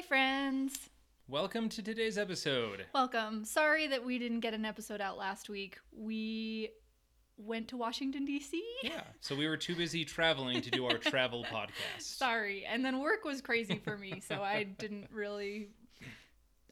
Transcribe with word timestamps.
Hi, 0.00 0.06
friends. 0.06 0.88
Welcome 1.28 1.68
to 1.68 1.82
today's 1.82 2.16
episode. 2.16 2.86
Welcome. 2.94 3.44
Sorry 3.44 3.86
that 3.88 4.02
we 4.02 4.18
didn't 4.18 4.40
get 4.40 4.54
an 4.54 4.64
episode 4.64 4.98
out 4.98 5.18
last 5.18 5.50
week. 5.50 5.76
We 5.92 6.70
went 7.36 7.68
to 7.68 7.76
Washington, 7.76 8.24
D.C. 8.24 8.64
Yeah, 8.82 9.02
so 9.20 9.36
we 9.36 9.46
were 9.46 9.58
too 9.58 9.76
busy 9.76 10.06
traveling 10.06 10.62
to 10.62 10.70
do 10.70 10.86
our 10.86 10.96
travel 11.12 11.44
podcast. 11.44 12.00
Sorry. 12.00 12.64
And 12.64 12.82
then 12.82 13.00
work 13.00 13.26
was 13.26 13.42
crazy 13.42 13.76
for 13.76 13.98
me, 13.98 14.22
so 14.26 14.42
I 14.42 14.62
didn't 14.62 15.08
really. 15.12 15.68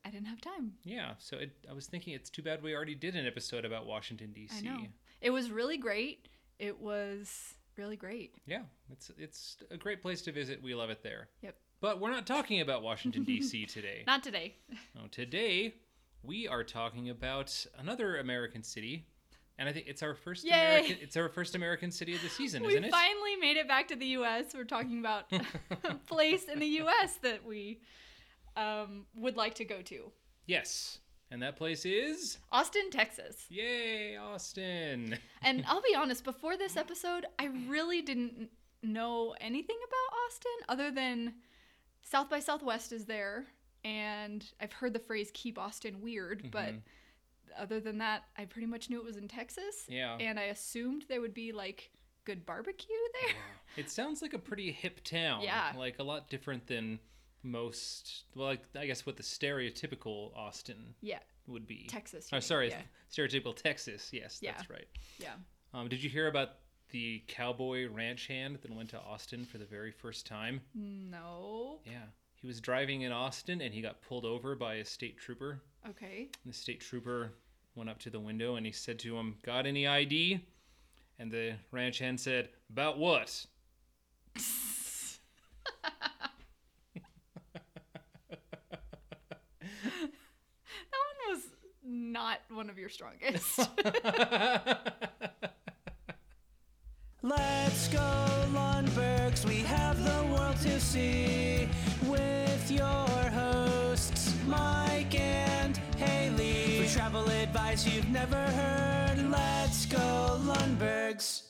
I 0.06 0.08
didn't 0.08 0.28
have 0.28 0.40
time. 0.40 0.72
Yeah, 0.84 1.12
so 1.18 1.36
it, 1.36 1.50
I 1.68 1.74
was 1.74 1.86
thinking 1.86 2.14
it's 2.14 2.30
too 2.30 2.42
bad 2.42 2.62
we 2.62 2.74
already 2.74 2.94
did 2.94 3.14
an 3.14 3.26
episode 3.26 3.66
about 3.66 3.84
Washington 3.84 4.32
D.C. 4.32 4.66
I 4.66 4.70
know. 4.70 4.86
It 5.20 5.30
was 5.30 5.50
really 5.50 5.76
great. 5.76 6.28
It 6.58 6.80
was 6.80 7.56
really 7.76 7.96
great. 7.96 8.36
Yeah, 8.46 8.62
it's 8.90 9.10
it's 9.18 9.58
a 9.70 9.76
great 9.76 10.00
place 10.00 10.22
to 10.22 10.32
visit. 10.32 10.62
We 10.62 10.74
love 10.74 10.88
it 10.88 11.02
there. 11.02 11.28
Yep. 11.42 11.56
But 11.80 12.00
we're 12.00 12.10
not 12.10 12.26
talking 12.26 12.60
about 12.60 12.82
Washington 12.82 13.24
D.C. 13.24 13.66
today. 13.66 14.02
Not 14.06 14.22
today. 14.22 14.56
No, 14.94 15.02
today 15.10 15.74
we 16.22 16.48
are 16.48 16.64
talking 16.64 17.10
about 17.10 17.66
another 17.78 18.16
American 18.18 18.64
city, 18.64 19.06
and 19.58 19.68
I 19.68 19.72
think 19.72 19.86
it's 19.86 20.02
our 20.02 20.14
first. 20.14 20.44
Yay! 20.44 20.52
American, 20.54 20.96
it's 21.00 21.16
our 21.16 21.28
first 21.28 21.54
American 21.54 21.92
city 21.92 22.14
of 22.14 22.22
the 22.22 22.28
season, 22.28 22.62
we 22.62 22.70
isn't 22.70 22.84
it? 22.84 22.90
finally 22.90 23.36
made 23.36 23.56
it 23.56 23.68
back 23.68 23.86
to 23.88 23.96
the 23.96 24.06
U.S. 24.06 24.46
We're 24.54 24.64
talking 24.64 24.98
about 24.98 25.24
a 25.84 25.94
place 26.06 26.44
in 26.52 26.58
the 26.58 26.66
U.S. 26.66 27.16
that 27.22 27.44
we 27.46 27.80
um, 28.56 29.06
would 29.14 29.36
like 29.36 29.54
to 29.56 29.64
go 29.64 29.80
to. 29.82 30.10
yes, 30.46 30.98
and 31.30 31.40
that 31.42 31.56
place 31.56 31.84
is 31.84 32.38
Austin, 32.50 32.90
Texas. 32.90 33.44
yay, 33.50 34.16
Austin. 34.16 35.16
And 35.42 35.62
I'll 35.68 35.82
be 35.82 35.94
honest, 35.94 36.24
before 36.24 36.56
this 36.56 36.76
episode, 36.76 37.26
I 37.38 37.50
really 37.68 38.02
didn't 38.02 38.48
know 38.82 39.34
anything 39.40 39.76
about 39.86 40.18
Austin 40.26 40.52
other 40.68 40.90
than 40.90 41.34
South 42.08 42.30
by 42.30 42.40
Southwest 42.40 42.92
is 42.92 43.04
there. 43.04 43.44
And 43.84 44.44
I've 44.60 44.72
heard 44.72 44.92
the 44.92 44.98
phrase 44.98 45.30
keep 45.34 45.58
Austin 45.58 46.00
weird, 46.00 46.50
but 46.50 46.74
Mhm. 46.74 46.82
other 47.56 47.80
than 47.80 47.98
that, 47.98 48.24
I 48.36 48.44
pretty 48.46 48.66
much 48.66 48.88
knew 48.90 48.98
it 48.98 49.04
was 49.04 49.16
in 49.18 49.28
Texas. 49.28 49.86
Yeah. 49.88 50.16
And 50.16 50.38
I 50.40 50.44
assumed 50.44 51.04
there 51.08 51.20
would 51.20 51.34
be 51.34 51.52
like 51.52 51.90
good 52.24 52.44
barbecue 52.46 52.96
there. 53.22 53.36
It 53.76 53.90
sounds 53.90 54.22
like 54.22 54.32
a 54.32 54.38
pretty 54.38 54.72
hip 54.72 55.04
town. 55.04 55.42
Yeah. 55.42 55.72
Like 55.76 55.98
a 55.98 56.02
lot 56.02 56.28
different 56.30 56.66
than 56.66 56.98
most. 57.42 58.24
Well, 58.34 58.46
like, 58.48 58.62
I 58.74 58.86
guess 58.86 59.06
what 59.06 59.16
the 59.16 59.22
stereotypical 59.22 60.34
Austin 60.36 60.94
Yeah. 61.00 61.20
would 61.46 61.66
be. 61.66 61.86
Texas. 61.86 62.28
Oh, 62.32 62.36
mean, 62.36 62.42
sorry, 62.42 62.68
Yeah. 62.70 62.82
stereotypical 63.10 63.54
Texas. 63.54 64.12
Yes, 64.12 64.40
Yeah. 64.42 64.52
that's 64.52 64.68
right. 64.70 64.88
yeah. 65.18 65.36
Um, 65.72 65.88
did 65.88 66.02
you 66.02 66.10
hear 66.10 66.26
about 66.26 66.56
the 66.90 67.22
cowboy 67.28 67.88
ranch 67.88 68.26
hand 68.26 68.58
that 68.62 68.74
went 68.74 68.90
to 68.90 69.00
Austin 69.00 69.44
for 69.44 69.58
the 69.58 69.64
very 69.64 69.90
first 69.90 70.26
time? 70.26 70.60
No. 70.74 71.80
Yeah. 71.84 72.06
He 72.40 72.46
was 72.46 72.60
driving 72.60 73.02
in 73.02 73.12
Austin 73.12 73.60
and 73.60 73.74
he 73.74 73.82
got 73.82 74.00
pulled 74.02 74.24
over 74.24 74.54
by 74.54 74.74
a 74.74 74.84
state 74.84 75.18
trooper. 75.18 75.60
Okay. 75.88 76.28
And 76.44 76.52
the 76.52 76.56
state 76.56 76.80
trooper 76.80 77.32
went 77.74 77.90
up 77.90 77.98
to 78.00 78.10
the 78.10 78.20
window 78.20 78.56
and 78.56 78.64
he 78.64 78.72
said 78.72 78.98
to 79.00 79.16
him, 79.16 79.36
Got 79.44 79.66
any 79.66 79.86
ID? 79.86 80.40
And 81.18 81.32
the 81.32 81.54
ranch 81.72 81.98
hand 81.98 82.20
said, 82.20 82.50
About 82.70 82.98
what? 82.98 83.46
That 90.90 90.98
one 91.26 91.36
was 91.36 91.44
not 91.84 92.40
one 92.50 92.70
of 92.70 92.78
your 92.78 92.88
strongest. 92.88 93.58
Let's 97.28 97.88
go, 97.88 98.46
Lundbergs. 98.54 99.44
We 99.44 99.56
have 99.56 100.02
the 100.02 100.32
world 100.32 100.56
to 100.62 100.80
see 100.80 101.68
with 102.06 102.70
your 102.70 103.06
hosts, 103.30 104.34
Mike 104.46 105.14
and 105.20 105.76
Haley. 105.98 106.86
For 106.86 106.94
travel 106.94 107.28
advice 107.28 107.86
you've 107.86 108.08
never 108.08 108.36
heard, 108.36 109.30
let's 109.30 109.84
go, 109.84 110.40
Lundbergs. 110.42 111.42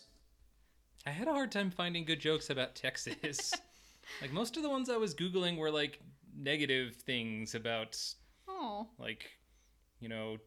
I 1.07 1.11
had 1.11 1.29
a 1.29 1.33
hard 1.33 1.53
time 1.53 1.71
finding 1.71 2.05
good 2.05 2.19
jokes 2.19 2.51
about 2.51 2.75
Texas. 2.75 3.55
like 4.21 4.33
most 4.33 4.57
of 4.57 4.65
the 4.65 4.69
ones 4.71 4.91
I 4.91 4.97
was 4.97 5.15
googling 5.15 5.57
were 5.57 5.71
like 5.71 6.01
negative 6.37 6.97
things 6.97 7.55
about 7.55 7.97
oh. 8.49 8.89
like 8.99 9.31
you 10.01 10.09
know 10.09 10.39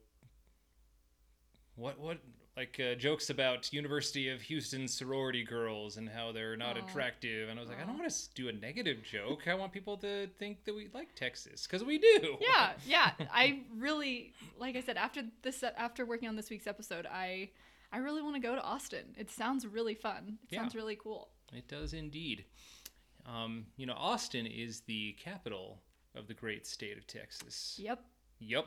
what 1.75 1.97
what 1.99 2.17
like 2.61 2.79
uh, 2.79 2.95
jokes 2.95 3.29
about 3.29 3.71
University 3.73 4.29
of 4.29 4.41
Houston 4.43 4.87
sorority 4.87 5.43
girls 5.43 5.97
and 5.97 6.07
how 6.07 6.31
they're 6.31 6.55
not 6.55 6.77
attractive 6.77 7.49
and 7.49 7.57
I 7.57 7.61
was 7.61 7.69
like 7.69 7.81
I 7.81 7.85
don't 7.85 7.97
want 7.97 8.11
to 8.11 8.33
do 8.35 8.49
a 8.49 8.51
negative 8.53 8.97
joke. 9.03 9.47
I 9.47 9.55
want 9.55 9.71
people 9.71 9.97
to 9.97 10.27
think 10.39 10.63
that 10.65 10.75
we 10.75 10.89
like 10.93 11.15
Texas 11.15 11.65
cuz 11.67 11.83
we 11.83 11.97
do. 11.97 12.37
yeah 12.39 12.73
yeah 12.85 13.11
i 13.33 13.61
really 13.75 14.33
like 14.59 14.75
i 14.75 14.81
said 14.81 14.97
after 14.97 15.21
this 15.41 15.63
after 15.63 16.05
working 16.05 16.29
on 16.29 16.35
this 16.35 16.49
week's 16.49 16.67
episode 16.67 17.05
i 17.11 17.49
i 17.91 17.97
really 17.97 18.21
want 18.21 18.35
to 18.35 18.41
go 18.41 18.53
to 18.55 18.61
austin 18.61 19.05
it 19.17 19.29
sounds 19.31 19.65
really 19.65 19.95
fun 19.95 20.37
it 20.43 20.53
Yeah. 20.53 20.59
sounds 20.61 20.75
really 20.75 20.95
cool 20.95 21.29
It 21.53 21.67
does 21.67 21.93
indeed. 21.93 22.45
Um, 23.25 23.65
you 23.77 23.85
know, 23.85 23.93
Austin 24.11 24.45
is 24.47 24.81
the 24.81 25.13
capital 25.13 25.81
of 26.15 26.27
the 26.27 26.33
great 26.33 26.65
state 26.65 26.97
of 26.97 27.05
Texas. 27.07 27.77
yep 27.81 27.99
Yep. 28.39 28.65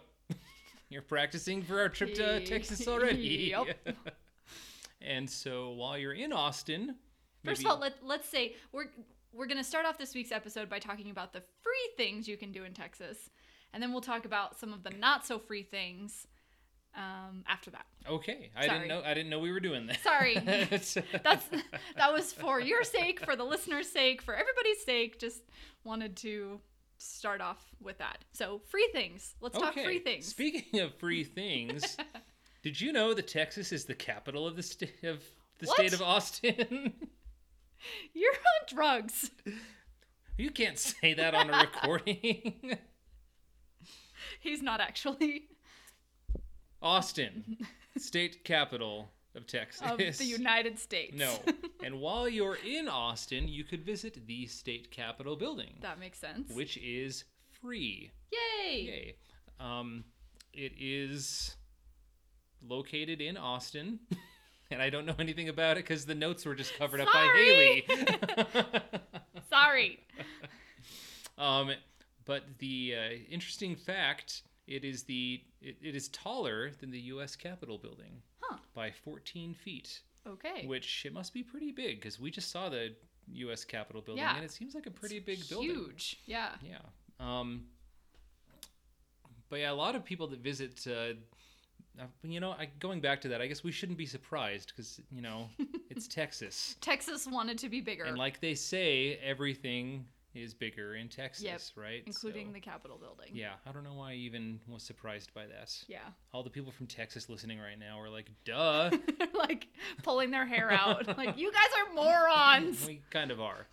You're 0.94 1.03
practicing 1.03 1.60
for 1.60 1.81
our 1.81 1.88
trip 1.88 2.15
to 2.15 2.44
Texas 2.44 2.87
already. 2.88 3.50
Yep. 3.50 3.97
and 5.03 5.28
so 5.28 5.72
while 5.72 5.99
you're 5.99 6.12
in 6.12 6.32
Austin, 6.32 6.94
first 7.44 7.62
of 7.62 7.66
all 7.66 7.78
let, 7.81 7.94
let's 8.00 8.28
say 8.28 8.55
we're 8.71 8.87
we're 9.33 9.47
going 9.47 9.59
to 9.59 9.65
start 9.65 9.87
off 9.87 9.99
this 9.99 10.15
week's 10.15 10.31
episode 10.31 10.69
by 10.69 10.78
talking 10.78 11.10
about 11.10 11.33
the 11.33 11.43
free 11.62 11.91
things 11.97 12.28
you 12.28 12.37
can 12.37 12.53
do 12.53 12.62
in 12.62 12.72
texas 12.72 13.31
and 13.72 13.83
then 13.83 13.91
we'll 13.91 14.00
talk 14.00 14.25
about 14.25 14.56
some 14.56 14.72
of 14.72 14.84
the 14.84 14.91
not 14.91 15.27
so 15.27 15.37
free 15.37 15.65
things 15.65 16.28
um, 16.97 17.43
after 17.49 17.72
that 17.72 17.87
okay, 18.09 18.50
I 18.56 18.66
Sorry. 18.66 18.78
didn't 18.78 18.88
know. 18.88 19.03
I 19.04 19.15
didn't 19.15 19.31
know 19.31 19.38
we 19.38 19.50
were 19.50 19.60
doing 19.60 19.87
that. 19.87 20.00
Sorry. 20.03 20.38
that's 20.38 20.94
that 21.97 22.12
was 22.12 22.33
for 22.33 22.60
your 22.60 22.84
sake 22.84 23.21
for 23.21 23.37
the 23.37 23.44
listener's 23.44 23.88
sake 23.88 24.22
for 24.22 24.34
everybody's 24.34 24.84
sake 24.84 25.19
just 25.19 25.43
wanted 25.84 26.16
to 26.19 26.60
start 26.99 27.41
off 27.41 27.65
with 27.81 27.99
that 27.99 28.25
so 28.32 28.60
free 28.69 28.88
things 28.93 29.34
let's 29.41 29.59
talk 29.59 29.75
free 29.75 29.99
things 29.99 30.27
Speaking 30.27 30.81
of 30.81 30.94
free 30.94 31.25
things, 31.25 31.97
did 32.62 32.81
you 32.81 32.93
know 32.93 33.15
that 33.15 33.28
Texas 33.28 33.72
is 33.72 33.84
the 33.84 33.94
capital 33.94 34.47
of 34.47 34.56
the 34.56 34.62
state 34.62 35.03
of 35.04 35.22
the 35.59 35.66
What? 35.66 35.77
state 35.77 35.93
of 35.93 36.03
Austin? 36.03 36.93
you're 38.15 38.33
on 38.33 38.75
drugs 38.75 39.31
you 40.37 40.50
can't 40.50 40.78
say 40.78 41.15
that 41.15 41.34
on 41.34 41.49
a 41.50 41.59
recording. 41.59 42.78
he's 44.41 44.62
not 44.62 44.81
actually 44.81 45.49
Austin, 46.83 47.56
state 47.97 48.44
capital 48.44 49.10
of 49.34 49.47
Texas. 49.47 49.83
of 49.83 49.99
the 49.99 50.25
united 50.25 50.78
states 50.78 51.17
No. 51.17 51.39
And 51.84 52.00
while 52.00 52.27
you're 52.27 52.56
in 52.67 52.89
Austin, 52.89 53.47
you 53.47 53.62
could 53.62 53.84
visit 53.84 54.27
the 54.27 54.47
state 54.47 54.91
capitol 54.91 55.37
building, 55.37 55.75
that 55.81 55.99
makes 55.99 56.19
sense 56.19 56.50
which 56.53 56.78
is 56.78 57.25
free. 57.61 58.11
yay 58.33 58.81
Yay. 58.83 59.17
Um, 59.61 60.05
it 60.53 60.72
is 60.78 61.56
located 62.67 63.21
in 63.21 63.37
Austin. 63.37 64.00
And 64.71 64.81
I 64.83 64.89
don't 64.91 65.05
know 65.05 65.15
anything 65.19 65.51
about 65.51 65.77
it 65.77 65.84
because 65.84 66.06
the 66.06 66.15
notes 66.15 66.45
were 66.47 66.55
just 66.55 66.75
covered 66.78 66.99
up 67.01 67.09
by 67.12 67.31
Haley. 67.37 67.84
sorry 69.51 70.01
um, 71.39 71.71
but 72.25 72.45
the 72.59 72.95
uh, 72.97 73.15
interesting 73.31 73.77
fact 73.77 74.43
it 74.67 74.85
is 74.85 75.03
the 75.05 75.43
it, 75.61 75.77
it 75.83 75.95
is 75.95 76.09
taller 76.09 76.71
than 76.81 76.91
the 76.91 77.01
U.S. 77.01 77.37
Capitol 77.37 77.79
building 77.79 78.23
huh 78.41 78.57
by 78.75 78.91
14 78.91 79.55
feet. 79.55 80.01
okay 80.27 80.67
which 80.67 81.05
it 81.07 81.13
must 81.13 81.33
be 81.35 81.43
pretty 81.43 81.71
big 81.73 82.01
because 82.01 82.19
we 82.21 82.31
just 82.31 82.51
saw 82.51 82.69
the 82.69 82.95
U.S. 83.33 83.65
Capitol 83.65 84.03
building 84.03 84.23
Yeah. 84.25 84.37
and 84.37 84.45
it 84.45 84.51
seems 84.51 84.75
like 84.75 84.87
a 84.87 84.91
pretty 84.91 85.17
It's 85.17 85.27
big 85.27 85.49
building. 85.49 85.71
huge 85.71 86.21
yeah 86.27 86.51
Yeah. 86.63 86.79
Um. 87.21 87.65
But 89.51 89.61
yeah, 89.61 89.71
a 89.71 89.75
lot 89.75 89.95
of 89.95 90.05
people 90.05 90.27
that 90.28 90.41
visit, 90.41 90.84
uh, 90.89 91.13
uh, 92.03 92.07
you 92.22 92.41
know, 92.41 92.53
I, 92.53 92.69
going 92.81 93.01
back 93.01 93.21
to 93.21 93.28
that, 93.28 93.41
I 93.41 93.47
guess 93.47 93.63
we 93.63 93.71
shouldn't 93.71 93.99
be 93.99 94.07
surprised 94.07 94.72
because 94.75 95.01
you 95.10 95.21
know 95.22 95.49
it's 95.91 96.09
Texas, 96.09 96.77
texas 96.81 97.27
wanted 97.27 97.59
to 97.59 97.69
be 97.69 97.81
bigger 97.81 98.05
and 98.05 98.19
like 98.19 98.41
they 98.41 98.55
say, 98.55 99.19
everything 99.22 100.07
is 100.34 100.54
bigger 100.54 100.95
in 100.97 101.09
Texas, 101.09 101.45
Yep, 101.45 101.60
right? 101.77 102.03
including 102.07 102.48
So, 102.48 102.53
the 102.54 102.60
capitol 102.60 102.98
building 102.98 103.28
Yeah, 103.33 103.53
I 103.66 103.72
don't 103.72 103.84
know 103.84 103.95
why 103.95 104.13
I 104.13 104.15
even 104.15 104.60
was 104.66 104.83
surprised 104.83 105.33
by 105.34 105.47
that. 105.47 105.72
yeah 105.89 105.98
All 106.33 106.42
the 106.42 106.51
people 106.51 106.72
from 106.72 106.86
Texas 106.86 107.28
listening 107.28 107.59
right 107.60 107.78
now 107.78 108.01
are 108.01 108.10
like, 108.10 108.31
"Duh." 108.45 108.91
like 109.34 109.69
pulling 110.03 110.31
their 110.31 110.47
hair 110.47 110.71
out. 110.71 111.07
like 111.16 111.39
you 111.39 111.53
guys 111.53 111.69
are 111.78 111.95
morons. 111.95 112.84
we 112.86 113.03
kind 113.10 113.31
of 113.31 113.41
are. 113.41 113.66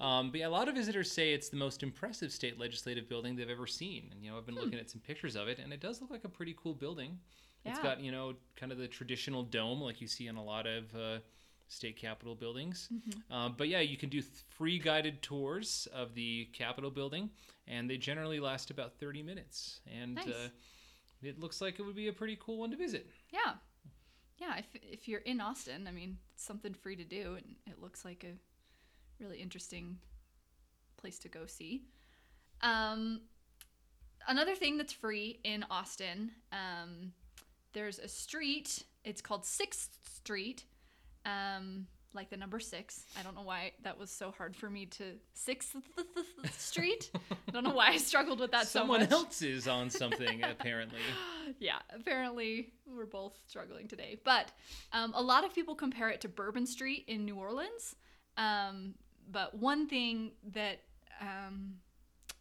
Um, 0.00 0.30
but 0.30 0.40
yeah, 0.40 0.46
a 0.46 0.48
lot 0.48 0.68
of 0.68 0.74
visitors 0.74 1.10
say 1.10 1.32
it's 1.32 1.48
the 1.48 1.56
most 1.56 1.82
impressive 1.82 2.32
state 2.32 2.58
legislative 2.58 3.08
building 3.08 3.36
they've 3.36 3.48
ever 3.50 3.66
seen. 3.66 4.08
And 4.12 4.22
you 4.24 4.30
know, 4.30 4.36
I've 4.38 4.46
been 4.46 4.54
looking 4.56 4.78
at 4.78 4.90
some 4.90 5.00
pictures 5.00 5.36
of 5.36 5.48
it, 5.48 5.58
and 5.58 5.72
it 5.72 5.80
does 5.80 6.00
look 6.00 6.10
like 6.10 6.24
a 6.24 6.28
pretty 6.28 6.54
cool 6.62 6.74
building. 6.74 7.18
Yeah. 7.64 7.72
It's 7.72 7.80
got 7.80 8.00
you 8.00 8.12
know 8.12 8.34
kind 8.56 8.72
of 8.72 8.78
the 8.78 8.88
traditional 8.88 9.42
dome 9.42 9.80
like 9.80 10.00
you 10.00 10.06
see 10.06 10.28
in 10.28 10.36
a 10.36 10.44
lot 10.44 10.66
of 10.66 10.94
uh, 10.94 11.18
state 11.68 11.96
capitol 11.96 12.34
buildings. 12.34 12.88
Mm-hmm. 12.92 13.32
Um, 13.32 13.54
but 13.56 13.68
yeah, 13.68 13.80
you 13.80 13.96
can 13.96 14.08
do 14.08 14.20
th- 14.20 14.32
free 14.48 14.78
guided 14.78 15.22
tours 15.22 15.88
of 15.92 16.14
the 16.14 16.48
Capitol 16.52 16.90
building, 16.90 17.30
and 17.66 17.90
they 17.90 17.96
generally 17.96 18.40
last 18.40 18.70
about 18.70 18.98
30 18.98 19.22
minutes. 19.22 19.80
And 20.00 20.14
Nice. 20.14 20.28
uh, 20.28 20.48
it 21.22 21.40
looks 21.40 21.60
like 21.60 21.78
it 21.78 21.82
would 21.82 21.96
be 21.96 22.08
a 22.08 22.12
pretty 22.12 22.38
cool 22.40 22.58
one 22.58 22.70
to 22.70 22.76
visit. 22.76 23.08
Yeah. 23.32 23.54
Yeah, 24.38 24.58
if, 24.58 24.66
if 24.82 25.08
you're 25.08 25.20
in 25.20 25.40
Austin, 25.40 25.86
I 25.88 25.92
mean, 25.92 26.18
it's 26.34 26.44
something 26.44 26.74
free 26.74 26.96
to 26.96 27.04
do, 27.04 27.36
and 27.36 27.56
it 27.66 27.80
looks 27.80 28.04
like 28.04 28.24
a 28.24 28.34
really 29.22 29.38
interesting 29.38 29.98
place 30.98 31.18
to 31.20 31.28
go 31.28 31.46
see. 31.46 31.84
Um, 32.60 33.22
another 34.28 34.54
thing 34.54 34.76
that's 34.76 34.92
free 34.92 35.40
in 35.42 35.64
Austin, 35.70 36.32
um, 36.52 37.12
there's 37.72 37.98
a 37.98 38.08
street. 38.08 38.84
It's 39.04 39.22
called 39.22 39.44
Sixth 39.46 39.98
Street, 40.04 40.64
um, 41.26 41.86
like 42.14 42.30
the 42.30 42.36
number 42.36 42.58
six. 42.58 43.04
I 43.18 43.22
don't 43.22 43.34
know 43.34 43.42
why 43.42 43.72
that 43.82 43.98
was 43.98 44.10
so 44.10 44.32
hard 44.36 44.56
for 44.56 44.70
me 44.70 44.86
to 44.86 45.04
Sixth 45.34 45.76
Street. 46.56 47.10
I 47.14 47.50
don't 47.50 47.64
know 47.64 47.74
why 47.74 47.88
I 47.88 47.96
struggled 47.98 48.40
with 48.40 48.52
that 48.52 48.66
Someone 48.66 49.00
so 49.00 49.06
much. 49.06 49.10
Someone 49.10 49.26
else 49.26 49.42
is 49.42 49.68
on 49.68 49.90
something, 49.90 50.42
apparently. 50.50 51.00
yeah, 51.58 51.78
apparently 51.94 52.72
we're 52.86 53.04
both 53.06 53.38
struggling 53.46 53.86
today. 53.88 54.16
But 54.24 54.50
um, 54.92 55.12
a 55.14 55.22
lot 55.22 55.44
of 55.44 55.54
people 55.54 55.74
compare 55.74 56.08
it 56.08 56.22
to 56.22 56.28
Bourbon 56.28 56.66
Street 56.66 57.04
in 57.06 57.24
New 57.26 57.36
Orleans. 57.36 57.96
Um, 58.38 58.94
but 59.30 59.58
one 59.58 59.86
thing 59.86 60.32
that 60.54 60.80
um, 61.20 61.74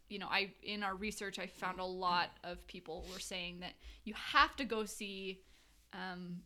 you 0.10 0.20
know, 0.20 0.28
I 0.30 0.52
in 0.64 0.84
our 0.84 0.96
research, 0.96 1.40
I 1.40 1.48
found 1.48 1.80
a 1.80 1.86
lot 1.86 2.30
of 2.44 2.66
people 2.68 3.06
were 3.12 3.20
saying 3.20 3.60
that 3.62 3.74
you 4.04 4.14
have 4.14 4.56
to 4.58 4.66
go 4.66 4.86
see 4.86 5.42
um, 5.94 6.38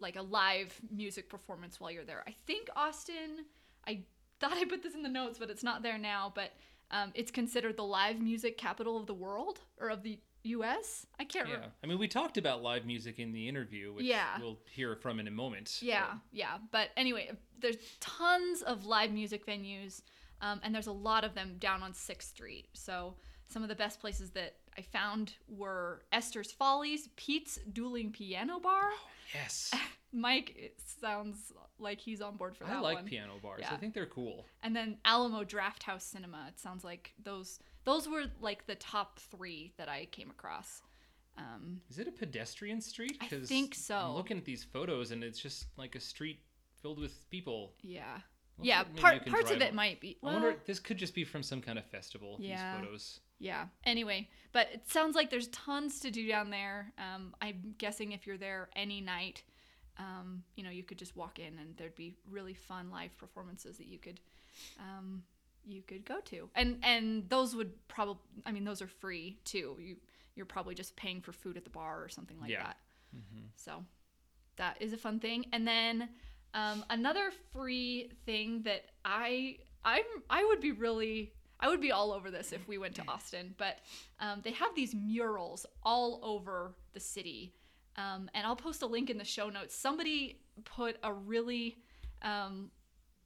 like 0.00 0.16
a 0.16 0.22
live 0.22 0.78
music 0.90 1.28
performance 1.28 1.80
while 1.80 1.90
you're 1.90 2.04
there. 2.04 2.22
I 2.26 2.34
think 2.46 2.68
Austin. 2.76 3.44
I 3.86 4.02
thought 4.40 4.52
I 4.56 4.64
put 4.64 4.82
this 4.82 4.94
in 4.94 5.02
the 5.02 5.08
notes, 5.08 5.38
but 5.38 5.50
it's 5.50 5.62
not 5.62 5.82
there 5.82 5.98
now. 5.98 6.32
But 6.34 6.52
um, 6.90 7.12
it's 7.14 7.30
considered 7.30 7.76
the 7.76 7.84
live 7.84 8.20
music 8.20 8.58
capital 8.58 8.96
of 8.96 9.06
the 9.06 9.14
world 9.14 9.60
or 9.80 9.88
of 9.90 10.02
the 10.02 10.18
U.S. 10.44 11.06
I 11.18 11.24
can't 11.24 11.44
remember 11.46 11.50
Yeah. 11.50 11.56
remember. 11.56 11.74
I 11.82 11.86
mean, 11.86 11.98
we 11.98 12.08
talked 12.08 12.36
about 12.36 12.62
live 12.62 12.84
music 12.84 13.18
in 13.18 13.32
the 13.32 13.48
interview, 13.48 13.92
which 13.94 14.04
Yeah. 14.04 14.38
we'll 14.38 14.58
hear 14.70 14.94
from 14.96 15.18
in 15.18 15.26
a 15.26 15.30
moment. 15.30 15.78
Yeah, 15.80 16.14
yeah. 16.32 16.58
But 16.70 16.90
anyway, 16.96 17.30
there's 17.58 17.76
tons 18.00 18.60
of 18.62 18.84
live 18.84 19.10
music 19.10 19.46
venues, 19.46 20.02
um, 20.42 20.60
and 20.62 20.74
there's 20.74 20.86
a 20.88 20.92
lot 20.92 21.24
of 21.24 21.34
them 21.34 21.56
down 21.58 21.82
on 21.82 21.94
Sixth 21.94 22.28
Street. 22.28 22.68
So 22.74 23.14
some 23.48 23.62
of 23.62 23.68
the 23.70 23.74
best 23.74 24.00
places 24.00 24.30
that 24.32 24.56
I 24.76 24.82
found 24.82 25.34
were 25.48 26.02
Esther's 26.12 26.52
Follies, 26.52 27.08
Pete's 27.16 27.58
Dueling 27.72 28.10
Piano 28.12 28.58
Bar. 28.58 28.90
Yes. 29.32 29.72
Mike, 30.12 30.54
it 30.56 30.78
sounds 31.00 31.52
like 31.78 31.98
he's 31.98 32.20
on 32.20 32.36
board 32.36 32.56
for 32.56 32.64
that 32.64 32.76
I 32.76 32.80
like 32.80 32.96
one. 32.96 33.04
piano 33.04 33.32
bars. 33.42 33.60
Yeah. 33.62 33.72
I 33.72 33.76
think 33.76 33.94
they're 33.94 34.06
cool. 34.06 34.46
And 34.62 34.74
then 34.74 34.96
Alamo 35.04 35.42
Drafthouse 35.42 36.02
Cinema. 36.02 36.46
It 36.48 36.58
sounds 36.60 36.84
like 36.84 37.12
those 37.22 37.58
those 37.84 38.08
were 38.08 38.24
like 38.40 38.64
the 38.66 38.76
top 38.76 39.18
three 39.18 39.72
that 39.76 39.88
I 39.88 40.06
came 40.12 40.30
across. 40.30 40.82
Um, 41.36 41.80
Is 41.90 41.98
it 41.98 42.06
a 42.06 42.12
pedestrian 42.12 42.80
street? 42.80 43.16
I 43.20 43.26
think 43.26 43.74
so. 43.74 43.96
I'm 43.96 44.14
looking 44.14 44.38
at 44.38 44.44
these 44.44 44.62
photos 44.62 45.10
and 45.10 45.24
it's 45.24 45.40
just 45.40 45.66
like 45.76 45.96
a 45.96 46.00
street 46.00 46.38
filled 46.80 47.00
with 47.00 47.28
people. 47.30 47.72
yeah, 47.82 48.18
Looks 48.58 48.68
yeah. 48.68 48.78
like 48.78 48.86
maybe 48.86 48.98
you 48.98 49.02
Part 49.02 49.26
parts 49.26 49.50
of 49.50 49.60
it 49.62 49.70
on- 49.70 49.74
might 49.74 50.00
be. 50.00 50.16
I 50.22 50.26
wonder. 50.26 50.54
This 50.64 50.78
could 50.78 50.96
just 50.96 51.12
be 51.14 51.24
from 51.24 51.42
some 51.42 51.60
kind 51.60 51.76
of 51.76 51.84
festival. 51.86 52.36
Yeah. 52.38 52.76
These 52.76 52.84
photos. 52.84 53.20
Yeah. 53.44 53.66
Anyway, 53.84 54.28
but 54.52 54.68
it 54.72 54.90
sounds 54.90 55.14
like 55.14 55.28
there's 55.30 55.48
tons 55.48 56.00
to 56.00 56.10
do 56.10 56.26
down 56.26 56.48
there. 56.48 56.92
Um, 56.98 57.34
I'm 57.42 57.74
guessing 57.76 58.12
if 58.12 58.26
you're 58.26 58.38
there 58.38 58.70
any 58.74 59.02
night, 59.02 59.42
um, 59.98 60.42
you 60.56 60.64
know, 60.64 60.70
you 60.70 60.82
could 60.82 60.96
just 60.98 61.14
walk 61.14 61.38
in 61.38 61.58
and 61.58 61.76
there'd 61.76 61.94
be 61.94 62.14
really 62.30 62.54
fun 62.54 62.90
live 62.90 63.16
performances 63.18 63.76
that 63.76 63.86
you 63.86 63.98
could, 63.98 64.18
um, 64.80 65.22
you 65.66 65.82
could 65.82 66.04
go 66.06 66.20
to. 66.20 66.48
And 66.54 66.78
and 66.82 67.28
those 67.28 67.54
would 67.54 67.72
probably, 67.86 68.22
I 68.46 68.52
mean, 68.52 68.64
those 68.64 68.80
are 68.80 68.88
free 68.88 69.38
too. 69.44 69.76
You 69.78 69.96
you're 70.36 70.46
probably 70.46 70.74
just 70.74 70.96
paying 70.96 71.20
for 71.20 71.32
food 71.32 71.56
at 71.56 71.64
the 71.64 71.70
bar 71.70 72.02
or 72.02 72.08
something 72.08 72.40
like 72.40 72.50
Yeah. 72.50 72.62
that. 72.64 72.76
So 73.56 73.84
that 74.56 74.76
is 74.80 74.92
a 74.92 74.96
fun 74.96 75.20
thing. 75.20 75.46
And 75.52 75.66
then 75.68 76.08
um, 76.54 76.84
another 76.90 77.30
free 77.52 78.10
thing 78.26 78.62
that 78.62 78.86
I 79.04 79.58
I'm 79.84 80.04
I 80.30 80.44
would 80.44 80.60
be 80.60 80.72
really 80.72 81.32
I 81.60 81.68
would 81.68 81.80
be 81.80 81.92
all 81.92 82.12
over 82.12 82.30
this 82.30 82.52
if 82.52 82.66
we 82.68 82.78
went 82.78 82.94
to 82.96 83.02
Austin, 83.08 83.54
but 83.56 83.78
um, 84.20 84.40
they 84.42 84.52
have 84.52 84.74
these 84.74 84.94
murals 84.94 85.66
all 85.82 86.20
over 86.22 86.74
the 86.92 87.00
city. 87.00 87.54
Um, 87.96 88.28
and 88.34 88.46
I'll 88.46 88.56
post 88.56 88.82
a 88.82 88.86
link 88.86 89.08
in 89.08 89.18
the 89.18 89.24
show 89.24 89.48
notes. 89.48 89.74
Somebody 89.74 90.40
put 90.64 90.96
a 91.02 91.12
really 91.12 91.78
um, 92.22 92.70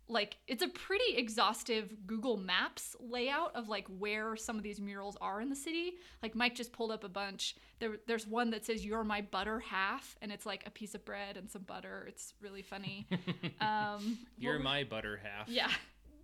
like 0.09 0.37
it's 0.47 0.63
a 0.63 0.69
pretty 0.69 1.17
exhaustive 1.17 1.95
Google 2.07 2.37
Maps 2.37 2.97
layout 2.99 3.55
of 3.55 3.69
like 3.69 3.87
where 3.99 4.37
some 4.37 4.57
of 4.57 4.63
these 4.63 4.81
murals 4.81 5.17
are 5.21 5.41
in 5.41 5.51
the 5.51 5.57
city. 5.57 5.95
Like 6.23 6.35
Mike 6.35 6.55
just 6.55 6.73
pulled 6.73 6.91
up 6.91 7.05
a 7.05 7.09
bunch. 7.09 7.57
There, 7.79 7.97
there's 8.07 8.27
one 8.27 8.51
that 8.51 8.65
says 8.65 8.85
"You're 8.85 9.05
my 9.05 9.21
butter 9.21 9.61
half," 9.61 10.17
and 10.23 10.33
it's 10.33 10.47
like 10.47 10.65
a 10.67 10.71
piece 10.71 10.95
of 10.95 11.05
bread 11.05 11.37
and 11.37 11.51
some 11.51 11.63
butter. 11.63 12.07
It's 12.09 12.35
really 12.41 12.63
funny. 12.63 13.07
um, 13.61 14.19
You're 14.39 14.55
were- 14.55 14.65
my 14.65 14.85
butter 14.85 15.21
half. 15.23 15.49
yeah, 15.49 15.71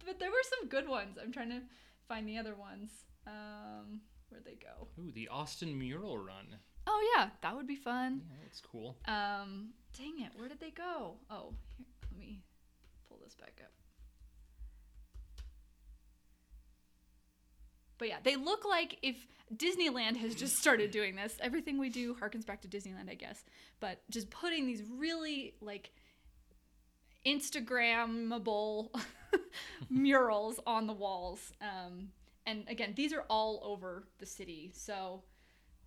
but 0.06 0.18
there 0.18 0.30
were 0.30 0.42
some 0.58 0.68
good 0.68 0.88
ones. 0.88 1.18
I'm 1.22 1.32
trying 1.32 1.50
to 1.50 1.60
find 2.08 2.28
the 2.28 2.38
other 2.38 2.54
ones. 2.54 2.90
Um, 3.26 4.00
where'd 4.28 4.44
they 4.44 4.56
go? 4.56 4.88
Ooh, 5.00 5.10
the 5.12 5.28
Austin 5.28 5.78
Mural 5.78 6.18
Run. 6.18 6.56
Oh 6.86 7.14
yeah, 7.16 7.30
that 7.40 7.56
would 7.56 7.66
be 7.66 7.76
fun. 7.76 8.22
Yeah, 8.28 8.36
that's 8.42 8.60
cool. 8.60 8.96
Um, 9.06 9.70
dang 9.96 10.20
it, 10.20 10.32
where 10.36 10.48
did 10.48 10.60
they 10.60 10.70
go? 10.70 11.14
Oh, 11.30 11.54
here, 11.76 11.86
let 12.10 12.18
me 12.18 12.42
pull 13.08 13.18
this 13.24 13.34
back 13.34 13.58
up. 13.62 13.70
But 17.96 18.08
yeah, 18.08 18.18
they 18.22 18.36
look 18.36 18.64
like 18.64 18.98
if 19.02 19.16
Disneyland 19.54 20.16
has 20.16 20.34
just 20.34 20.56
started 20.56 20.90
doing 20.90 21.16
this. 21.16 21.34
Everything 21.40 21.78
we 21.78 21.88
do 21.88 22.14
harkens 22.14 22.44
back 22.44 22.62
to 22.62 22.68
Disneyland, 22.68 23.10
I 23.10 23.14
guess. 23.14 23.44
But 23.80 24.00
just 24.10 24.30
putting 24.30 24.66
these 24.66 24.82
really 24.98 25.54
like 25.60 25.90
Instagrammable 27.26 28.88
murals 29.90 30.60
on 30.66 30.86
the 30.86 30.92
walls. 30.92 31.52
Um, 31.60 32.08
and 32.46 32.64
again, 32.68 32.92
these 32.96 33.12
are 33.12 33.24
all 33.30 33.60
over 33.64 34.04
the 34.18 34.26
city. 34.26 34.70
So 34.74 35.22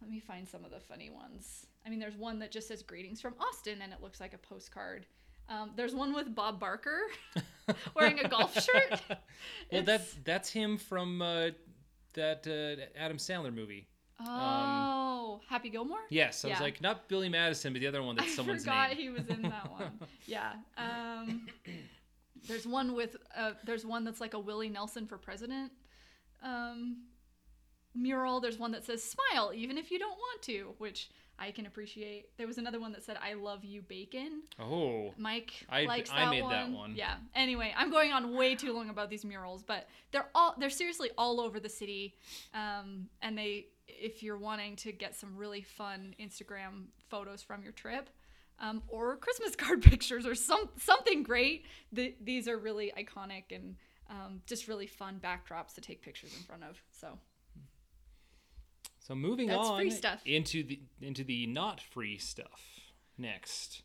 let 0.01 0.09
me 0.09 0.19
find 0.19 0.47
some 0.47 0.63
of 0.65 0.71
the 0.71 0.79
funny 0.79 1.09
ones. 1.09 1.65
I 1.85 1.89
mean, 1.89 1.99
there's 1.99 2.15
one 2.17 2.39
that 2.39 2.51
just 2.51 2.67
says 2.67 2.83
greetings 2.83 3.21
from 3.21 3.35
Austin 3.39 3.81
and 3.81 3.93
it 3.93 4.01
looks 4.01 4.19
like 4.19 4.33
a 4.33 4.37
postcard. 4.37 5.05
Um, 5.49 5.71
there's 5.75 5.95
one 5.95 6.13
with 6.13 6.35
Bob 6.35 6.59
Barker 6.59 6.99
wearing 7.95 8.19
a 8.19 8.27
golf 8.27 8.53
shirt. 8.61 9.01
Well, 9.71 9.83
that's 9.83 10.15
that's 10.23 10.49
him 10.49 10.77
from 10.77 11.21
uh, 11.21 11.49
that 12.15 12.47
uh, 12.47 12.99
Adam 12.99 13.17
Sandler 13.17 13.53
movie. 13.53 13.87
Oh, 14.25 15.39
Happy 15.47 15.69
Gilmore? 15.69 15.99
Yes, 16.09 16.43
I 16.43 16.49
was 16.49 16.59
like 16.59 16.81
not 16.81 17.07
Billy 17.07 17.29
Madison, 17.29 17.71
but 17.73 17.79
the 17.79 17.87
other 17.87 18.01
one 18.01 18.15
that's 18.15 18.29
I 18.29 18.35
someone's 18.35 18.63
forgot 18.63 18.89
name. 18.89 18.97
he 18.97 19.09
was 19.09 19.27
in 19.27 19.43
that 19.43 19.71
one. 19.71 19.91
yeah. 20.25 20.53
Um, 20.77 21.47
there's 22.47 22.65
one 22.67 22.95
with 22.95 23.17
uh, 23.35 23.51
there's 23.63 23.85
one 23.85 24.03
that's 24.03 24.21
like 24.21 24.33
a 24.33 24.39
Willie 24.39 24.69
Nelson 24.69 25.05
for 25.07 25.17
president 25.17 25.71
um, 26.43 27.03
mural. 27.95 28.39
There's 28.39 28.57
one 28.59 28.71
that 28.71 28.85
says 28.85 29.03
"Smile 29.03 29.51
even 29.55 29.77
if 29.77 29.91
you 29.91 29.99
don't 29.99 30.17
want 30.17 30.41
to," 30.43 30.73
which 30.77 31.09
I 31.39 31.51
can 31.51 31.65
appreciate. 31.65 32.35
There 32.37 32.47
was 32.47 32.57
another 32.57 32.79
one 32.79 32.91
that 32.93 33.03
said 33.03 33.17
"I 33.21 33.33
love 33.33 33.63
you, 33.63 33.81
bacon." 33.81 34.43
Oh, 34.59 35.13
Mike 35.17 35.53
I- 35.69 35.85
likes 35.85 36.09
I 36.11 36.25
that 36.25 36.31
made 36.31 36.41
one. 36.43 36.51
that 36.51 36.69
one. 36.71 36.95
Yeah. 36.95 37.15
Anyway, 37.35 37.73
I'm 37.77 37.91
going 37.91 38.11
on 38.11 38.35
way 38.35 38.55
too 38.55 38.73
long 38.73 38.89
about 38.89 39.09
these 39.09 39.25
murals, 39.25 39.63
but 39.63 39.87
they're 40.11 40.29
all 40.35 40.55
they're 40.57 40.69
seriously 40.69 41.09
all 41.17 41.39
over 41.41 41.59
the 41.59 41.69
city, 41.69 42.15
um, 42.53 43.07
and 43.21 43.37
they 43.37 43.67
if 43.87 44.21
you're 44.21 44.37
wanting 44.37 44.75
to 44.75 44.91
get 44.91 45.15
some 45.15 45.35
really 45.37 45.61
fun 45.61 46.13
Instagram 46.19 46.85
photos 47.09 47.41
from 47.41 47.63
your 47.63 47.71
trip. 47.71 48.09
Um, 48.59 48.81
or 48.87 49.17
Christmas 49.17 49.55
card 49.55 49.81
pictures, 49.83 50.25
or 50.25 50.35
some 50.35 50.69
something 50.77 51.23
great. 51.23 51.65
The, 51.91 52.15
these 52.21 52.47
are 52.47 52.57
really 52.57 52.91
iconic 52.97 53.55
and 53.55 53.75
um, 54.09 54.41
just 54.47 54.67
really 54.67 54.87
fun 54.87 55.21
backdrops 55.23 55.73
to 55.75 55.81
take 55.81 56.01
pictures 56.01 56.33
in 56.35 56.43
front 56.43 56.63
of. 56.63 56.81
So 56.91 57.19
so 59.07 59.15
moving 59.15 59.47
That's 59.47 59.69
on 59.69 59.79
free 59.79 59.89
stuff. 59.89 60.21
into 60.25 60.63
the 60.63 60.81
into 61.01 61.23
the 61.23 61.47
not 61.47 61.79
free 61.79 62.17
stuff 62.17 62.61
next. 63.17 63.83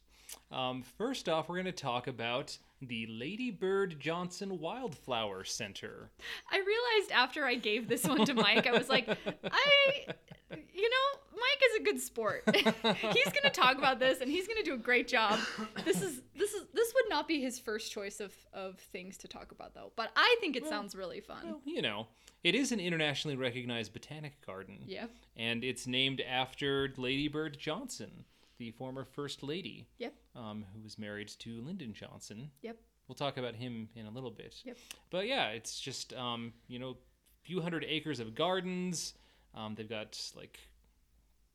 Um, 0.51 0.83
first 0.83 1.29
off, 1.29 1.49
we're 1.49 1.57
going 1.57 1.67
to 1.67 1.73
talk 1.73 2.09
about 2.09 2.59
the 2.83 3.07
Lady 3.09 3.51
Bird 3.51 4.01
Johnson 4.01 4.59
Wildflower 4.59 5.45
Center. 5.45 6.11
I 6.51 6.59
realized 6.59 7.13
after 7.13 7.45
I 7.45 7.55
gave 7.55 7.89
this 7.89 8.05
one 8.05 8.25
to 8.27 8.35
Mike, 8.35 8.67
I 8.67 8.73
was 8.77 8.89
like, 8.89 9.09
I, 9.09 10.07
you 10.51 10.91
know, 10.91 11.21
Mike 11.33 11.63
is 11.71 11.81
a 11.81 11.85
good 11.85 12.01
sport. 12.01 12.43
he's 12.55 13.33
gonna 13.33 13.53
talk 13.53 13.79
about 13.79 13.99
this, 13.99 14.21
and 14.21 14.31
he's 14.31 14.49
gonna 14.49 14.63
do 14.63 14.75
a 14.75 14.79
great 14.79 15.09
job. 15.09 15.39
This 15.85 16.03
is 16.03 16.23
this 16.37 16.53
is 16.53 16.65
this 16.75 16.93
would 16.95 17.09
not 17.09 17.29
be 17.29 17.41
his 17.41 17.59
first 17.59 17.93
choice 17.93 18.21
of 18.21 18.33
of 18.53 18.79
things 18.79 19.17
to 19.19 19.29
talk 19.29 19.53
about 19.53 19.75
though, 19.75 19.93
but 19.97 20.11
I 20.17 20.37
think 20.41 20.57
it 20.57 20.67
sounds 20.67 20.95
really 20.95 21.21
fun. 21.21 21.41
Well, 21.45 21.61
you 21.65 21.83
know, 21.83 22.09
it 22.45 22.55
is 22.55 22.73
an 22.73 22.81
internationally 22.81 23.37
recognized 23.37 23.93
botanic 23.93 24.45
garden. 24.45 24.79
Yep. 24.87 25.11
And 25.37 25.65
it's 25.65 25.87
named 25.87 26.21
after 26.21 26.93
Lady 26.97 27.29
Bird 27.29 27.57
Johnson, 27.59 28.25
the 28.63 28.71
former 28.71 29.05
First 29.05 29.43
Lady, 29.43 29.89
Yep. 29.99 30.15
um, 30.37 30.65
who 30.73 30.81
was 30.83 30.97
married 30.99 31.29
to 31.41 31.61
Lyndon 31.63 31.93
Johnson. 31.93 32.51
Yep. 32.63 32.77
we'll 33.09 33.17
talk 33.17 33.37
about 33.37 33.57
him 33.57 33.89
in 33.97 34.07
a 34.07 34.11
little 34.11 34.31
bit. 34.31 34.55
Yep. 34.65 34.77
But 35.11 35.27
yeah, 35.27 35.49
it's 35.49 35.81
just 35.81 36.13
um, 36.15 36.53
you 36.69 36.79
know, 36.79 36.91
a 36.91 37.47
few 37.47 37.61
hundred 37.61 37.85
acres 37.89 38.21
of 38.21 38.35
gardens. 38.37 39.15
Um, 39.55 39.75
they've 39.75 39.89
got 39.89 40.17
like 40.37 40.61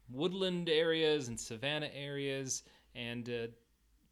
woodland 0.10 0.70
areas 0.70 1.30
and 1.30 1.40
savanna 1.40 1.90
areas, 1.94 2.64
and 2.96 3.30
uh, 3.30 3.48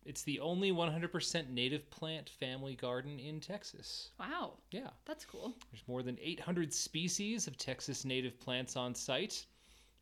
it's 0.06 0.24
the 0.24 0.40
only 0.40 0.72
100% 0.72 1.50
native 1.50 1.90
plant 1.90 2.30
family 2.30 2.76
garden 2.76 3.20
in 3.20 3.40
Texas. 3.42 4.12
Wow, 4.20 4.54
Yeah. 4.72 4.90
that's 5.06 5.26
cool. 5.26 5.56
There's 5.72 5.84
more 5.88 6.04
than 6.04 6.18
800 6.22 6.74
species 6.74 7.48
of 7.48 7.58
Texas 7.58 8.06
native 8.06 8.40
plants 8.40 8.76
on 8.76 8.96
site 8.96 9.46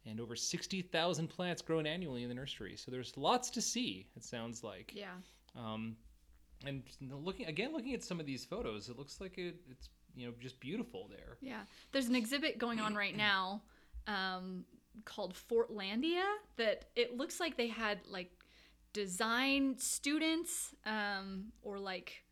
and 0.06 0.20
over 0.20 0.36
60,000 0.36 1.28
plants 1.28 1.62
grown 1.62 1.86
annually 1.86 2.24
in 2.24 2.30
the 2.30 2.36
nursery. 2.36 2.76
So 2.76 2.92
there's 2.92 3.16
lots 3.18 3.50
to 3.52 3.62
see, 3.62 4.08
it 4.16 4.24
sounds 4.24 4.64
like. 4.64 4.92
Yeah. 4.96 5.14
Um, 5.56 5.96
and 6.66 6.84
looking 7.12 7.48
again, 7.48 7.74
looking 7.74 7.94
at 7.94 8.04
some 8.04 8.20
of 8.20 8.26
these 8.26 8.46
photos, 8.46 8.90
it 8.90 8.98
looks 8.98 9.20
like 9.20 9.38
it, 9.38 9.56
it's 9.70 9.90
you 10.16 10.28
know 10.28 10.34
just 10.40 10.60
beautiful 10.60 11.08
there. 11.10 11.38
Yeah. 11.42 11.62
There's 11.92 12.08
an 12.08 12.16
exhibit 12.16 12.58
going 12.58 12.80
on 12.80 12.96
right 12.96 13.16
now 13.16 13.62
um, 14.08 14.66
called 15.06 15.34
Fortlandia 15.34 16.24
that 16.58 16.86
it 16.96 17.18
looks 17.18 17.40
like 17.40 17.58
they 17.58 17.68
had 17.68 18.00
like 18.10 18.32
design 18.94 19.76
students 19.78 20.74
um, 20.86 21.46
or 21.62 21.80
like 21.80 22.24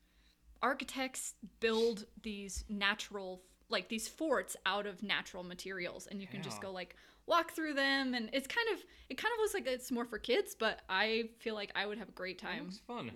architects 0.61 1.33
build 1.59 2.05
these 2.21 2.63
natural 2.69 3.41
like 3.67 3.89
these 3.89 4.07
forts 4.07 4.55
out 4.65 4.85
of 4.85 5.01
natural 5.01 5.43
materials 5.43 6.05
and 6.07 6.21
you 6.21 6.27
can 6.27 6.43
just 6.43 6.61
go 6.61 6.71
like 6.71 6.95
walk 7.27 7.51
through 7.51 7.73
them 7.73 8.13
and 8.13 8.29
it's 8.33 8.47
kind 8.47 8.67
of 8.73 8.79
it 9.09 9.15
kind 9.17 9.31
of 9.33 9.39
looks 9.39 9.53
like 9.53 9.65
it's 9.67 9.91
more 9.91 10.05
for 10.05 10.17
kids 10.19 10.55
but 10.57 10.81
i 10.89 11.23
feel 11.39 11.55
like 11.55 11.71
i 11.75 11.85
would 11.85 11.97
have 11.97 12.09
a 12.09 12.13
great 12.13 12.37
time 12.39 12.69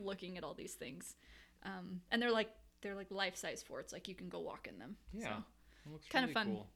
looking 0.03 0.37
at 0.37 0.43
all 0.43 0.53
these 0.53 0.73
things 0.73 1.15
um, 1.63 1.99
and 2.11 2.21
they're 2.21 2.31
like 2.31 2.49
they're 2.81 2.95
like 2.95 3.07
life-size 3.09 3.63
forts 3.63 3.91
like 3.91 4.07
you 4.07 4.15
can 4.15 4.29
go 4.29 4.39
walk 4.39 4.67
in 4.71 4.77
them 4.79 4.95
Yeah. 5.13 5.37
so. 5.83 5.91
Looks 5.91 6.07
Kinda 6.07 6.29
fun. 6.33 6.47
Cool. 6.47 6.67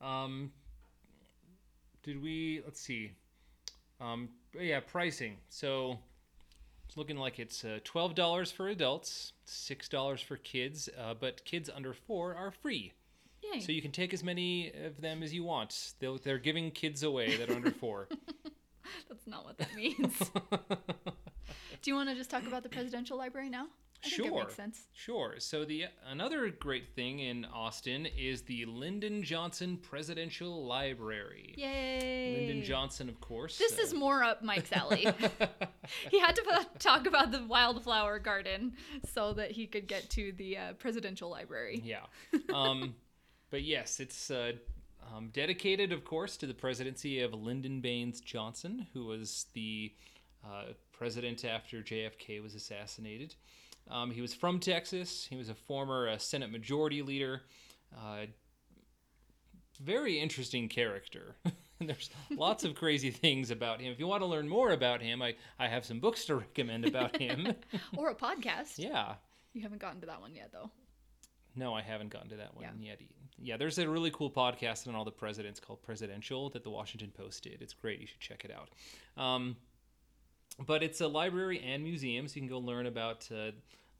hmm 0.00 0.06
Um, 0.06 0.52
did 2.02 2.20
we? 2.22 2.60
Let's 2.64 2.80
see. 2.80 3.12
Um, 4.00 4.28
yeah, 4.58 4.80
pricing. 4.80 5.36
So 5.48 5.98
it's 6.88 6.96
looking 6.96 7.16
like 7.16 7.38
it's 7.38 7.64
uh, 7.64 7.78
twelve 7.84 8.14
dollars 8.14 8.50
for 8.50 8.68
adults, 8.68 9.32
six 9.44 9.88
dollars 9.88 10.20
for 10.20 10.36
kids, 10.36 10.88
uh, 10.98 11.14
but 11.14 11.44
kids 11.44 11.70
under 11.74 11.92
four 11.92 12.34
are 12.34 12.50
free. 12.50 12.92
Yay. 13.52 13.60
So 13.60 13.72
you 13.72 13.82
can 13.82 13.92
take 13.92 14.12
as 14.14 14.22
many 14.24 14.72
of 14.84 15.00
them 15.00 15.22
as 15.22 15.32
you 15.34 15.44
want. 15.44 15.92
They'll, 15.98 16.18
they're 16.18 16.38
giving 16.38 16.70
kids 16.70 17.02
away 17.02 17.36
that 17.36 17.50
are 17.50 17.54
under 17.54 17.70
four. 17.70 18.08
That's 19.08 19.26
not 19.26 19.44
what 19.44 19.58
that 19.58 19.74
means. 19.76 20.18
Do 21.82 21.90
you 21.90 21.94
want 21.94 22.08
to 22.10 22.14
just 22.14 22.30
talk 22.30 22.46
about 22.46 22.62
the 22.62 22.68
presidential 22.68 23.16
library 23.18 23.48
now? 23.50 23.66
I 24.04 24.08
think 24.08 24.26
Sure. 24.30 24.38
makes 24.40 24.54
sense. 24.56 24.88
Sure. 24.92 25.34
So 25.38 25.64
the 25.64 25.84
another 26.08 26.48
great 26.50 26.92
thing 26.96 27.20
in 27.20 27.44
Austin 27.44 28.06
is 28.06 28.42
the 28.42 28.64
Lyndon 28.66 29.22
Johnson 29.22 29.76
Presidential 29.76 30.66
Library. 30.66 31.54
Yay. 31.56 32.36
Lyndon 32.48 32.64
Johnson, 32.64 33.08
of 33.08 33.20
course. 33.20 33.58
This 33.58 33.78
uh, 33.78 33.82
is 33.82 33.94
more 33.94 34.24
up 34.24 34.42
Mike's 34.42 34.72
alley. 34.72 35.06
he 36.10 36.18
had 36.18 36.34
to 36.34 36.42
uh, 36.52 36.64
talk 36.80 37.06
about 37.06 37.30
the 37.30 37.44
wildflower 37.46 38.18
garden 38.18 38.72
so 39.14 39.34
that 39.34 39.52
he 39.52 39.68
could 39.68 39.86
get 39.86 40.10
to 40.10 40.32
the 40.32 40.56
uh, 40.58 40.72
presidential 40.74 41.30
library. 41.30 41.80
Yeah. 41.84 42.00
Um, 42.52 42.96
but 43.52 43.62
yes, 43.62 44.00
it's 44.00 44.30
uh, 44.32 44.52
um, 45.14 45.28
dedicated, 45.32 45.92
of 45.92 46.04
course, 46.04 46.36
to 46.38 46.46
the 46.46 46.54
presidency 46.54 47.20
of 47.20 47.32
Lyndon 47.34 47.80
Baines 47.80 48.20
Johnson, 48.20 48.88
who 48.92 49.04
was 49.06 49.46
the 49.54 49.92
uh, 50.44 50.72
president 50.92 51.44
after 51.44 51.82
JFK 51.82 52.42
was 52.42 52.54
assassinated. 52.56 53.34
Um, 53.90 54.10
he 54.10 54.20
was 54.20 54.34
from 54.34 54.58
Texas. 54.58 55.26
He 55.28 55.36
was 55.36 55.48
a 55.48 55.54
former 55.54 56.08
uh, 56.08 56.18
Senate 56.18 56.50
Majority 56.50 57.02
Leader. 57.02 57.42
Uh, 57.96 58.26
very 59.80 60.18
interesting 60.18 60.68
character. 60.68 61.36
There's 61.80 62.10
lots 62.30 62.62
of 62.64 62.74
crazy 62.76 63.10
things 63.10 63.50
about 63.50 63.80
him. 63.80 63.92
If 63.92 63.98
you 63.98 64.06
want 64.06 64.22
to 64.22 64.26
learn 64.26 64.48
more 64.48 64.70
about 64.70 65.02
him, 65.02 65.20
I, 65.20 65.34
I 65.58 65.66
have 65.66 65.84
some 65.84 65.98
books 65.98 66.24
to 66.26 66.36
recommend 66.36 66.86
about 66.86 67.16
him. 67.20 67.54
Or 67.96 68.10
a 68.10 68.14
podcast. 68.14 68.78
yeah. 68.78 69.14
You 69.52 69.62
haven't 69.62 69.80
gotten 69.80 70.00
to 70.00 70.06
that 70.06 70.20
one 70.20 70.34
yet, 70.34 70.50
though. 70.52 70.70
No, 71.56 71.74
I 71.74 71.82
haven't 71.82 72.10
gotten 72.10 72.30
to 72.30 72.36
that 72.36 72.54
one 72.54 72.64
Yeah. 72.80 72.90
yet. 72.90 73.00
Yeah, 73.44 73.56
there's 73.56 73.78
a 73.78 73.88
really 73.88 74.12
cool 74.12 74.30
podcast 74.30 74.86
on 74.86 74.94
all 74.94 75.04
the 75.04 75.10
presidents 75.10 75.58
called 75.58 75.82
Presidential 75.82 76.48
that 76.50 76.62
the 76.62 76.70
Washington 76.70 77.10
Post 77.10 77.42
did. 77.42 77.60
It's 77.60 77.74
great. 77.74 78.00
You 78.00 78.06
should 78.06 78.20
check 78.20 78.44
it 78.44 78.52
out. 78.52 78.70
Um, 79.22 79.56
but 80.64 80.84
it's 80.84 81.00
a 81.00 81.08
library 81.08 81.60
and 81.60 81.82
museum, 81.82 82.28
so 82.28 82.36
you 82.36 82.42
can 82.42 82.48
go 82.48 82.60
learn 82.60 82.86
about 82.86 83.28
uh, 83.34 83.50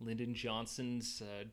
Lyndon 0.00 0.32
Johnson's 0.32 1.22
uh, 1.22 1.44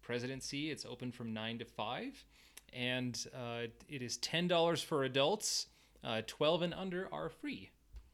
presidency. 0.00 0.70
It's 0.70 0.86
open 0.86 1.12
from 1.12 1.34
9 1.34 1.58
to 1.58 1.64
5. 1.66 2.24
And 2.72 3.26
uh, 3.34 3.66
it 3.86 4.00
is 4.00 4.16
$10 4.18 4.82
for 4.82 5.04
adults. 5.04 5.66
Uh, 6.02 6.22
12 6.26 6.62
and 6.62 6.74
under 6.74 7.06
are 7.12 7.28
free. 7.28 7.70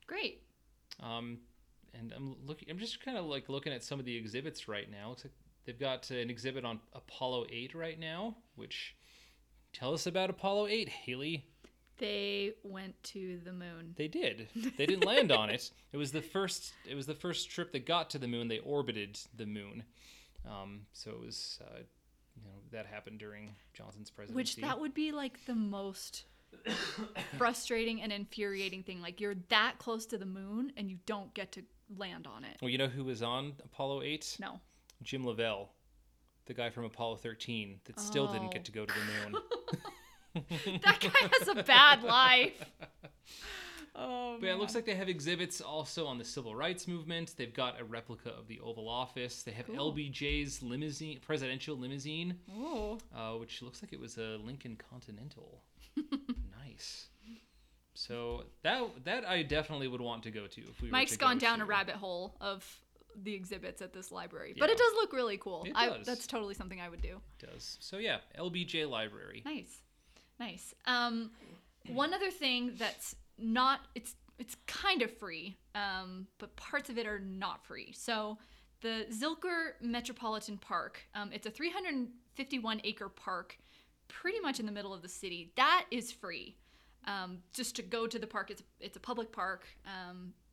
Great. 0.09 0.43
Um, 1.01 1.39
and 1.95 2.13
I'm 2.17 2.35
looking. 2.45 2.71
I'm 2.71 2.79
just 2.79 3.05
kind 3.05 3.17
of 3.19 3.27
like 3.27 3.49
looking 3.49 3.73
at 3.73 3.85
some 3.85 4.01
of 4.01 4.05
the 4.05 4.17
exhibits 4.17 4.67
right 4.67 4.91
now. 4.91 5.11
Looks 5.11 5.25
like 5.25 5.33
they've 5.65 5.79
got 5.79 6.11
an 6.11 6.31
exhibit 6.31 6.65
on 6.65 6.81
Apollo 6.95 7.47
8 7.51 7.75
right 7.75 8.01
now. 8.01 8.37
Which 8.57 8.97
tell 9.73 9.95
us 9.95 10.07
about 10.07 10.31
Apollo 10.31 10.69
8, 10.69 10.89
Haley. 10.89 11.47
They 11.99 12.53
went 12.63 13.01
to 13.05 13.39
the 13.45 13.53
moon. 13.53 13.95
They 13.97 14.09
did. 14.09 14.49
They 14.77 14.87
didn't 14.87 15.05
land 15.05 15.31
on 15.31 15.51
it. 15.51 15.71
It 15.93 15.97
was 15.97 16.11
the 16.11 16.23
first. 16.23 16.73
It 16.89 16.95
was 16.95 17.07
the 17.07 17.15
first 17.15 17.51
trip 17.51 17.73
that 17.73 17.87
got 17.87 18.11
to 18.11 18.19
the 18.19 18.27
moon. 18.27 18.49
They 18.49 18.59
orbited 18.59 19.19
the 19.37 19.47
moon. 19.47 19.85
Um, 20.49 20.87
so 20.93 21.11
it 21.13 21.21
was. 21.21 21.61
Uh, 21.63 21.81
you 22.35 22.43
know 22.45 22.57
that 22.71 22.87
happened 22.87 23.19
during 23.19 23.55
Johnson's 23.75 24.11
presidency. 24.11 24.37
Which 24.37 24.57
that 24.57 24.81
would 24.81 24.95
be 24.95 25.13
like 25.13 25.45
the 25.47 25.55
most 25.55 26.25
frustrating 27.39 28.03
and 28.03 28.13
infuriating 28.13 28.83
thing. 28.83 29.01
Like 29.01 29.21
you're 29.21 29.37
that 29.49 29.75
close 29.79 30.07
to 30.07 30.19
the 30.19 30.27
moon 30.27 30.73
and 30.77 30.91
you 30.91 30.99
don't 31.07 31.33
get 31.35 31.53
to 31.53 31.63
land 31.97 32.27
on 32.27 32.45
it. 32.45 32.57
Well, 32.61 32.71
you 32.71 32.79
know 32.79 32.89
who 32.89 33.05
was 33.05 33.23
on 33.23 33.55
Apollo 33.65 34.03
8? 34.03 34.39
No. 34.41 34.61
Jim 35.03 35.25
Lovell, 35.25 35.71
the 36.47 36.55
guy 36.55 36.71
from 36.71 36.85
Apollo 36.85 37.17
13 37.17 37.81
that 37.85 38.01
still 38.01 38.27
didn't 38.33 38.49
Oh. 38.49 38.51
get 38.51 38.65
to 38.67 38.73
go 38.73 38.85
to 38.85 38.93
the 38.95 39.31
moon. 39.31 39.43
That 40.83 40.99
guy 41.01 41.29
has 41.39 41.49
a 41.49 41.63
bad 41.63 42.03
life. 42.03 42.65
Oh, 43.95 44.39
But 44.41 44.47
yeah, 44.47 44.53
it 44.55 44.59
looks 44.59 44.75
like 44.75 44.87
they 44.87 44.95
have 44.95 45.11
exhibits 45.11 45.61
also 45.61 46.07
on 46.07 46.17
the 46.17 46.25
civil 46.25 46.55
rights 46.57 46.89
movement. 46.89 47.35
They've 47.37 47.53
got 47.53 47.79
a 47.79 47.85
replica 47.85 48.31
of 48.31 48.49
the 48.49 48.59
Oval 48.61 48.89
Office. 48.89 49.43
They 49.43 49.53
have 49.53 49.67
Cool. 49.67 49.93
LBJ's 49.93 50.63
limousine, 50.63 51.21
presidential 51.21 51.77
limousine, 51.77 52.39
Oh, 52.57 52.97
uh, 53.15 53.33
which 53.33 53.61
looks 53.61 53.83
like 53.83 53.93
it 53.93 54.01
was 54.01 54.17
a 54.17 54.39
Lincoln 54.43 54.79
Continental. 54.91 55.61
nice. 56.67 57.09
So 57.93 58.45
that 58.63 58.83
that 59.05 59.27
I 59.29 59.43
definitely 59.43 59.89
would 59.89 60.01
want 60.01 60.23
to 60.23 60.31
go 60.31 60.47
to 60.47 60.61
if 60.63 60.81
we 60.81 60.89
were 60.89 60.93
Mike's 60.93 61.13
to 61.13 61.19
gone 61.19 61.37
go 61.37 61.41
down 61.47 61.59
to- 61.59 61.65
a 61.65 61.67
rabbit 61.67 61.97
hole 61.97 62.35
of 62.41 62.65
the 63.23 63.35
exhibits 63.35 63.83
at 63.83 63.93
this 63.93 64.11
library, 64.11 64.55
but 64.59 64.71
it 64.71 64.79
does 64.79 64.93
look 64.95 65.13
really 65.13 65.37
cool. 65.37 65.65
It 65.65 65.73
I, 65.75 65.99
that's 66.05 66.27
totally 66.27 66.55
something 66.55 66.81
I 66.81 66.89
would 66.89 67.03
do. 67.03 67.21
Does 67.39 67.79
so 67.81 67.99
yeah, 67.99 68.19
LBJ 68.39 68.89
Library. 68.89 69.43
Nice, 69.45 69.83
nice. 70.39 70.75
Um, 70.87 71.31
one 71.89 72.15
other 72.15 72.31
thing 72.31 72.73
that's 72.79 73.17
not 73.39 73.81
it's 73.95 74.15
it's 74.39 74.57
kind 74.67 75.03
of 75.03 75.17
free, 75.19 75.57
um, 75.75 76.27
but 76.39 76.55
parts 76.57 76.91
of 76.91 76.99
it 76.99 77.07
are 77.07 77.21
not 77.21 77.65
free. 77.65 77.93
So 77.97 78.39
the 78.81 79.07
Zilker 79.13 79.75
Metropolitan 79.81 80.59
Park, 80.59 81.01
um, 81.15 81.31
it's 81.33 81.47
a 81.47 81.51
351 81.51 82.81
acre 82.85 83.09
park, 83.09 83.57
pretty 84.09 84.41
much 84.41 84.59
in 84.59 84.67
the 84.67 84.73
middle 84.73 84.93
of 84.93 85.03
the 85.03 85.09
city. 85.09 85.53
That 85.57 85.87
is 85.91 86.11
free. 86.11 86.57
Um, 87.07 87.39
just 87.53 87.77
to 87.77 87.83
go 87.83 88.07
to 88.07 88.19
the 88.19 88.27
park, 88.27 88.51
it's 88.51 88.63
it's 88.81 88.97
a 88.97 89.01
public 89.01 89.33
park. 89.33 89.67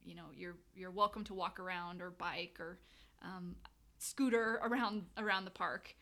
You 0.03 0.15
know, 0.15 0.25
you're 0.35 0.57
you're 0.75 0.91
welcome 0.91 1.23
to 1.25 1.33
walk 1.33 1.59
around 1.59 2.01
or 2.01 2.11
bike 2.11 2.57
or 2.59 2.79
um, 3.21 3.55
scooter 3.97 4.59
around 4.63 5.03
around 5.17 5.45
the 5.45 5.51
park. 5.51 5.95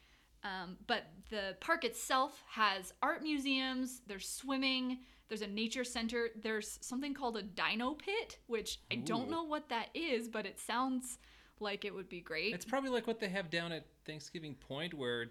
Um, 0.44 0.78
but 0.86 1.04
the 1.30 1.56
park 1.60 1.84
itself 1.84 2.42
has 2.48 2.94
art 3.02 3.24
museums, 3.24 4.02
there's 4.08 4.30
swimming, 4.30 5.00
there's 5.30 5.42
a 5.42 5.48
nature 5.48 5.84
center, 5.84 6.30
there's 6.42 6.78
something 6.82 7.14
called 7.14 7.38
a 7.38 7.42
dino 7.42 7.96
pit, 7.96 8.38
which 8.46 8.80
I 8.92 8.96
don't 8.96 9.30
know 9.30 9.44
what 9.44 9.68
that 9.70 9.90
is, 9.94 10.28
but 10.28 10.46
it 10.46 10.60
sounds 10.60 11.18
like 11.60 11.86
it 11.86 11.94
would 11.94 12.08
be 12.08 12.22
great. 12.22 12.54
It's 12.54 12.66
probably 12.66 12.92
like 12.92 13.08
what 13.08 13.20
they 13.20 13.30
have 13.30 13.50
down 13.50 13.72
at 13.72 13.88
Thanksgiving 14.06 14.54
Point, 14.56 14.94
where 14.94 15.26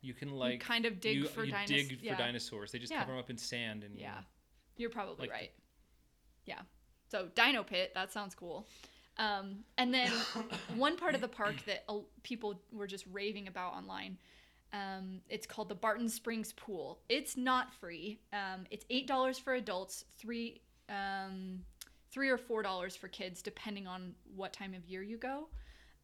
you 0.00 0.12
can 0.12 0.32
like 0.32 0.60
kind 0.60 0.84
of 0.84 1.00
dig 1.00 1.16
you, 1.18 1.24
for 1.28 1.44
you 1.44 1.52
dinos- 1.52 1.66
dig 1.66 1.98
yeah. 2.02 2.14
for 2.16 2.22
dinosaurs. 2.22 2.72
They 2.72 2.78
just 2.80 2.92
Yeah. 2.92 3.00
cover 3.00 3.12
them 3.12 3.20
up 3.20 3.30
in 3.30 3.38
sand 3.38 3.84
and 3.84 3.96
Yeah, 3.96 4.20
you're 4.76 4.90
probably 4.90 5.28
Like- 5.28 5.30
right. 5.30 5.52
Yeah. 6.44 6.60
So 7.08 7.28
Dino 7.34 7.62
Pit, 7.62 7.92
that 7.94 8.12
sounds 8.12 8.34
cool. 8.34 8.66
Um, 9.16 9.64
and 9.76 9.92
then 9.92 10.10
one 10.76 10.96
part 10.96 11.14
of 11.14 11.20
the 11.20 11.28
park 11.28 11.56
that 11.66 11.84
uh, 11.88 11.98
people 12.22 12.60
were 12.72 12.86
just 12.86 13.04
raving 13.10 13.48
about 13.48 13.74
online. 13.74 14.18
Um, 14.72 15.20
it's 15.28 15.46
called 15.46 15.68
the 15.68 15.74
Barton 15.74 16.08
Springs 16.08 16.52
Pool. 16.52 17.00
It's 17.08 17.36
not 17.36 17.72
free. 17.72 18.20
Um, 18.32 18.64
it's 18.70 18.84
eight 18.90 19.06
dollars 19.06 19.38
for 19.38 19.54
adults, 19.54 20.04
three 20.18 20.60
um, 20.88 21.60
three 22.10 22.28
or 22.28 22.38
four 22.38 22.62
dollars 22.62 22.94
for 22.94 23.08
kids, 23.08 23.42
depending 23.42 23.86
on 23.86 24.14
what 24.36 24.52
time 24.52 24.74
of 24.74 24.84
year 24.86 25.02
you 25.02 25.16
go. 25.16 25.48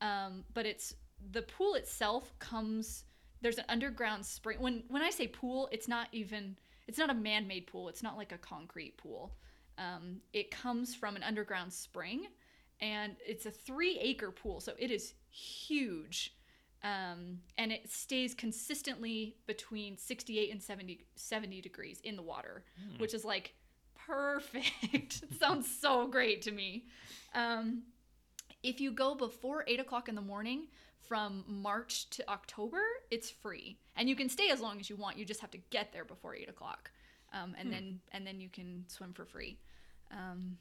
Um, 0.01 0.45
but 0.55 0.67
it's 0.67 0.95
the 1.33 1.43
pool 1.43 1.75
itself 1.75 2.33
comes 2.39 3.05
there's 3.45 3.59
an 3.59 3.65
underground 3.69 4.25
spring. 4.25 4.59
When 4.59 4.83
when 4.89 5.03
I 5.03 5.11
say 5.11 5.29
pool, 5.29 5.69
it's 5.71 5.87
not 5.87 6.09
even 6.13 6.57
it's 6.89 6.99
not 6.99 7.11
a 7.11 7.15
man-made 7.15 7.67
pool. 7.67 7.89
It's 7.89 8.03
not 8.03 8.17
like 8.17 8.33
a 8.33 8.39
concrete 8.39 8.97
pool. 8.97 9.35
Um, 9.79 10.21
it 10.33 10.51
comes 10.51 10.95
from 10.95 11.17
an 11.17 11.23
underground 11.23 11.73
spring, 11.73 12.27
and 12.81 13.17
it's 13.27 13.47
a 13.47 13.51
three-acre 13.51 14.31
pool, 14.31 14.61
so 14.61 14.73
it 14.79 14.91
is 14.91 15.15
huge. 15.31 16.35
Um, 16.83 17.39
and 17.57 17.73
it 17.73 17.91
stays 17.91 18.35
consistently 18.35 19.37
between 19.47 19.97
68 19.97 20.53
and 20.53 20.63
70, 20.63 21.07
70 21.17 21.61
degrees 21.63 22.01
in 22.05 22.15
the 22.15 22.23
water, 22.23 22.63
which 22.99 23.15
is 23.15 23.25
like 23.25 23.55
perfect. 24.07 24.85
it 24.93 25.39
sounds 25.41 25.67
so 25.81 26.07
great 26.07 26.43
to 26.43 26.53
me. 26.53 26.85
Um, 27.35 27.85
if 28.63 28.81
you 28.81 28.93
go 28.93 29.15
before 29.15 29.65
8 29.67 29.81
o'clock 29.81 30.09
in 30.09 30.15
the 30.15 30.21
morning 30.21 30.69
from 31.09 31.45
March 31.47 32.11
to 32.11 32.31
October, 32.31 32.83
it's 33.11 33.31
free. 33.31 33.79
And 33.97 34.09
you 34.09 34.17
can 34.17 34.29
stay 34.29 34.51
as 34.51 34.61
long 34.61 34.79
as 34.79 34.91
you 34.91 34.97
want. 34.97 35.19
You 35.19 35.25
just 35.25 35.41
have 35.41 35.51
to 35.53 35.59
get 35.71 35.93
there 35.93 36.05
before 36.05 36.35
8 36.35 36.49
o'clock. 36.49 36.91
Um, 37.35 37.55
and 37.59 37.73
then 37.73 38.01
and 38.13 38.27
then 38.27 38.41
you 38.41 38.49
can 38.49 38.85
swim 38.89 39.13
for 39.13 39.25
free. 39.27 39.59
Um, 40.13 40.57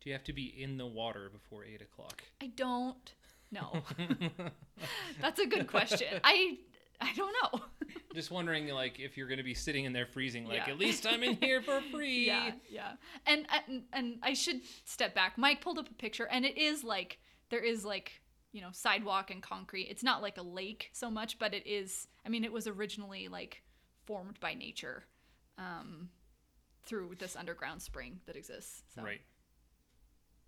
Do 0.00 0.10
you 0.10 0.14
have 0.14 0.24
to 0.24 0.32
be 0.32 0.46
in 0.62 0.76
the 0.76 0.86
water 0.86 1.30
before 1.32 1.64
eight 1.64 1.80
o'clock? 1.82 2.22
I 2.42 2.48
don't 2.48 3.14
No, 3.50 3.82
That's 5.20 5.40
a 5.40 5.46
good 5.46 5.66
question. 5.66 6.20
I 6.24 6.58
I 7.00 7.12
don't 7.14 7.34
know. 7.42 7.60
Just 8.14 8.30
wondering, 8.30 8.68
like, 8.68 9.00
if 9.00 9.16
you're 9.16 9.26
going 9.28 9.38
to 9.38 9.44
be 9.44 9.54
sitting 9.54 9.84
in 9.86 9.92
there 9.94 10.04
freezing, 10.04 10.44
like, 10.46 10.66
Yeah. 10.66 10.72
at 10.74 10.78
least 10.78 11.06
I'm 11.06 11.22
in 11.22 11.36
here 11.36 11.62
for 11.62 11.80
free. 11.92 12.26
yeah, 12.26 12.50
yeah. 12.68 12.92
And, 13.26 13.46
and 13.68 13.82
and 13.94 14.18
I 14.22 14.34
should 14.34 14.60
step 14.84 15.14
back. 15.14 15.38
Mike 15.38 15.60
pulled 15.62 15.78
up 15.78 15.88
a 15.88 15.94
picture, 15.94 16.26
and 16.30 16.44
it 16.44 16.58
is 16.58 16.84
like 16.84 17.18
there 17.48 17.60
is 17.64 17.84
like 17.84 18.20
you 18.52 18.60
know 18.60 18.68
sidewalk 18.72 19.30
and 19.30 19.42
concrete. 19.42 19.86
It's 19.88 20.02
not 20.02 20.20
like 20.22 20.36
a 20.36 20.42
lake 20.42 20.90
so 20.92 21.10
much, 21.10 21.38
but 21.38 21.54
it 21.54 21.66
is. 21.66 22.08
I 22.26 22.28
mean, 22.28 22.44
it 22.44 22.52
was 22.52 22.66
originally 22.66 23.28
like 23.28 23.62
formed 24.06 24.38
by 24.40 24.52
nature 24.54 25.04
um, 25.60 26.08
through 26.84 27.14
this 27.18 27.36
underground 27.36 27.82
spring 27.82 28.20
that 28.26 28.34
exists. 28.36 28.82
So 28.94 29.02
Right. 29.02 29.20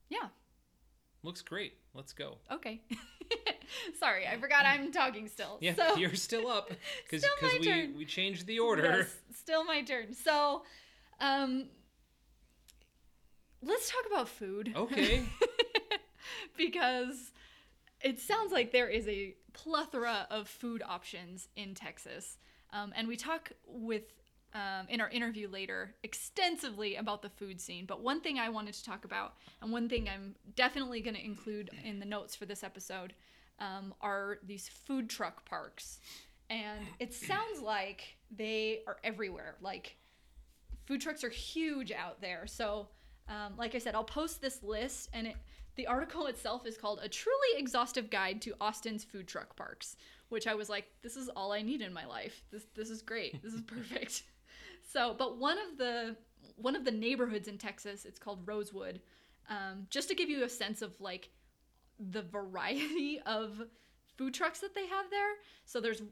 yeah. 0.08 0.28
Looks 1.22 1.42
great. 1.42 1.74
Let's 1.94 2.12
go. 2.12 2.38
Okay. 2.50 2.80
Sorry, 4.00 4.26
I 4.26 4.36
forgot 4.40 4.66
I'm 4.66 4.90
talking 4.90 5.28
still. 5.28 5.58
Yeah, 5.60 5.74
so, 5.74 5.96
you're 5.96 6.14
still 6.16 6.48
up 6.48 6.68
because 7.04 7.22
Still 7.22 7.48
my 7.48 7.58
we 7.60 7.64
turn. 7.64 7.94
we 7.96 8.04
changed 8.04 8.46
the 8.46 8.58
order. 8.58 8.82
Yes, 8.82 9.16
still 9.38 9.62
my 9.64 9.82
turn. 9.82 10.14
So, 10.14 10.64
um, 11.20 11.66
let's 13.62 13.88
talk 13.90 14.02
about 14.10 14.28
food. 14.28 14.72
Okay. 14.74 15.22
because 16.56 17.32
it 18.00 18.18
sounds 18.18 18.50
like 18.52 18.72
there 18.72 18.88
is 18.88 19.06
a 19.06 19.34
plethora 19.52 20.26
of 20.30 20.48
food 20.48 20.82
options 20.86 21.48
in 21.56 21.74
Texas. 21.74 22.38
Um, 22.72 22.92
and 22.96 23.06
we 23.06 23.16
talk 23.16 23.52
with 23.66 24.04
um, 24.54 24.86
in 24.88 25.00
our 25.00 25.08
interview 25.08 25.48
later 25.48 25.94
extensively 26.02 26.96
about 26.96 27.22
the 27.22 27.30
food 27.30 27.60
scene. 27.60 27.86
But 27.86 28.02
one 28.02 28.20
thing 28.20 28.38
I 28.38 28.48
wanted 28.48 28.74
to 28.74 28.84
talk 28.84 29.04
about, 29.04 29.34
and 29.60 29.72
one 29.72 29.88
thing 29.88 30.08
I'm 30.08 30.34
definitely 30.54 31.00
going 31.00 31.16
to 31.16 31.24
include 31.24 31.70
in 31.84 31.98
the 32.00 32.06
notes 32.06 32.36
for 32.36 32.46
this 32.46 32.62
episode, 32.62 33.14
um, 33.58 33.94
are 34.00 34.38
these 34.42 34.68
food 34.68 35.08
truck 35.08 35.44
parks. 35.44 36.00
And 36.50 36.86
it 36.98 37.14
sounds 37.14 37.62
like 37.62 38.16
they 38.30 38.80
are 38.86 38.98
everywhere. 39.02 39.56
Like 39.60 39.96
food 40.86 41.00
trucks 41.00 41.24
are 41.24 41.30
huge 41.30 41.92
out 41.92 42.20
there. 42.20 42.46
So, 42.46 42.88
um, 43.28 43.54
like 43.56 43.74
I 43.74 43.78
said, 43.78 43.94
I'll 43.94 44.04
post 44.04 44.40
this 44.40 44.62
list, 44.62 45.08
and 45.12 45.28
it 45.28 45.36
the 45.76 45.86
article 45.86 46.26
itself 46.28 46.66
is 46.66 46.76
called 46.76 47.00
"A 47.02 47.08
Truly 47.08 47.56
Exhaustive 47.56 48.10
Guide 48.10 48.42
to 48.42 48.54
Austin's 48.60 49.04
Food 49.04 49.28
Truck 49.28 49.56
Parks," 49.56 49.96
which 50.28 50.46
I 50.46 50.54
was 50.54 50.68
like, 50.68 50.86
this 51.02 51.16
is 51.16 51.28
all 51.30 51.52
I 51.52 51.62
need 51.62 51.80
in 51.80 51.92
my 51.92 52.04
life. 52.04 52.42
This 52.50 52.64
this 52.74 52.90
is 52.90 53.00
great. 53.00 53.42
This 53.42 53.54
is 53.54 53.60
perfect. 53.66 54.24
So, 54.92 55.14
but 55.18 55.38
one 55.38 55.58
of 55.58 55.78
the 55.78 56.16
one 56.56 56.76
of 56.76 56.84
the 56.84 56.90
neighborhoods 56.90 57.48
in 57.48 57.56
Texas, 57.56 58.04
it's 58.04 58.18
called 58.18 58.46
Rosewood. 58.46 59.00
Um, 59.48 59.86
just 59.90 60.08
to 60.08 60.14
give 60.14 60.28
you 60.28 60.44
a 60.44 60.48
sense 60.48 60.82
of 60.82 61.00
like 61.00 61.30
the 61.98 62.22
variety 62.22 63.20
of 63.26 63.62
food 64.16 64.34
trucks 64.34 64.60
that 64.60 64.74
they 64.74 64.86
have 64.86 65.06
there. 65.10 65.34
So 65.64 65.80
there's, 65.80 66.02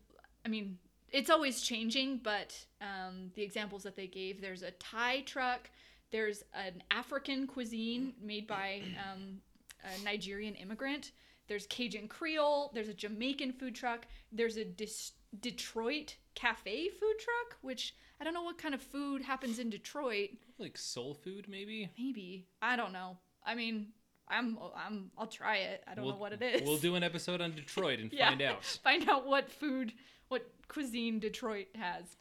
I 0.44 0.48
mean, 0.48 0.78
it's 1.12 1.30
always 1.30 1.60
changing, 1.60 2.20
but 2.22 2.56
um, 2.80 3.30
the 3.34 3.42
examples 3.42 3.82
that 3.82 3.96
they 3.96 4.06
gave 4.06 4.40
there's 4.40 4.62
a 4.62 4.70
Thai 4.72 5.22
truck, 5.22 5.70
there's 6.10 6.42
an 6.54 6.82
African 6.90 7.46
cuisine 7.46 8.14
made 8.22 8.46
by 8.46 8.82
um, 9.12 9.38
a 9.84 10.04
Nigerian 10.04 10.54
immigrant, 10.54 11.12
there's 11.48 11.66
Cajun 11.66 12.08
Creole, 12.08 12.70
there's 12.74 12.88
a 12.88 12.94
Jamaican 12.94 13.52
food 13.52 13.74
truck, 13.74 14.06
there's 14.32 14.56
a 14.56 14.64
Dis- 14.64 15.12
Detroit 15.38 16.16
cafe 16.34 16.88
food 16.88 17.14
truck, 17.18 17.58
which 17.62 17.94
I 18.20 18.24
don't 18.24 18.34
know 18.34 18.42
what 18.42 18.58
kind 18.58 18.74
of 18.74 18.82
food 18.82 19.22
happens 19.22 19.58
in 19.58 19.70
Detroit. 19.70 20.30
like 20.58 20.76
soul 20.76 21.14
food, 21.14 21.46
maybe. 21.48 21.90
Maybe 21.98 22.46
I 22.60 22.76
don't 22.76 22.92
know. 22.92 23.18
I 23.44 23.54
mean, 23.54 23.88
I'm 24.28 24.58
I'm 24.76 25.10
I'll 25.16 25.26
try 25.26 25.58
it. 25.58 25.82
I 25.86 25.94
don't 25.94 26.04
We'll- 26.04 26.14
know 26.14 26.20
what 26.20 26.32
it 26.32 26.42
is. 26.42 26.62
We'll 26.62 26.76
do 26.78 26.94
an 26.96 27.02
episode 27.02 27.40
on 27.40 27.54
Detroit 27.54 28.00
and 28.00 28.12
Yeah. 28.12 28.28
find 28.28 28.42
out. 28.42 28.64
Find 28.84 29.08
out 29.08 29.26
what 29.26 29.50
food, 29.50 29.92
what 30.28 30.46
cuisine 30.68 31.18
Detroit 31.20 31.68
has. 31.76 32.16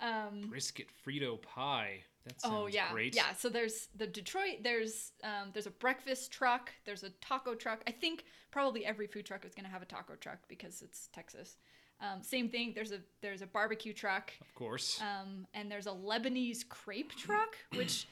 Um, 0.00 0.48
Brisket 0.48 0.88
Frito 1.06 1.40
pie. 1.40 2.00
That 2.24 2.40
sounds 2.40 2.54
oh 2.56 2.66
yeah, 2.68 2.92
great. 2.92 3.16
yeah. 3.16 3.32
So 3.36 3.48
there's 3.48 3.88
the 3.96 4.06
Detroit. 4.06 4.62
There's 4.62 5.10
um, 5.24 5.50
there's 5.52 5.66
a 5.66 5.70
breakfast 5.72 6.30
truck. 6.32 6.70
There's 6.84 7.02
a 7.02 7.10
taco 7.20 7.54
truck. 7.56 7.82
I 7.86 7.90
think 7.90 8.24
probably 8.52 8.86
every 8.86 9.08
food 9.08 9.26
truck 9.26 9.44
is 9.44 9.54
gonna 9.54 9.68
have 9.68 9.82
a 9.82 9.86
taco 9.86 10.14
truck 10.14 10.38
because 10.48 10.82
it's 10.82 11.08
Texas. 11.12 11.56
Um, 12.02 12.22
same 12.22 12.48
thing. 12.48 12.72
There's 12.74 12.92
a 12.92 12.98
there's 13.20 13.42
a 13.42 13.46
barbecue 13.46 13.92
truck. 13.92 14.32
Of 14.40 14.54
course. 14.54 15.00
Um, 15.00 15.46
and 15.54 15.70
there's 15.70 15.86
a 15.86 15.90
Lebanese 15.92 16.68
crepe 16.68 17.14
truck, 17.16 17.56
which 17.74 18.06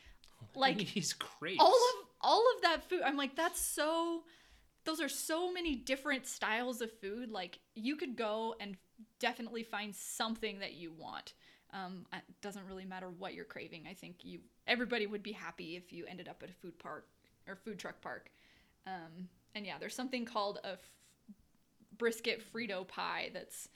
like 0.54 0.80
He's 0.80 1.12
great. 1.12 1.58
all 1.60 1.74
of 1.74 2.06
all 2.22 2.44
of 2.56 2.62
that 2.62 2.82
food 2.88 3.00
i'm 3.04 3.16
like 3.16 3.36
that's 3.36 3.60
so 3.60 4.22
those 4.84 5.00
are 5.00 5.08
so 5.08 5.52
many 5.52 5.74
different 5.74 6.26
styles 6.26 6.80
of 6.80 6.90
food 7.00 7.30
like 7.30 7.58
you 7.74 7.94
could 7.94 8.16
go 8.16 8.54
and 8.60 8.76
definitely 9.18 9.62
find 9.62 9.94
something 9.94 10.58
that 10.58 10.72
you 10.74 10.92
want 10.92 11.34
um, 11.72 12.04
it 12.12 12.22
doesn't 12.42 12.66
really 12.66 12.84
matter 12.84 13.08
what 13.18 13.32
you're 13.34 13.44
craving 13.44 13.84
i 13.88 13.94
think 13.94 14.16
you 14.22 14.40
everybody 14.66 15.06
would 15.06 15.22
be 15.22 15.32
happy 15.32 15.76
if 15.76 15.92
you 15.92 16.04
ended 16.06 16.26
up 16.28 16.42
at 16.42 16.50
a 16.50 16.54
food 16.54 16.78
park 16.78 17.06
or 17.46 17.54
food 17.56 17.78
truck 17.78 18.00
park 18.00 18.30
um, 18.86 19.28
and 19.54 19.64
yeah 19.66 19.74
there's 19.78 19.94
something 19.94 20.24
called 20.24 20.58
a 20.64 20.72
f- 20.72 20.78
brisket 21.96 22.42
frito 22.52 22.86
pie 22.86 23.30
that's 23.32 23.68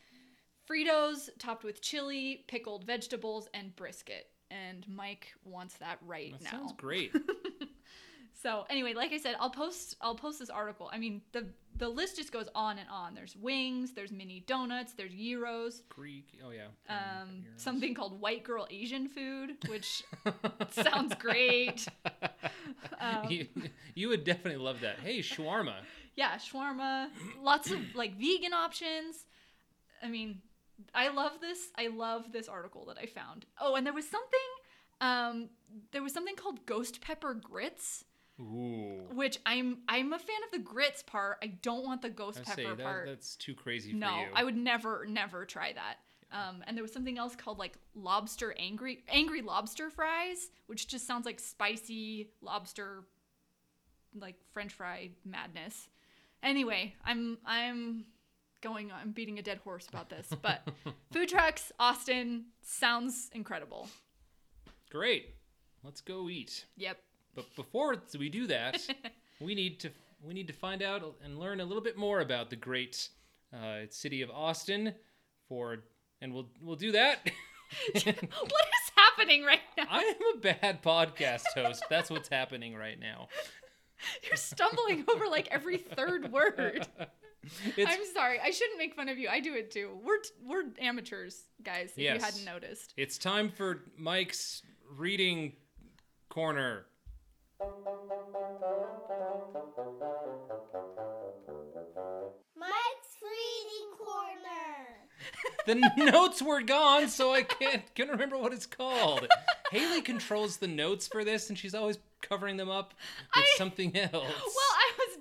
fritos 0.69 1.29
topped 1.39 1.65
with 1.65 1.81
chili 1.81 2.45
pickled 2.49 2.85
vegetables 2.85 3.49
and 3.55 3.75
brisket 3.77 4.29
and 4.51 4.87
mike 4.89 5.29
wants 5.45 5.75
that 5.77 5.99
right 6.07 6.33
that 6.33 6.43
now 6.45 6.51
sounds 6.51 6.73
great. 6.77 7.13
so 8.43 8.65
anyway, 8.69 8.95
like 8.95 9.13
I 9.13 9.19
said, 9.19 9.37
I'll 9.41 9.51
post 9.51 9.97
I'll 10.01 10.15
post 10.15 10.39
this 10.39 10.51
article. 10.51 10.91
I 10.93 10.99
mean, 10.99 11.23
the 11.33 11.47
the 11.77 11.89
list 11.89 12.17
just 12.17 12.31
goes 12.31 12.49
on 12.55 12.79
and 12.79 12.89
on. 12.91 13.15
There's 13.15 13.35
wings, 13.37 13.93
there's 13.93 14.13
mini 14.13 14.45
donuts, 14.47 14.93
there's 14.93 15.13
gyros, 15.13 15.83
Greek. 15.89 16.39
Oh 16.45 16.51
yeah. 16.51 16.67
um, 16.89 17.29
Euros. 17.29 17.61
something 17.61 17.95
called 17.95 18.21
white 18.21 18.45
girl 18.45 18.67
Asian 18.71 19.09
food, 19.09 19.57
which 19.69 20.05
sounds 20.71 21.15
great. 21.17 21.89
Um, 23.01 23.25
you, 23.29 23.47
you 23.95 24.09
would 24.09 24.25
definitely 24.25 24.63
love 24.63 24.81
that. 24.83 25.01
Hey, 25.01 25.19
shawarma. 25.21 25.75
yeah, 26.15 26.37
shawarma, 26.37 27.09
lots 27.43 27.71
of 27.71 27.79
like 27.95 28.17
vegan 28.19 28.53
options. 28.53 29.25
I 30.03 30.09
mean, 30.09 30.43
I 30.95 31.09
love 31.09 31.41
this. 31.41 31.71
I 31.77 31.89
love 31.89 32.33
this 32.33 32.49
article 32.49 32.87
that 32.87 32.99
I 32.99 33.07
found. 33.07 33.47
Oh, 33.61 33.75
and 33.75 33.87
there 33.87 33.93
was 33.93 34.09
something 34.09 34.41
um 35.01 35.49
there 35.93 36.03
was 36.03 36.13
something 36.13 36.37
called 36.37 36.67
ghost 36.67 37.01
pepper 37.01 37.35
grits. 37.35 38.05
Ooh. 38.41 39.07
which 39.13 39.39
I'm 39.47 39.79
I'm 39.89 40.13
a 40.13 40.19
fan 40.19 40.37
of 40.45 40.51
the 40.51 40.59
grits 40.59 41.05
part. 41.05 41.39
I 41.41 41.47
don't 41.47 41.85
want 41.85 42.03
the 42.03 42.11
ghost 42.11 42.41
I 42.41 42.43
pepper 42.43 42.63
say 42.63 42.69
that, 42.69 42.79
part. 42.81 43.07
that's 43.07 43.37
too 43.37 43.55
crazy 43.55 43.93
no, 43.93 44.09
for 44.09 44.13
you. 44.13 44.27
No, 44.27 44.33
I 44.35 44.43
would 44.43 44.57
never 44.57 45.07
never 45.09 45.45
try 45.45 45.73
that. 45.73 45.99
Um, 46.33 46.65
and 46.67 46.77
there 46.77 46.83
was 46.83 46.93
something 46.93 47.17
else 47.17 47.37
called 47.37 47.59
like 47.61 47.79
lobster 47.95 48.53
angry 48.59 49.05
angry 49.09 49.41
lobster 49.41 49.89
fries, 49.89 50.51
which 50.67 50.89
just 50.89 51.07
sounds 51.07 51.27
like 51.27 51.39
spicy 51.39 52.31
lobster, 52.43 53.05
like 54.19 54.35
French 54.53 54.73
fry 54.73 55.11
madness. 55.25 55.89
Anyway, 56.43 56.95
I'm 57.05 57.39
I'm 57.47 58.05
going 58.65 58.91
I'm 58.91 59.13
beating 59.13 59.39
a 59.39 59.43
dead 59.43 59.59
horse 59.59 59.87
about 59.89 60.09
this, 60.09 60.27
but 60.43 60.67
food 61.13 61.29
trucks 61.29 61.71
Austin 61.79 62.47
sounds 62.63 63.31
incredible. 63.35 63.89
Great. 64.91 65.35
Let's 65.85 66.01
go 66.01 66.29
eat. 66.29 66.65
Yep. 66.79 66.99
But 67.35 67.45
before 67.57 67.97
we 68.19 68.29
do 68.29 68.47
that, 68.47 68.81
we 69.41 69.55
need 69.55 69.81
to 69.81 69.91
we 70.27 70.33
need 70.33 70.47
to 70.47 70.55
find 70.55 70.83
out 70.83 71.17
and 71.23 71.39
learn 71.39 71.61
a 71.61 71.65
little 71.65 71.83
bit 71.83 71.99
more 71.99 72.21
about 72.21 72.49
the 72.49 72.57
great 72.57 73.11
uh, 73.53 73.81
city 73.91 74.23
of 74.23 74.31
Austin. 74.31 74.95
For 75.49 75.85
and 76.23 76.33
we'll 76.33 76.49
we'll 76.63 76.77
do 76.77 76.93
that. 76.93 77.19
what 77.93 78.07
is 78.07 78.93
happening 78.97 79.45
right 79.45 79.61
now? 79.77 79.85
I 79.91 80.01
am 80.01 80.39
a 80.39 80.41
bad 80.41 80.83
podcast 80.83 81.45
host. 81.55 81.85
That's 81.91 82.11
what's 82.11 82.29
happening 82.31 82.75
right 82.75 82.99
now. 82.99 83.29
You're 84.23 84.37
stumbling 84.37 85.05
over 85.09 85.27
like 85.29 85.49
every 85.51 85.77
third 85.79 86.33
word. 86.33 86.87
It's 87.77 87.91
I'm 87.91 88.05
sorry. 88.15 88.39
I 88.41 88.51
shouldn't 88.51 88.79
make 88.79 88.95
fun 88.95 89.09
of 89.09 89.19
you. 89.19 89.29
I 89.29 89.41
do 89.41 89.55
it 89.55 89.71
too. 89.71 89.99
We're 90.05 90.19
t- 90.19 90.31
we're 90.47 90.65
amateurs, 90.81 91.43
guys. 91.63 91.93
If 91.93 91.99
Yes. 91.99 92.19
you 92.19 92.25
hadn't 92.25 92.45
noticed. 92.45 92.95
it's 92.97 93.19
time 93.19 93.51
for 93.51 93.85
Mike's 93.97 94.63
reading 94.97 95.53
corner. 96.29 96.87
Mike's 102.57 103.17
Reading 103.23 103.99
Corner. 103.99 104.87
The 105.67 105.77
notes 106.11 106.43
were 106.43 106.61
gone, 106.61 107.09
so 107.09 107.33
I 107.33 107.43
can't 107.43 107.83
can't 107.95 108.11
remember 108.11 108.37
what 108.37 108.53
it's 108.53 108.67
called. 108.67 109.27
Haley 109.71 110.03
controls 110.03 110.59
the 110.59 110.67
notes 110.69 111.09
for 111.09 111.25
this, 111.25 111.49
and 111.49 111.57
she's 111.59 111.75
always 111.75 111.99
covering 112.21 112.57
them 112.59 112.69
up 112.69 112.93
with 113.35 113.45
I- 113.45 113.55
something 113.57 113.97
else. 113.97 114.13
Well, 114.13 114.23
I 114.23 114.27
was 114.27 114.55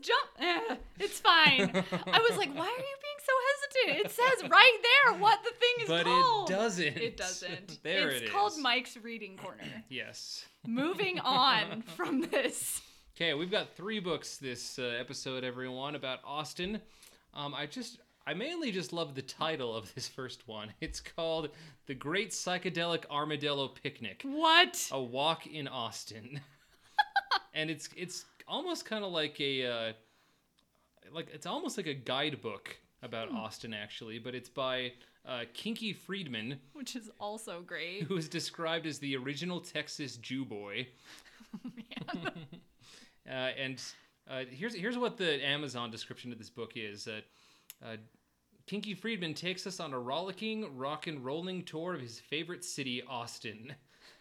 jump. 0.03 0.29
Eh, 0.39 0.75
it's 0.99 1.19
fine. 1.19 1.71
I 2.07 2.19
was 2.29 2.37
like, 2.37 2.53
why 2.53 2.65
are 2.67 2.85
you 2.89 2.97
being 3.01 3.19
so 3.25 3.33
hesitant? 3.49 4.05
It 4.05 4.11
says 4.11 4.49
right 4.49 4.77
there 4.83 5.19
what 5.19 5.39
the 5.43 5.49
thing 5.51 5.83
is 5.83 5.87
but 5.89 6.05
called. 6.05 6.49
it 6.49 6.53
doesn't. 6.53 6.97
It 6.97 7.17
doesn't. 7.17 7.79
there 7.83 8.09
it's 8.09 8.21
it 8.21 8.23
is. 8.25 8.29
called 8.29 8.53
Mike's 8.59 8.97
Reading 8.97 9.37
Corner. 9.37 9.63
Yes. 9.89 10.45
Moving 10.67 11.19
on 11.19 11.81
from 11.95 12.21
this. 12.21 12.81
Okay, 13.15 13.33
we've 13.33 13.51
got 13.51 13.75
three 13.75 13.99
books 13.99 14.37
this 14.37 14.79
uh, 14.79 14.83
episode, 14.99 15.43
everyone, 15.43 15.95
about 15.95 16.19
Austin. 16.25 16.81
Um, 17.35 17.53
I 17.53 17.65
just, 17.67 17.99
I 18.25 18.33
mainly 18.33 18.71
just 18.71 18.91
love 18.93 19.13
the 19.13 19.21
title 19.21 19.75
of 19.75 19.93
this 19.93 20.07
first 20.07 20.47
one. 20.47 20.73
It's 20.81 20.99
called 20.99 21.49
"The 21.87 21.93
Great 21.95 22.31
Psychedelic 22.31 23.05
Armadillo 23.11 23.67
Picnic: 23.67 24.21
What? 24.23 24.87
A 24.91 25.01
Walk 25.01 25.45
in 25.47 25.67
Austin," 25.67 26.41
and 27.53 27.69
it's 27.69 27.89
it's 27.95 28.25
almost 28.53 28.85
kind 28.85 29.03
of 29.03 29.11
like 29.11 29.39
a, 29.41 29.65
uh, 29.65 29.93
like 31.11 31.27
it's 31.33 31.45
almost 31.45 31.75
like 31.77 31.87
a 31.87 31.93
guidebook 31.93 32.77
about 33.01 33.31
Austin, 33.31 33.73
actually, 33.73 34.19
but 34.19 34.33
it's 34.35 34.47
by 34.49 34.93
uh, 35.27 35.41
Kinky 35.53 35.91
Friedman, 35.91 36.59
Which 36.73 36.95
is 36.95 37.09
also 37.19 37.61
great. 37.61 38.03
who 38.03 38.15
is 38.15 38.29
described 38.29 38.85
as 38.85 38.99
the 38.99 39.15
original 39.17 39.59
Texas 39.59 40.17
Jew 40.17 40.45
boy. 40.45 40.87
Uh, 43.25 43.51
and 43.57 43.81
uh, 44.29 44.43
here's 44.51 44.75
here's 44.75 44.97
what 44.97 45.15
the 45.15 45.41
Amazon 45.45 45.89
description 45.89 46.33
of 46.33 46.37
this 46.37 46.49
book 46.49 46.73
is. 46.75 47.07
Uh, 47.07 47.21
uh, 47.83 47.95
Kinky 48.67 48.93
Friedman 48.93 49.33
takes 49.33 49.65
us 49.65 49.79
on 49.79 49.93
a 49.93 49.99
rollicking, 49.99 50.77
rock 50.77 51.07
and 51.07 51.23
rolling 51.23 51.63
tour 51.63 51.93
of 51.93 52.01
his 52.01 52.19
favorite 52.19 52.65
city, 52.65 53.01
Austin. 53.09 53.73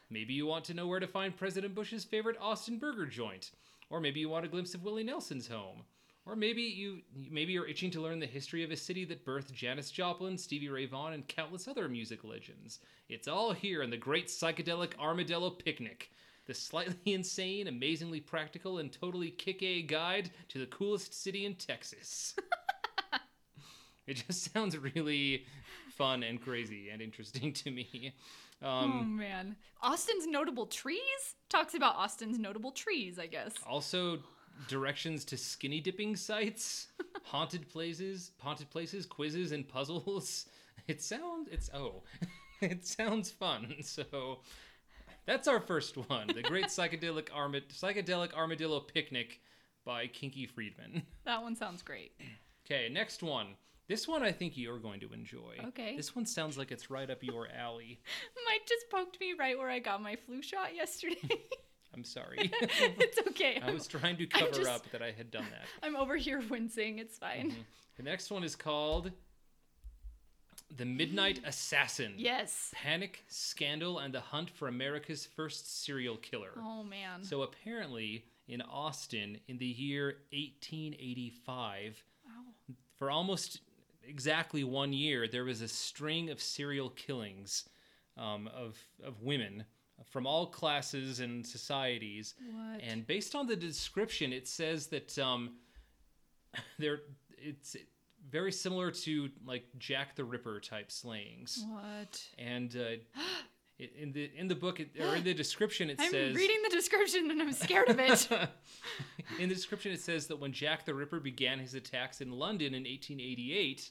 Maybe 0.09 0.35
you 0.35 0.47
want 0.47 0.65
to 0.67 0.75
know 0.75 0.87
where 0.87 1.01
to 1.01 1.09
find 1.09 1.37
President 1.37 1.75
Bush's 1.75 2.05
favorite 2.05 2.37
Austin 2.41 2.79
burger 2.79 3.05
joint, 3.07 3.51
or 3.93 4.01
maybe 4.01 4.19
you 4.19 4.29
want 4.29 4.45
a 4.45 4.49
glimpse 4.49 4.75
of 4.75 4.83
Willie 4.83 5.05
Nelson's 5.05 5.47
home, 5.47 5.85
or 6.27 6.35
maybe 6.35 6.63
you 6.63 7.03
maybe 7.31 7.53
you're 7.53 7.69
itching 7.69 7.91
to 7.93 8.01
learn 8.01 8.19
the 8.19 8.27
history 8.27 8.65
of 8.65 8.73
a 8.73 8.77
city 8.77 9.05
that 9.05 9.25
birthed 9.25 9.53
Janis 9.53 9.93
Joplin, 9.93 10.37
Stevie 10.37 10.71
Ray 10.71 10.87
Vaughan, 10.87 11.13
and 11.13 11.29
countless 11.29 11.69
other 11.69 11.89
music 11.89 12.25
legends. 12.25 12.81
It's 13.09 13.29
all 13.29 13.53
here 13.53 13.83
in 13.83 13.91
the 13.91 13.97
Great 13.97 14.27
Psychedelic 14.27 14.99
Armadillo 14.99 15.51
Picnic 15.51 16.11
the 16.47 16.55
slightly 16.55 16.97
insane, 17.13 17.69
amazingly 17.69 18.21
practical, 18.21 18.79
and 18.79 18.93
totally 18.93 19.31
kick 19.31 19.63
A 19.63 19.83
guide 19.83 20.31
to 20.49 20.59
the 20.59 20.67
coolest 20.67 21.15
city 21.15 21.47
in 21.47 21.55
Texas. 21.55 22.35
it 24.07 24.25
just 24.27 24.53
sounds 24.53 24.77
really 24.77 25.45
fun 25.97 26.23
and 26.23 26.41
crazy 26.41 26.91
and 26.91 27.01
interesting 27.01 27.53
to 27.53 27.71
me. 27.71 28.15
Oh 28.63 28.69
Um, 28.69 29.17
man. 29.17 29.57
Austin's 29.83 30.27
notable 30.27 30.67
trees 30.67 31.01
talks 31.49 31.75
about 31.75 31.97
Austin's 31.97 32.39
notable 32.39 32.73
trees, 32.73 33.19
I 33.19 33.27
guess. 33.27 33.53
also, 33.67 34.21
directions 34.69 35.25
to 35.27 35.37
skinny 35.37 35.81
dipping 35.81 36.15
sites, 36.17 36.89
haunted 37.25 37.69
places, 37.69 38.31
haunted 38.39 38.71
places, 38.71 39.07
quizzes, 39.07 39.53
and 39.53 39.67
puzzles. 39.69 40.47
It 40.89 41.01
sounds 41.01 41.49
it's 41.53 41.71
oh, 41.73 42.03
it 42.61 42.85
sounds 42.85 43.31
fun. 43.31 43.77
So 43.83 44.41
that's 45.27 45.47
our 45.47 45.61
first 45.61 45.97
one, 45.97 46.27
the 46.27 46.43
Great 46.43 46.67
Psychedelic 46.67 47.29
Armad- 47.33 47.69
Psychedelic 47.69 48.35
Armadillo 48.35 48.81
Picnic 48.81 49.41
by 49.85 50.09
Kinky 50.09 50.45
Friedman. 50.47 51.05
That 51.25 51.41
one 51.41 51.55
sounds 51.55 51.83
great. 51.83 52.13
Okay, 52.67 52.89
next 52.89 53.23
one. 53.23 53.55
This 53.89 54.07
one 54.09 54.23
I 54.23 54.33
think 54.33 54.57
you're 54.57 54.79
going 54.79 55.01
to 55.01 55.13
enjoy. 55.13 55.57
Okay. 55.69 55.97
This 55.97 56.15
one 56.15 56.25
sounds 56.25 56.57
like 56.57 56.71
it's 56.73 56.91
right 56.91 57.11
up 57.11 57.23
your 57.23 57.49
alley. 57.57 58.01
Mike 58.47 58.63
just 58.69 58.89
poked 58.91 59.21
me 59.21 59.35
right 59.39 59.59
where 59.59 59.69
I 59.69 59.81
got 59.81 60.03
my 60.03 60.17
flu 60.17 60.41
shot 60.43 60.75
yesterday. 60.75 61.17
I'm 61.95 62.05
sorry. 62.05 62.39
it's 62.61 63.19
okay. 63.29 63.61
I 63.63 63.71
was 63.73 63.87
trying 63.87 64.17
to 64.17 64.27
cover 64.27 64.51
just- 64.53 64.71
up 64.71 64.91
that 64.93 65.03
I 65.03 65.11
had 65.13 65.31
done 65.31 65.45
that. 65.51 65.67
I'm 65.87 65.97
over 65.97 66.17
here 66.17 66.43
wincing. 66.49 66.99
It's 66.99 67.19
fine. 67.19 67.51
Mm-hmm. 67.51 67.61
The 67.97 68.03
next 68.03 68.31
one 68.31 68.45
is 68.45 68.57
called 68.57 69.11
The 70.75 70.87
Midnight 70.87 71.41
Assassin. 71.47 72.15
Yes. 72.17 72.71
Panic, 72.73 73.23
Scandal, 73.29 73.99
and 73.99 74.15
the 74.15 74.21
Hunt 74.21 74.49
for 74.49 74.69
America's 74.69 75.27
First 75.37 75.85
Serial 75.85 76.17
Killer. 76.17 76.53
Oh 76.59 76.83
man. 76.83 77.23
So 77.23 77.43
apparently, 77.43 78.25
in 78.49 78.63
Austin, 78.63 79.39
in 79.49 79.59
the 79.59 79.67
year 79.67 80.17
1885, 80.33 82.03
Wow. 82.25 82.75
for 82.97 83.11
almost 83.11 83.61
exactly 84.07 84.65
one 84.65 84.93
year, 84.93 85.29
there 85.29 85.45
was 85.45 85.61
a 85.61 85.69
string 85.69 86.31
of 86.31 86.41
serial 86.41 86.91
killings 86.91 87.69
um, 88.17 88.49
of 88.55 88.77
of 89.05 89.23
women 89.23 89.65
from 90.11 90.27
all 90.27 90.47
classes 90.47 91.21
and 91.21 91.47
societies. 91.47 92.35
What? 92.53 92.81
And 92.83 93.07
based 93.07 93.35
on 93.35 93.47
the 93.47 93.57
description, 93.57 94.33
it 94.33 94.49
says 94.49 94.89
that 94.89 95.19
um, 95.19 95.57
they're 96.79 97.01
it's 97.39 97.77
very 98.31 98.53
similar 98.53 98.91
to 98.91 99.31
like 99.45 99.65
Jack 99.79 100.17
the 100.17 100.25
Ripper 100.25 100.61
type 100.61 100.91
slayings. 100.91 101.65
what? 101.69 102.23
And 102.39 102.77
uh, 102.77 102.97
in 103.99 104.13
the 104.13 104.31
in 104.37 104.49
the 104.49 104.55
book 104.55 104.81
it, 104.81 104.91
or 105.01 105.17
in 105.17 105.25
the 105.25 105.35
description, 105.45 105.91
it 105.91 105.97
I'm 106.01 106.11
says 106.11 106.35
reading 106.35 106.59
the 106.63 106.75
description 106.75 107.31
and 107.31 107.41
I'm 107.41 107.53
scared 107.53 107.89
of 107.89 107.99
it. 107.99 108.29
in 109.39 109.49
the 109.49 109.55
description, 109.55 109.93
it 109.93 110.01
says 110.01 110.27
that 110.29 110.39
when 110.39 110.53
Jack 110.53 110.85
the 110.85 110.95
Ripper 110.95 111.21
began 111.21 111.59
his 111.59 111.75
attacks 111.75 112.21
in 112.21 112.33
London 112.33 112.69
in 112.69 112.83
1888, 112.83 113.91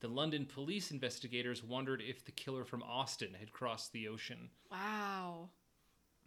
the 0.00 0.08
London 0.08 0.46
police 0.46 0.90
investigators 0.90 1.62
wondered 1.62 2.02
if 2.06 2.24
the 2.24 2.32
killer 2.32 2.64
from 2.64 2.82
Austin 2.82 3.34
had 3.38 3.52
crossed 3.52 3.92
the 3.92 4.08
ocean. 4.08 4.50
wow. 4.70 5.48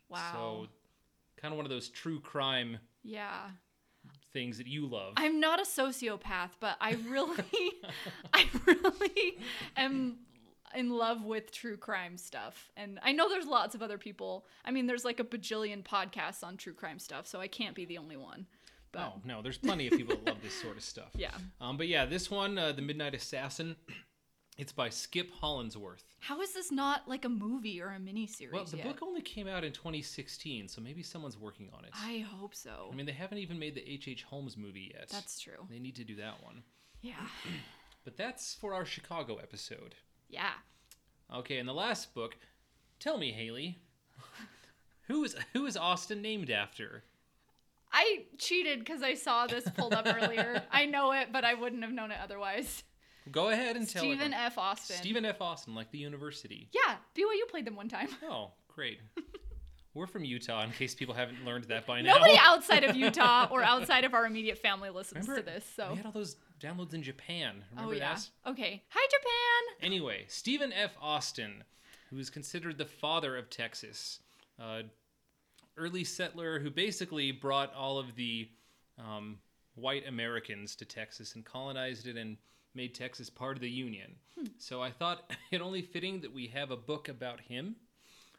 Wow. 0.10 0.32
So, 0.34 0.68
kind 1.42 1.54
of 1.54 1.58
one 1.58 1.66
of 1.66 1.72
those 1.72 1.90
true 1.90 2.20
crime 2.20 2.78
yeah. 3.04 3.50
things 4.32 4.60
that 4.60 4.68
you 4.68 4.86
love. 4.86 5.14
I'm 5.18 5.40
not 5.40 5.60
a 5.60 5.64
sociopath, 5.64 6.52
but 6.60 6.78
I 6.80 6.98
really, 7.08 7.72
I 8.34 8.48
really 8.66 9.38
am 9.76 10.18
in 10.76 10.90
love 10.90 11.24
with 11.24 11.52
true 11.52 11.78
crime 11.78 12.18
stuff. 12.18 12.72
And 12.76 13.00
I 13.04 13.12
know 13.12 13.30
there's 13.30 13.46
lots 13.48 13.76
of 13.76 13.82
other 13.82 13.98
people. 13.98 14.46
I 14.66 14.72
mean, 14.72 14.88
there's 14.88 15.06
like 15.06 15.20
a 15.20 15.24
bajillion 15.24 15.84
podcasts 15.84 16.44
on 16.44 16.58
true 16.58 16.74
crime 16.74 17.00
stuff, 17.00 17.28
so 17.28 17.40
I 17.40 17.48
can't 17.48 17.76
be 17.76 17.86
the 17.86 17.98
only 17.98 18.18
one. 18.18 18.48
But 18.92 19.02
Oh 19.02 19.22
no, 19.26 19.42
there's 19.42 19.58
plenty 19.58 19.88
of 19.88 19.94
people 19.98 20.16
that 20.16 20.26
love 20.26 20.42
this 20.44 20.60
sort 20.60 20.78
of 20.78 20.84
stuff. 20.84 21.12
yeah. 21.16 21.32
Um, 21.60 21.78
but 21.78 21.88
yeah, 21.88 22.06
this 22.06 22.30
one, 22.30 22.58
uh, 22.58 22.72
the 22.72 22.82
Midnight 22.82 23.16
Assassin, 23.16 23.76
it's 24.58 24.72
by 24.72 24.90
Skip 24.90 25.32
Hollandsworth. 25.32 26.04
How 26.20 26.42
is 26.42 26.54
this 26.54 26.72
not 26.72 27.08
like 27.08 27.26
a 27.26 27.30
movie 27.30 27.82
or 27.82 27.90
a 27.90 27.98
miniseries? 27.98 28.54
Well, 28.54 28.66
the 28.66 28.78
yet? 28.78 28.86
book 28.86 29.00
only 29.02 29.22
came 29.22 29.48
out 29.48 29.64
in 29.64 29.74
2016, 29.74 30.68
so 30.68 30.80
maybe 30.80 31.02
someone's 31.02 31.38
working 31.38 31.70
on 31.74 31.86
it. 31.86 31.92
I 31.96 32.20
hope 32.20 32.54
so. 32.54 32.90
I 32.92 32.96
mean, 32.96 33.08
they 33.08 33.14
haven't 33.14 33.40
even 33.40 33.58
made 33.58 33.74
the 33.74 33.82
H.H. 33.82 34.08
H. 34.08 34.24
Holmes 34.24 34.56
movie 34.56 34.92
yet. 34.94 35.10
That's 35.10 35.40
true. 35.40 35.68
They 35.70 35.80
need 35.80 35.96
to 35.96 36.04
do 36.04 36.16
that 36.18 36.44
one. 36.44 36.64
Yeah. 37.02 37.16
But 38.04 38.18
that's 38.18 38.54
for 38.54 38.74
our 38.74 38.86
Chicago 38.86 39.38
episode. 39.38 39.96
Yeah. 40.34 40.52
Okay, 41.34 41.60
and 41.60 41.70
the 41.70 41.74
last 41.74 42.14
book. 42.14 42.36
Tell 43.00 43.18
me, 43.18 43.32
Haley, 43.32 43.78
who 45.08 45.24
is 45.24 45.36
who 45.54 45.66
is 45.66 45.78
Austin 45.78 46.22
named 46.22 46.50
after? 46.50 47.04
I 47.92 48.26
cheated 48.40 48.80
because 48.80 49.04
I 49.04 49.14
saw 49.14 49.46
this 49.46 49.68
pulled 49.78 49.94
up 49.94 50.08
earlier. 50.08 50.64
I 50.72 50.86
know 50.88 51.12
it, 51.12 51.32
but 51.32 51.46
I 51.46 51.54
wouldn't 51.54 51.84
have 51.84 51.92
known 51.92 52.12
it 52.12 52.18
otherwise. 52.24 52.84
Go 53.32 53.50
ahead 53.50 53.76
and 53.76 53.88
tell 53.88 54.04
me. 54.04 54.16
Stephen. 54.16 54.34
F. 54.34 54.58
Austin. 54.58 54.96
Stephen 54.98 55.26
F. 55.26 55.42
Austin, 55.42 55.76
like 55.76 55.92
the 55.92 56.00
university. 56.00 56.70
Yeah, 56.74 56.96
BYU 57.16 57.50
played 57.50 57.66
them 57.66 57.76
one 57.76 57.88
time. 57.88 58.10
Oh, 58.24 58.52
great. 58.68 59.00
We're 59.94 60.08
from 60.08 60.26
Utah, 60.26 60.64
in 60.64 60.72
case 60.72 60.96
people 60.96 61.14
haven't 61.14 61.46
learned 61.46 61.66
that 61.66 61.86
by 61.86 62.02
now. 62.02 62.16
Nobody 62.16 62.36
outside 62.40 62.84
of 62.84 62.96
Utah 62.96 63.48
or 63.52 63.62
outside 63.62 64.06
of 64.06 64.16
our 64.16 64.26
immediate 64.26 64.58
family 64.58 64.90
listens 64.90 65.28
Remember, 65.28 65.48
to 65.48 65.56
this. 65.56 65.66
So, 65.76 65.92
we 65.92 65.98
had 65.98 66.08
all 66.08 66.12
those 66.12 66.36
downloads 66.64 66.94
in 66.94 67.04
Japan. 67.04 67.64
oh 67.74 67.76
Remember 67.76 67.96
yeah. 67.96 68.14
that? 68.16 68.30
Okay. 68.50 68.82
Hi 68.90 69.08
Japan. 69.12 69.86
Anyway, 69.92 70.26
Stephen 70.30 70.72
F. 70.72 70.96
Austin, 71.02 71.64
who 72.10 72.18
is 72.18 72.30
considered 72.30 72.78
the 72.78 72.86
father 72.86 73.36
of 73.36 73.50
Texas, 73.50 74.20
uh, 74.60 74.84
early 75.76 76.04
settler 76.04 76.60
who 76.60 76.70
basically 76.70 77.32
brought 77.32 77.74
all 77.76 77.98
of 77.98 78.16
the 78.16 78.48
um, 78.98 79.40
white 79.76 80.08
Americans 80.08 80.76
to 80.78 80.86
Texas 80.86 81.36
and 81.36 81.44
colonized 81.44 82.08
it 82.08 82.16
and 82.16 82.38
made 82.76 82.96
Texas 82.96 83.30
part 83.30 83.58
of 83.58 83.62
the 83.62 83.70
Union. 83.70 84.16
So 84.58 84.82
I 84.82 84.92
thought 84.92 85.32
it 85.52 85.62
only 85.62 85.82
fitting 85.82 86.22
that 86.22 86.34
we 86.34 86.48
have 86.48 86.72
a 86.72 86.78
book 86.78 87.10
about 87.10 87.42
him. 87.42 87.76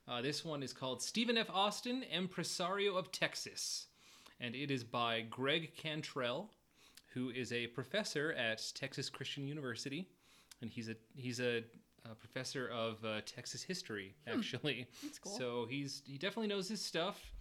Uh, 0.06 0.22
this 0.22 0.44
one 0.44 0.62
is 0.62 0.72
called 0.72 1.02
Stephen 1.02 1.36
F. 1.36 1.48
Austin, 1.50 2.04
Empresario 2.14 2.96
of 2.96 3.10
Texas, 3.10 3.86
and 4.38 4.54
it 4.54 4.70
is 4.70 4.84
by 4.84 5.22
Gregg 5.22 5.74
Cantrell, 5.76 6.50
who 7.14 7.30
is 7.30 7.52
a 7.52 7.68
professor 7.68 8.32
at 8.32 8.62
Texas 8.74 9.08
Christian 9.08 9.46
University, 9.46 10.08
and 10.60 10.70
he's 10.70 10.88
a 10.88 10.96
he's 11.14 11.40
a, 11.40 11.62
a 12.04 12.14
professor 12.14 12.68
of 12.68 13.02
uh, 13.04 13.20
Texas 13.24 13.62
history 13.62 14.14
actually. 14.26 14.86
That's 15.02 15.18
cool. 15.18 15.38
So 15.38 15.66
he's 15.70 16.02
he 16.04 16.18
definitely 16.18 16.48
knows 16.48 16.68
his 16.68 16.84
stuff. 16.84 17.32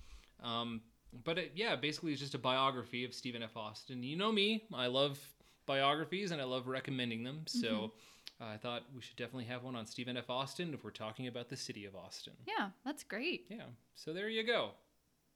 Um, 0.42 0.82
but 1.24 1.38
it, 1.38 1.52
yeah, 1.56 1.76
basically 1.76 2.12
it's 2.12 2.22
just 2.22 2.36
a 2.36 2.40
biography 2.40 3.06
of 3.06 3.14
Stephen 3.14 3.44
F. 3.44 3.56
Austin. 3.56 4.04
You 4.04 4.16
know 4.16 4.32
me, 4.32 4.64
I 4.74 4.88
love 4.88 5.20
biographies 5.66 6.32
and 6.32 6.42
I 6.42 6.46
love 6.46 6.68
recommending 6.68 7.24
them. 7.24 7.44
So 7.46 7.94
uh, 8.42 8.46
I 8.46 8.58
thought 8.58 8.84
we 8.96 9.02
should 9.02 9.16
definitely 9.16 9.46
have 9.46 9.64
one 9.64 9.76
on 9.76 9.86
Stephen 9.86 10.18
F. 10.18 10.30
Austin 10.30 10.74
if 10.74 10.84
we're 10.84 10.92
talking 10.92 11.28
about 11.28 11.50
the 11.50 11.58
city 11.58 11.86
of 11.86 11.96
Austin. 11.96 12.34
Yeah, 12.48 12.70
that's 12.84 13.04
great. 13.04 13.46
Yeah. 13.50 13.64
So 13.96 14.14
there 14.14 14.30
you 14.30 14.44
go. 14.46 14.72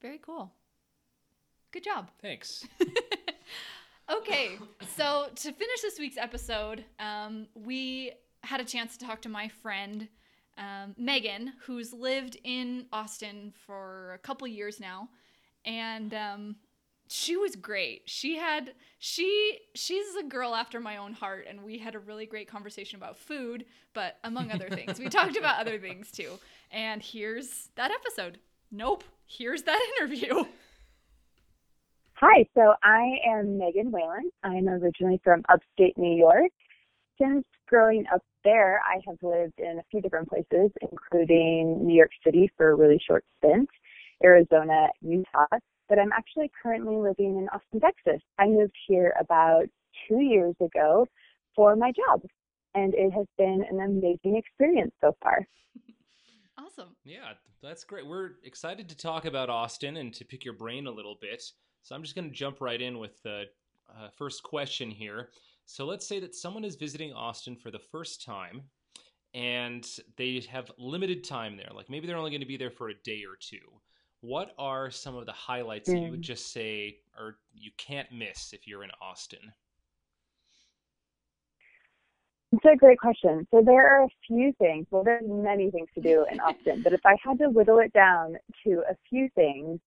Very 0.00 0.18
cool. 0.18 0.52
Good 1.70 1.84
job. 1.84 2.10
Thanks. 2.20 2.66
Okay, 4.10 4.56
so 4.96 5.28
to 5.34 5.52
finish 5.52 5.82
this 5.82 5.98
week's 5.98 6.16
episode, 6.16 6.84
um, 6.98 7.46
we 7.54 8.12
had 8.42 8.60
a 8.60 8.64
chance 8.64 8.96
to 8.96 9.04
talk 9.04 9.20
to 9.22 9.28
my 9.28 9.48
friend 9.48 10.08
um, 10.56 10.94
Megan, 10.96 11.52
who's 11.66 11.92
lived 11.92 12.38
in 12.42 12.86
Austin 12.90 13.52
for 13.66 14.14
a 14.14 14.18
couple 14.18 14.48
years 14.48 14.80
now, 14.80 15.10
and 15.66 16.14
um, 16.14 16.56
she 17.08 17.36
was 17.36 17.54
great. 17.54 18.02
She 18.06 18.36
had 18.36 18.72
she 18.98 19.58
she's 19.74 20.14
a 20.16 20.24
girl 20.24 20.54
after 20.54 20.80
my 20.80 20.96
own 20.96 21.12
heart, 21.12 21.46
and 21.48 21.62
we 21.62 21.76
had 21.76 21.94
a 21.94 21.98
really 21.98 22.24
great 22.24 22.48
conversation 22.48 22.96
about 22.96 23.18
food, 23.18 23.66
but 23.92 24.16
among 24.24 24.50
other 24.50 24.70
things, 24.70 24.98
we 24.98 25.08
talked 25.10 25.36
about 25.36 25.60
other 25.60 25.78
things 25.78 26.10
too. 26.10 26.38
And 26.70 27.02
here's 27.02 27.68
that 27.76 27.90
episode. 27.90 28.38
Nope, 28.70 29.04
here's 29.26 29.64
that 29.64 29.80
interview. 29.98 30.44
Hi, 32.20 32.44
so 32.52 32.74
I 32.82 33.14
am 33.24 33.58
Megan 33.58 33.92
Whalen. 33.92 34.32
I'm 34.42 34.68
originally 34.68 35.20
from 35.22 35.44
upstate 35.48 35.96
New 35.96 36.16
York. 36.16 36.50
Since 37.16 37.44
growing 37.68 38.06
up 38.12 38.22
there, 38.42 38.80
I 38.84 38.98
have 39.06 39.18
lived 39.22 39.52
in 39.58 39.78
a 39.78 39.84
few 39.88 40.00
different 40.00 40.28
places, 40.28 40.72
including 40.82 41.86
New 41.86 41.94
York 41.94 42.10
City 42.26 42.50
for 42.56 42.70
a 42.70 42.74
really 42.74 43.00
short 43.06 43.24
stint, 43.36 43.68
Arizona, 44.24 44.88
Utah, 45.00 45.46
but 45.88 46.00
I'm 46.00 46.10
actually 46.10 46.50
currently 46.60 46.96
living 46.96 47.38
in 47.38 47.48
Austin, 47.52 47.78
Texas. 47.78 48.20
I 48.36 48.46
moved 48.46 48.74
here 48.88 49.14
about 49.20 49.66
two 50.08 50.18
years 50.18 50.56
ago 50.60 51.06
for 51.54 51.76
my 51.76 51.92
job, 51.92 52.22
and 52.74 52.94
it 52.94 53.12
has 53.12 53.26
been 53.36 53.64
an 53.70 53.78
amazing 53.78 54.36
experience 54.36 54.92
so 55.00 55.14
far. 55.22 55.46
Awesome. 56.60 56.96
Yeah, 57.04 57.34
that's 57.62 57.84
great. 57.84 58.04
We're 58.04 58.32
excited 58.42 58.88
to 58.88 58.96
talk 58.96 59.26
about 59.26 59.48
Austin 59.48 59.96
and 59.98 60.12
to 60.14 60.24
pick 60.24 60.44
your 60.44 60.54
brain 60.54 60.88
a 60.88 60.90
little 60.90 61.16
bit. 61.20 61.40
So 61.88 61.94
I'm 61.94 62.02
just 62.02 62.14
going 62.14 62.28
to 62.28 62.34
jump 62.34 62.60
right 62.60 62.82
in 62.82 62.98
with 62.98 63.22
the 63.22 63.44
uh, 63.88 64.10
first 64.10 64.42
question 64.42 64.90
here. 64.90 65.30
So 65.64 65.86
let's 65.86 66.06
say 66.06 66.20
that 66.20 66.34
someone 66.34 66.62
is 66.62 66.76
visiting 66.76 67.14
Austin 67.14 67.56
for 67.56 67.70
the 67.70 67.78
first 67.78 68.22
time 68.22 68.64
and 69.32 69.88
they 70.18 70.44
have 70.50 70.70
limited 70.76 71.24
time 71.24 71.56
there. 71.56 71.70
Like 71.74 71.88
maybe 71.88 72.06
they're 72.06 72.18
only 72.18 72.30
going 72.30 72.42
to 72.42 72.46
be 72.46 72.58
there 72.58 72.70
for 72.70 72.90
a 72.90 72.94
day 73.04 73.22
or 73.26 73.38
two. 73.40 73.80
What 74.20 74.52
are 74.58 74.90
some 74.90 75.16
of 75.16 75.24
the 75.24 75.32
highlights 75.32 75.88
that 75.88 75.96
you 75.96 76.10
would 76.10 76.20
Mm. 76.20 76.24
just 76.24 76.52
say 76.52 76.98
or 77.18 77.38
you 77.54 77.70
can't 77.78 78.12
miss 78.12 78.52
if 78.52 78.66
you're 78.66 78.84
in 78.84 78.90
Austin? 79.00 79.50
It's 82.52 82.64
a 82.70 82.76
great 82.76 82.98
question. 82.98 83.48
So 83.50 83.62
there 83.64 83.86
are 83.86 84.04
a 84.04 84.08
few 84.26 84.52
things. 84.58 84.86
Well, 84.90 85.04
there's 85.04 85.24
many 85.26 85.70
things 85.70 85.88
to 85.94 86.02
do 86.02 86.26
in 86.30 86.38
Austin, 86.40 86.82
but 86.82 86.92
if 86.92 87.00
I 87.06 87.16
had 87.24 87.38
to 87.38 87.48
whittle 87.48 87.78
it 87.78 87.94
down 87.94 88.36
to 88.64 88.82
a 88.90 88.94
few 89.08 89.30
things, 89.34 89.80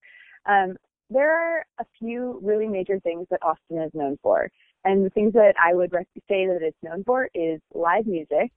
um, 0.48 0.76
there 1.12 1.32
are 1.32 1.66
a 1.80 1.86
few 2.00 2.40
really 2.42 2.68
major 2.68 3.00
things 3.02 3.28
that 3.30 3.44
Austin 3.44 3.82
is 3.82 3.92
known 3.94 4.18
for. 4.24 4.50
And 4.84 5.06
the 5.06 5.10
things 5.12 5.34
that 5.34 5.54
I 5.62 5.76
would 5.76 5.92
rec- 5.94 6.08
say 6.28 6.48
that 6.48 6.60
it's 6.62 6.78
known 6.82 7.04
for 7.04 7.30
is 7.36 7.60
live 7.74 8.08
music, 8.08 8.52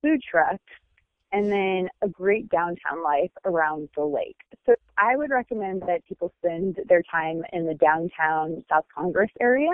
food 0.00 0.20
trucks, 0.22 0.62
and 1.32 1.52
then 1.52 1.88
a 2.00 2.08
great 2.08 2.48
downtown 2.48 3.02
life 3.04 3.30
around 3.44 3.88
the 3.94 4.04
lake. 4.04 4.38
So 4.64 4.74
I 4.96 5.16
would 5.16 5.30
recommend 5.30 5.82
that 5.82 6.04
people 6.08 6.32
spend 6.38 6.78
their 6.88 7.02
time 7.10 7.42
in 7.52 7.66
the 7.66 7.74
downtown 7.74 8.64
South 8.70 8.86
Congress 8.94 9.30
area 9.40 9.72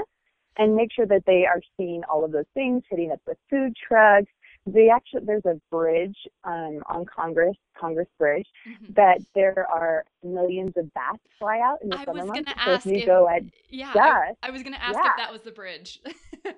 and 0.56 0.74
make 0.74 0.92
sure 0.92 1.06
that 1.06 1.24
they 1.26 1.44
are 1.46 1.60
seeing 1.76 2.02
all 2.04 2.24
of 2.24 2.32
those 2.32 2.44
things, 2.54 2.82
hitting 2.88 3.12
up 3.12 3.20
the 3.26 3.36
food 3.50 3.74
trucks. 3.76 4.30
They 4.66 4.88
actually 4.88 5.26
there's 5.26 5.44
a 5.44 5.60
bridge 5.70 6.16
um, 6.44 6.80
on 6.88 7.04
Congress, 7.04 7.56
Congress 7.78 8.08
Bridge, 8.18 8.46
Mhm. 8.66 8.94
that 8.94 9.18
there 9.34 9.66
are 9.70 10.04
millions 10.22 10.72
of 10.76 10.92
bats 10.94 11.18
fly 11.38 11.60
out 11.60 11.82
in 11.82 11.90
the 11.90 11.98
I 11.98 12.04
summer 12.06 12.20
was 12.24 12.28
months. 12.28 12.50
so 12.64 12.72
if 12.72 12.86
you 12.86 12.96
if- 12.98 13.06
go 13.06 13.28
at 13.28 13.42
Yeah, 13.68 13.90
I, 13.90 13.92
dusk, 13.94 14.38
I 14.42 14.50
was 14.50 14.62
gonna 14.62 14.78
ask 14.80 14.94
Yeah. 14.94 15.10
if 15.10 15.16
that 15.18 15.32
was 15.32 15.42
the 15.42 15.52
bridge. 15.52 16.00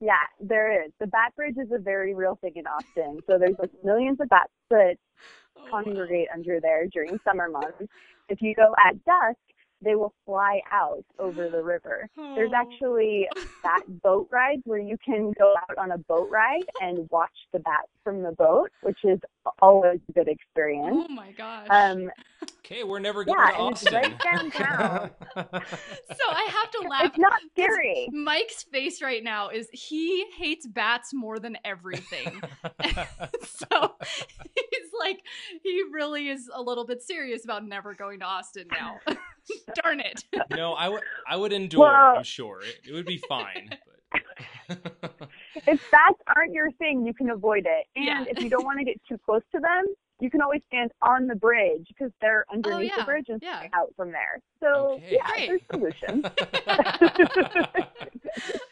yeah, 0.00 0.12
there 0.40 0.84
is. 0.84 0.92
The 1.00 1.06
bat 1.06 1.34
bridge 1.34 1.56
is 1.56 1.72
a 1.72 1.78
very 1.78 2.14
real 2.14 2.36
thing 2.36 2.52
in 2.56 2.66
Austin. 2.66 3.18
So 3.26 3.38
there's 3.38 3.58
like 3.58 3.70
millions 3.82 4.20
of 4.20 4.28
bats 4.28 4.52
that 4.70 4.96
Oh, 5.58 5.62
wow. 5.64 5.82
congregate 5.82 6.28
under 6.34 6.60
there 6.60 6.86
during 6.86 7.18
summer 7.24 7.48
months. 7.48 7.82
If 8.28 8.42
you 8.42 8.54
go 8.54 8.74
at 8.84 9.02
dusk, 9.06 9.38
they 9.82 9.94
will 9.94 10.14
fly 10.24 10.60
out 10.72 11.04
over 11.18 11.48
the 11.50 11.62
river. 11.62 12.08
There's 12.16 12.52
actually 12.54 13.28
bat 13.62 13.82
boat 14.02 14.28
rides 14.30 14.62
where 14.64 14.78
you 14.78 14.96
can 15.04 15.32
go 15.38 15.52
out 15.68 15.78
on 15.78 15.92
a 15.92 15.98
boat 15.98 16.28
ride 16.30 16.64
and 16.80 17.08
watch 17.10 17.30
the 17.52 17.58
bats 17.60 17.88
from 18.02 18.22
the 18.22 18.32
boat, 18.32 18.70
which 18.82 18.98
is 19.04 19.18
always 19.60 20.00
a 20.08 20.12
good 20.12 20.28
experience. 20.28 20.96
Oh 21.08 21.12
my 21.12 21.32
gosh. 21.32 21.66
Um, 21.70 22.10
Okay, 22.64 22.82
we're 22.82 22.98
never 22.98 23.24
going 23.24 23.38
Yeah, 23.38 23.52
to 23.56 23.62
and 23.62 23.72
it's 23.72 23.86
Austin. 23.86 23.94
right 23.94 24.18
downtown. 24.22 25.10
so 25.36 26.24
I 26.28 26.48
have 26.50 26.70
to 26.72 26.88
laugh. 26.88 27.04
it's 27.04 27.18
not 27.18 27.40
scary. 27.52 28.08
Mike's 28.12 28.64
face 28.64 29.00
right 29.00 29.22
now 29.22 29.48
is 29.50 29.68
he 29.72 30.26
hates 30.36 30.66
bats 30.66 31.14
more 31.14 31.38
than 31.38 31.56
everything. 31.64 32.40
so 33.44 33.94
he's 34.54 34.75
like, 34.98 35.20
he 35.62 35.82
really 35.92 36.28
is 36.28 36.50
a 36.52 36.60
little 36.60 36.84
bit 36.86 37.02
serious 37.02 37.44
about 37.44 37.66
never 37.66 37.94
going 37.94 38.20
to 38.20 38.26
Austin 38.26 38.66
now. 38.70 38.98
Darn 39.82 40.00
it. 40.00 40.24
no, 40.50 40.72
I 40.74 40.88
would 40.88 41.02
I 41.28 41.36
would 41.36 41.52
endure. 41.52 41.80
Well- 41.80 42.16
I'm 42.18 42.24
sure 42.24 42.60
it, 42.62 42.80
it 42.88 42.92
would 42.92 43.06
be 43.06 43.18
fine. 43.28 43.70
But... 44.12 45.08
If 45.66 45.80
bats 45.90 46.20
aren't 46.36 46.52
your 46.52 46.70
thing, 46.72 47.06
you 47.06 47.14
can 47.14 47.30
avoid 47.30 47.66
it. 47.66 47.86
And 47.96 48.04
Yeah. 48.04 48.24
if 48.28 48.42
you 48.42 48.50
don't 48.50 48.64
want 48.64 48.78
to 48.78 48.84
get 48.84 49.00
too 49.08 49.18
close 49.24 49.40
to 49.52 49.60
them, 49.60 49.84
you 50.20 50.30
can 50.30 50.40
always 50.40 50.62
stand 50.68 50.90
on 51.02 51.26
the 51.26 51.34
bridge 51.34 51.86
because 51.88 52.10
they're 52.20 52.44
oh, 52.50 52.54
underneath 52.54 52.90
yeah, 52.96 53.00
the 53.02 53.04
bridge 53.04 53.26
and 53.28 53.40
yeah. 53.42 53.66
out 53.74 53.92
from 53.96 54.12
there. 54.12 54.40
So 54.60 54.94
Okay. 54.94 55.12
yeah, 55.16 55.30
Great. 55.32 55.48
there's 55.48 55.60
solutions. 55.70 56.24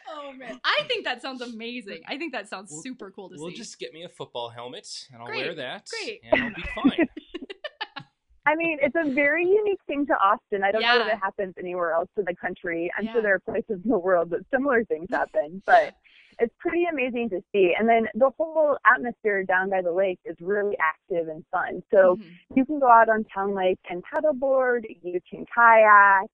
oh 0.09 0.33
man. 0.33 0.59
I 0.63 0.81
think 0.87 1.05
that 1.05 1.21
sounds 1.21 1.41
amazing. 1.41 2.01
I 2.07 2.17
think 2.17 2.33
that 2.33 2.47
sounds 2.49 2.71
We'll- 2.71 2.81
super 2.81 3.11
cool 3.11 3.29
to 3.29 3.35
see. 3.37 3.41
Well, 3.41 3.51
see. 3.51 3.57
just 3.57 3.79
get 3.79 3.93
me 3.93 4.03
a 4.03 4.09
football 4.09 4.49
helmet 4.49 4.87
and 5.11 5.21
I'll 5.21 5.27
Great, 5.27 5.45
wear 5.45 5.55
that. 5.55 5.87
great. 5.89 6.21
And 6.31 6.41
I'll 6.43 6.49
be 6.53 6.63
fine. 6.97 7.07
I 8.47 8.55
mean, 8.55 8.77
it's 8.81 8.95
a 8.95 9.11
very 9.11 9.43
unique 9.43 9.79
thing 9.87 10.05
to 10.05 10.13
Austin. 10.13 10.63
I 10.63 10.71
don't 10.71 10.81
know 10.81 10.99
that 10.99 11.07
Yeah. 11.07 11.13
it 11.13 11.19
happens 11.19 11.55
anywhere 11.59 11.93
else 11.93 12.09
in 12.17 12.25
the 12.25 12.35
country. 12.35 12.91
I'm 12.97 13.05
Yeah. 13.05 13.13
sure 13.13 13.21
there 13.23 13.35
are 13.35 13.39
places 13.39 13.81
in 13.83 13.89
the 13.89 13.97
world 13.97 14.29
that 14.31 14.41
similar 14.53 14.83
things 14.85 15.07
happen, 15.09 15.63
but 15.65 15.95
it's 16.39 16.53
pretty 16.59 16.85
amazing 16.91 17.29
to 17.29 17.41
see. 17.51 17.73
And 17.77 17.87
then 17.87 18.07
the 18.13 18.31
whole 18.37 18.77
atmosphere 18.85 19.43
down 19.43 19.69
by 19.69 19.81
the 19.81 19.91
lake 19.91 20.19
is 20.25 20.35
really 20.39 20.75
active 20.79 21.27
and 21.27 21.45
fun. 21.51 21.81
So 21.93 22.17
Mhm. 22.17 22.37
you 22.55 22.65
can 22.65 22.79
go 22.79 22.89
out 22.89 23.09
on 23.09 23.23
Town 23.25 23.53
Lake 23.55 23.79
and 23.89 24.03
paddleboard, 24.03 24.83
you 25.03 25.19
can 25.29 25.45
kayak. 25.53 26.27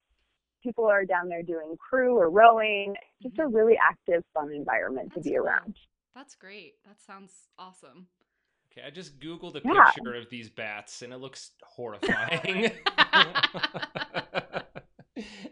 People 0.64 0.86
are 0.86 1.06
down 1.06 1.28
there 1.28 1.42
doing 1.44 1.76
crew 1.78 2.16
or 2.18 2.30
rowing. 2.30 2.96
It's 2.96 3.24
just 3.24 3.40
a 3.40 3.48
really 3.48 3.78
active, 3.78 4.24
fun 4.34 4.52
environment 4.54 5.12
That's 5.14 5.26
to 5.26 5.30
be 5.30 5.36
cool. 5.36 5.46
around. 5.46 5.76
That's 6.16 6.36
great. 6.36 6.76
That 6.86 7.02
sounds 7.02 7.48
awesome. 7.58 8.08
Okay, 8.72 8.86
I 8.86 8.90
just 8.92 9.20
googled 9.20 9.56
a 9.56 9.62
Yeah. 9.62 9.92
picture 9.92 10.14
of 10.16 10.30
these 10.30 10.50
bats 10.50 11.02
and 11.02 11.12
it 11.14 11.18
looks 11.18 11.52
horrifying. 11.64 12.72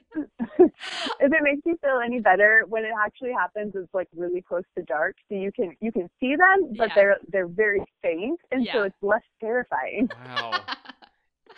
if 1.20 1.32
it 1.32 1.40
makes 1.42 1.62
you 1.66 1.78
feel 1.82 2.00
any 2.04 2.20
better, 2.20 2.64
when 2.68 2.86
it 2.86 2.92
actually 3.06 3.32
happens, 3.34 3.74
it's 3.76 3.94
like 3.94 4.08
really 4.16 4.42
close 4.42 4.64
to 4.78 4.84
dark, 4.84 5.16
so 5.30 5.36
you 5.36 5.52
can 5.52 5.76
you 5.82 5.92
can 5.92 6.10
see 6.20 6.36
them, 6.36 6.74
but 6.78 6.90
Yeah. 6.90 6.96
they're 6.96 7.18
they're 7.30 7.48
very 7.48 7.84
faint, 8.02 8.40
and 8.52 8.68
so 8.72 8.84
it's 8.84 8.96
less 9.02 9.24
terrifying. 9.42 10.10
wow. 10.26 10.62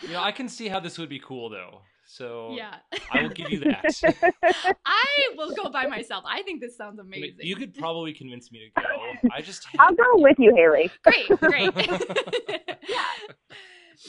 You 0.01 0.09
know, 0.13 0.21
I 0.21 0.31
can 0.31 0.49
see 0.49 0.67
how 0.67 0.79
this 0.79 0.97
would 0.97 1.09
be 1.09 1.19
cool 1.19 1.49
though. 1.49 1.81
So 2.07 2.53
yeah. 2.57 2.75
I 3.11 3.21
will 3.21 3.29
give 3.29 3.49
you 3.51 3.59
that. 3.61 4.35
I 4.85 5.05
will 5.37 5.53
go 5.55 5.69
by 5.69 5.85
myself. 5.87 6.25
I 6.27 6.41
think 6.41 6.59
this 6.59 6.75
sounds 6.75 6.99
amazing. 6.99 7.35
You 7.39 7.55
could 7.55 7.73
probably 7.73 8.11
convince 8.11 8.51
me 8.51 8.69
to 8.75 8.81
go. 8.81 9.29
I 9.31 9.41
just 9.49 9.65
I'll 9.79 9.95
go 9.95 10.03
with 10.15 10.37
you, 10.37 10.53
Haley. 10.55 10.91
Great, 11.03 11.39
great. 11.39 11.73
Yeah. 12.89 13.05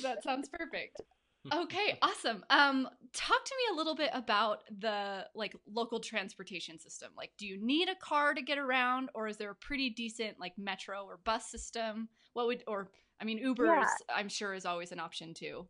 That 0.02 0.24
sounds 0.24 0.48
perfect. 0.48 1.00
Okay, 1.50 1.98
awesome. 2.02 2.44
Um, 2.50 2.88
talk 3.12 3.44
to 3.44 3.54
me 3.56 3.74
a 3.74 3.76
little 3.76 3.96
bit 3.96 4.10
about 4.12 4.62
the 4.78 5.26
like 5.34 5.56
local 5.66 5.98
transportation 5.98 6.78
system. 6.78 7.10
Like, 7.16 7.32
do 7.36 7.46
you 7.46 7.58
need 7.60 7.88
a 7.88 7.96
car 7.96 8.32
to 8.32 8.42
get 8.42 8.58
around, 8.58 9.10
or 9.14 9.26
is 9.26 9.38
there 9.38 9.50
a 9.50 9.54
pretty 9.54 9.90
decent 9.90 10.38
like 10.38 10.56
metro 10.56 11.04
or 11.04 11.18
bus 11.24 11.50
system? 11.50 12.08
What 12.34 12.46
would, 12.46 12.62
or 12.68 12.90
I 13.20 13.24
mean, 13.24 13.38
Uber 13.38 13.66
Yeah. 13.66 13.82
is, 13.82 13.90
I'm 14.14 14.28
sure 14.28 14.54
is 14.54 14.64
always 14.64 14.92
an 14.92 15.00
option 15.00 15.34
too. 15.34 15.66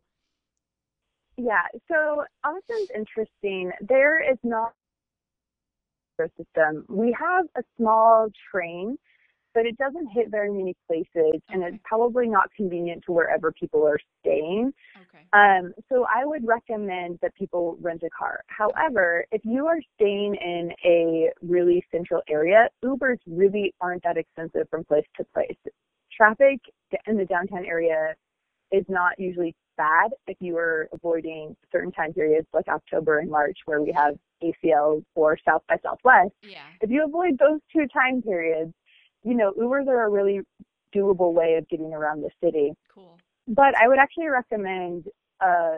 Yeah, 1.37 1.63
so 1.87 2.23
Austin's 2.43 2.91
interesting. 2.95 3.71
There 3.81 4.21
is 4.31 4.37
not 4.43 4.73
system. 6.37 6.85
We 6.87 7.15
have 7.19 7.45
a 7.57 7.63
small 7.75 8.27
train, 8.51 8.97
but 9.55 9.65
it 9.65 9.75
doesn't 9.77 10.07
hit 10.07 10.29
very 10.29 10.51
many 10.51 10.75
places, 10.87 11.41
and 11.49 11.63
it's 11.63 11.79
probably 11.83 12.27
not 12.27 12.49
convenient 12.55 13.03
to 13.07 13.11
wherever 13.11 13.51
people 13.51 13.85
are 13.87 13.99
staying. 14.21 14.71
Okay. 15.13 15.25
Um, 15.33 15.73
so 15.89 16.05
I 16.13 16.25
would 16.25 16.45
recommend 16.45 17.19
that 17.21 17.35
people 17.35 17.77
rent 17.81 18.03
a 18.03 18.09
car. 18.09 18.41
However, 18.47 19.25
if 19.31 19.41
you 19.43 19.67
are 19.67 19.79
staying 19.95 20.35
in 20.35 20.71
a 20.85 21.29
really 21.41 21.83
central 21.91 22.21
area, 22.27 22.69
Ubers 22.83 23.19
really 23.27 23.73
aren't 23.81 24.03
that 24.03 24.17
expensive 24.17 24.67
from 24.69 24.83
place 24.85 25.05
to 25.17 25.25
place. 25.33 25.57
Traffic 26.15 26.59
in 27.07 27.17
the 27.17 27.25
downtown 27.25 27.65
area 27.65 28.15
is 28.71 28.85
not 28.87 29.13
usually 29.19 29.55
bad 29.77 30.11
if 30.27 30.37
you 30.39 30.57
are 30.57 30.87
avoiding 30.93 31.55
certain 31.71 31.91
time 31.91 32.13
periods 32.13 32.47
like 32.53 32.67
October 32.67 33.19
and 33.19 33.29
March 33.29 33.57
where 33.65 33.81
we 33.81 33.91
have 33.91 34.15
ACL 34.43 35.03
or 35.15 35.37
South 35.45 35.63
by 35.67 35.77
Southwest. 35.83 36.33
Yeah. 36.43 36.59
If 36.81 36.89
you 36.89 37.03
avoid 37.05 37.37
those 37.39 37.59
two 37.71 37.87
time 37.87 38.21
periods, 38.21 38.73
you 39.23 39.35
know, 39.35 39.53
Ubers 39.53 39.87
are 39.87 40.05
a 40.05 40.09
really 40.09 40.41
doable 40.93 41.33
way 41.33 41.55
of 41.55 41.67
getting 41.69 41.93
around 41.93 42.21
the 42.21 42.29
city. 42.43 42.73
Cool. 42.93 43.17
But 43.47 43.75
I 43.77 43.87
would 43.87 43.99
actually 43.99 44.27
recommend 44.27 45.05
a 45.41 45.77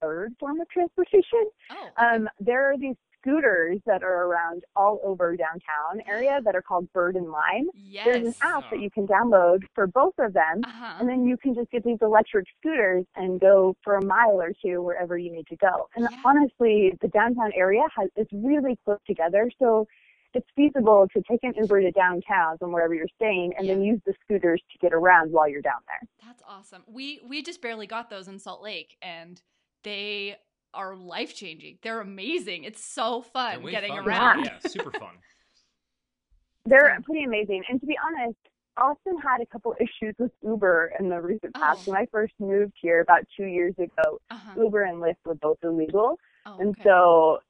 third 0.00 0.34
form 0.40 0.60
of 0.60 0.68
transportation. 0.70 1.44
Oh. 1.70 1.88
Um, 1.96 2.28
there 2.40 2.70
are 2.70 2.76
these 2.78 2.96
scooters 3.20 3.78
that 3.84 4.02
are 4.02 4.24
around 4.24 4.62
all 4.74 4.98
over 5.04 5.36
downtown 5.36 6.00
area 6.08 6.40
that 6.42 6.56
are 6.56 6.62
called 6.62 6.90
Bird 6.94 7.16
and 7.16 7.30
Lime. 7.30 7.68
yes. 7.74 8.06
There's 8.06 8.26
an 8.28 8.34
app 8.40 8.70
that 8.70 8.80
you 8.80 8.90
can 8.90 9.06
download 9.06 9.60
for 9.74 9.86
both 9.86 10.14
of 10.18 10.32
them. 10.32 10.62
Uh-huh. 10.64 10.94
And 10.98 11.06
then 11.08 11.26
you 11.26 11.36
can 11.36 11.54
just 11.54 11.70
get 11.70 11.84
these 11.84 11.98
electric 12.00 12.46
scooters 12.58 13.04
and 13.16 13.38
go 13.38 13.76
for 13.84 13.96
a 13.96 14.04
mile 14.04 14.40
or 14.40 14.52
two 14.64 14.82
wherever 14.82 15.18
you 15.18 15.30
need 15.30 15.46
to 15.48 15.56
go. 15.56 15.86
And 15.96 16.08
Yeah. 16.10 16.16
honestly, 16.24 16.96
the 17.02 17.08
downtown 17.08 17.52
area 17.54 17.82
has 17.94 18.08
is 18.16 18.26
really 18.32 18.78
close 18.86 18.98
together, 19.06 19.50
so 19.58 19.86
it's 20.34 20.46
feasible 20.56 21.06
to 21.14 21.22
take 21.30 21.40
an 21.42 21.52
Uber 21.56 21.80
to 21.82 21.90
downtown 21.92 22.56
from 22.58 22.72
wherever 22.72 22.94
you're 22.94 23.08
staying, 23.16 23.52
and 23.58 23.68
then 23.68 23.82
use 23.82 24.00
the 24.06 24.14
scooters 24.24 24.62
to 24.72 24.78
get 24.78 24.92
around 24.92 25.32
while 25.32 25.48
you're 25.48 25.62
down 25.62 25.80
there. 25.86 26.08
That's 26.26 26.42
awesome. 26.48 26.82
We 26.86 27.20
we 27.26 27.42
just 27.42 27.60
barely 27.62 27.86
got 27.86 28.10
those 28.10 28.28
in 28.28 28.38
Salt 28.38 28.62
Lake 28.62 28.96
and 29.02 29.40
they 29.82 30.36
are 30.72 30.94
life 30.94 31.34
changing. 31.34 31.78
They're 31.82 32.00
amazing. 32.00 32.64
It's 32.64 32.84
so 32.84 33.22
fun 33.22 33.54
And 33.62 33.70
getting 33.70 33.96
fun. 33.96 34.06
around. 34.06 34.44
Yeah, 34.44 34.58
super 34.68 34.92
fun. 34.92 35.14
They're 36.66 36.88
Yeah. 36.90 36.98
pretty 37.02 37.24
amazing. 37.24 37.64
And 37.68 37.80
to 37.80 37.86
be 37.86 37.96
honest, 38.04 38.36
Austin 38.76 39.16
had 39.18 39.40
a 39.40 39.46
couple 39.46 39.74
issues 39.80 40.14
with 40.18 40.30
Uber 40.42 40.92
in 41.00 41.08
the 41.08 41.20
recent 41.20 41.54
past. 41.54 41.80
Oh. 41.88 41.90
When 41.92 42.00
I 42.00 42.06
first 42.12 42.34
moved 42.38 42.74
here 42.80 43.00
about 43.00 43.22
two 43.36 43.44
years 43.46 43.74
ago, 43.78 44.20
Uh-huh. 44.30 44.60
Uber 44.62 44.82
and 44.82 44.98
Lyft 45.02 45.16
were 45.24 45.34
both 45.34 45.58
illegal. 45.64 46.18
Oh, 46.46 46.58
And 46.58 46.76
so 46.84 47.40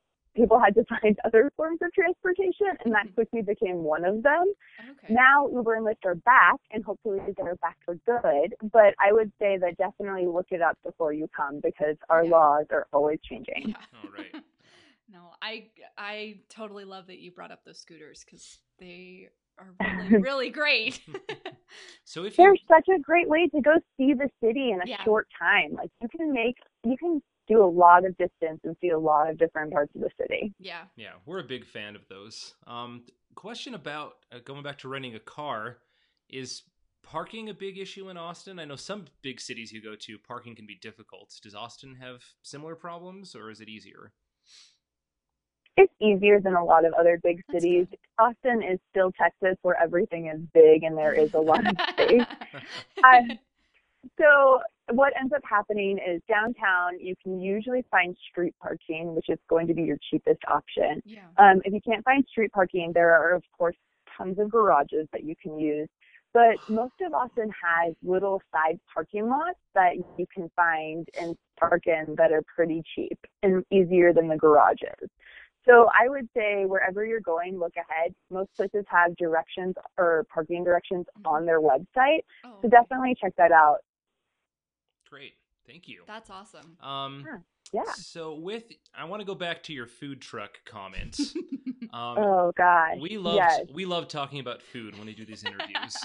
people 0.41 0.59
had 0.59 0.75
to 0.75 0.85
find 0.85 1.19
other 1.25 1.51
forms 1.57 1.79
of 1.83 1.93
transportation, 1.93 2.69
and 2.85 2.95
that 2.95 3.07
Mhm. 3.07 3.15
quickly 3.15 3.43
became 3.43 3.83
one 3.83 4.05
of 4.05 4.23
them. 4.23 4.53
okay. 4.91 5.13
Now 5.13 5.49
Uber 5.49 5.75
and 5.75 5.87
Lyft 5.87 6.05
are 6.05 6.15
back, 6.15 6.57
and 6.71 6.85
hopefully 6.85 7.21
they're 7.37 7.57
back 7.57 7.77
for 7.85 7.95
good. 8.07 8.55
But 8.73 8.95
I 8.99 9.13
would 9.13 9.33
say 9.39 9.59
that 9.59 9.77
definitely 9.77 10.27
look 10.27 10.47
it 10.51 10.63
up 10.63 10.79
before 10.85 11.13
you 11.13 11.29
come 11.37 11.61
because 11.61 11.97
our 12.09 12.25
Yeah. 12.25 12.31
laws 12.31 12.67
are 12.71 12.87
always 12.93 13.19
changing. 13.23 13.69
Yeah. 13.69 13.77
All 13.95 14.11
right. 14.11 14.35
no, 15.13 15.31
I 15.43 15.69
I 15.99 16.41
totally 16.49 16.85
love 16.85 17.07
that 17.09 17.19
you 17.19 17.33
brought 17.33 17.51
up 17.51 17.65
those 17.65 17.79
scooters 17.79 18.25
because 18.25 18.59
they 18.79 19.29
are 19.59 19.75
really 19.81 20.09
really 20.23 20.51
great. 20.51 21.01
So 22.05 22.25
if 22.25 22.37
you 22.39 22.45
They're 22.45 22.57
such 22.69 22.89
a 22.89 22.99
great 22.99 23.29
way 23.29 23.47
to 23.49 23.61
go 23.61 23.75
see 23.97 24.15
the 24.15 24.29
city 24.43 24.71
in 24.73 24.81
a 24.83 24.87
Yeah. 24.87 25.03
short 25.05 25.29
time. 25.39 25.75
Like 25.75 25.91
you 26.01 26.09
can 26.09 26.33
make, 26.33 26.57
you 26.85 26.97
can 26.97 27.23
do 27.51 27.63
a 27.63 27.67
lot 27.67 28.07
of 28.07 28.17
distance 28.17 28.61
and 28.65 28.77
see 28.81 28.91
a 28.91 28.99
lot 28.99 29.29
of 29.29 29.37
different 29.37 29.73
parts 29.73 29.93
of 29.95 30.01
the 30.01 30.11
city. 30.21 30.55
yeah. 30.59 30.83
Yeah, 30.97 31.13
we're 31.27 31.41
a 31.41 31.45
big 31.45 31.67
fan 31.67 31.97
of 31.97 32.03
those. 32.09 32.55
Um, 32.67 33.05
question 33.35 33.75
about 33.75 34.13
uh, 34.33 34.39
going 34.45 34.63
back 34.63 34.79
to 34.79 34.89
renting 34.89 35.15
a 35.17 35.21
car 35.21 35.79
is 36.29 36.63
parking 37.03 37.49
a 37.49 37.55
big 37.55 37.77
issue 37.79 38.09
in 38.09 38.17
Austin? 38.17 38.59
I 38.59 38.65
know 38.65 38.77
some 38.77 39.07
big 39.23 39.41
cities 39.41 39.73
you 39.73 39.83
go 39.83 39.95
to, 39.99 40.19
parking 40.19 40.55
can 40.55 40.67
be 40.67 40.79
difficult. 40.81 41.35
Does 41.43 41.55
Austin 41.55 41.97
have 42.01 42.23
similar 42.43 42.77
problems, 42.77 43.35
or 43.35 43.51
is 43.51 43.61
it 43.61 43.69
easier? 43.69 44.13
It's 45.77 45.93
easier 46.01 46.41
than 46.41 46.55
a 46.55 46.65
lot 46.65 46.85
of 46.85 46.93
other 46.93 47.19
big 47.23 47.43
cities. 47.51 47.87
Austin 48.19 48.63
is 48.63 48.79
still 48.91 49.11
Texas 49.13 49.57
where 49.63 49.81
everything 49.81 50.27
is 50.27 50.41
big 50.53 50.83
and 50.83 50.97
there 50.97 51.13
is 51.15 51.33
a 51.35 51.39
lot 51.39 51.67
of 51.67 51.75
space. 51.91 52.27
I- 53.05 53.39
So 54.19 54.61
what 54.93 55.13
ends 55.19 55.33
up 55.33 55.43
happening 55.49 55.99
is 55.99 56.21
downtown 56.29 56.99
you 56.99 57.15
can 57.23 57.41
usually 57.41 57.85
find 57.91 58.17
street 58.31 58.55
parking, 58.61 59.15
which 59.15 59.29
is 59.29 59.39
going 59.49 59.67
to 59.69 59.75
be 59.75 59.83
your 59.83 59.99
cheapest 60.11 60.41
option. 60.49 61.03
yeah. 61.05 61.21
Um, 61.39 61.61
if 61.65 61.73
you 61.73 61.81
can't 61.81 62.05
find 62.05 62.25
street 62.29 62.53
parking, 62.53 62.93
there 62.95 63.13
are 63.15 63.35
of 63.35 63.43
course 63.57 63.77
tons 64.17 64.39
of 64.39 64.51
garages 64.51 65.07
that 65.13 65.25
you 65.25 65.35
can 65.41 65.59
use. 65.59 65.89
But 66.33 66.57
most 66.69 66.95
of 67.03 67.13
Austin 67.13 67.51
has 67.63 67.95
little 68.03 68.41
side 68.53 68.79
parking 68.93 69.29
lots 69.29 69.59
that 69.75 69.97
you 70.19 70.27
can 70.35 70.51
find 70.57 71.07
and 71.21 71.37
park 71.59 71.87
in 71.87 72.15
that 72.17 72.33
are 72.33 72.43
pretty 72.55 72.83
cheap 72.95 73.19
and 73.43 73.65
easier 73.71 74.13
than 74.13 74.29
the 74.29 74.37
garages. 74.37 75.09
So 75.69 75.89
I 75.93 76.09
would 76.09 76.27
say 76.35 76.65
wherever 76.65 77.05
you're 77.05 77.21
going, 77.21 77.59
look 77.59 77.75
ahead. 77.77 78.15
Most 78.31 78.49
places 78.57 78.85
have 78.89 79.15
directions 79.17 79.75
or 79.99 80.25
parking 80.33 80.65
directions 80.65 81.05
on 81.27 81.45
their 81.45 81.61
website. 81.61 82.21
Oh, 82.47 82.55
So 82.63 82.69
definitely 82.69 83.15
check 83.21 83.35
that 83.37 83.53
out. 83.53 83.81
Great, 85.11 85.35
thank 85.67 85.89
you. 85.89 86.03
That's 86.07 86.31
awesome. 86.31 86.77
Um, 86.81 87.27
Yeah. 87.73 87.83
So 87.95 88.35
with, 88.35 88.65
I 88.95 89.05
want 89.05 89.21
to 89.21 89.27
go 89.27 89.35
back 89.35 89.63
to 89.65 89.73
your 89.73 89.87
food 89.87 90.21
truck 90.21 90.61
comments. 90.65 91.35
Um, 91.93 92.19
Oh 92.19 92.53
God. 92.57 93.01
we 93.01 93.19
love 93.19 93.35
Yes. 93.35 93.63
we 93.75 93.85
love 93.85 94.07
talking 94.07 94.39
about 94.39 94.63
food 94.63 94.97
when 94.97 95.07
we 95.09 95.13
do 95.13 95.25
these 95.25 95.43
interviews. 95.43 95.97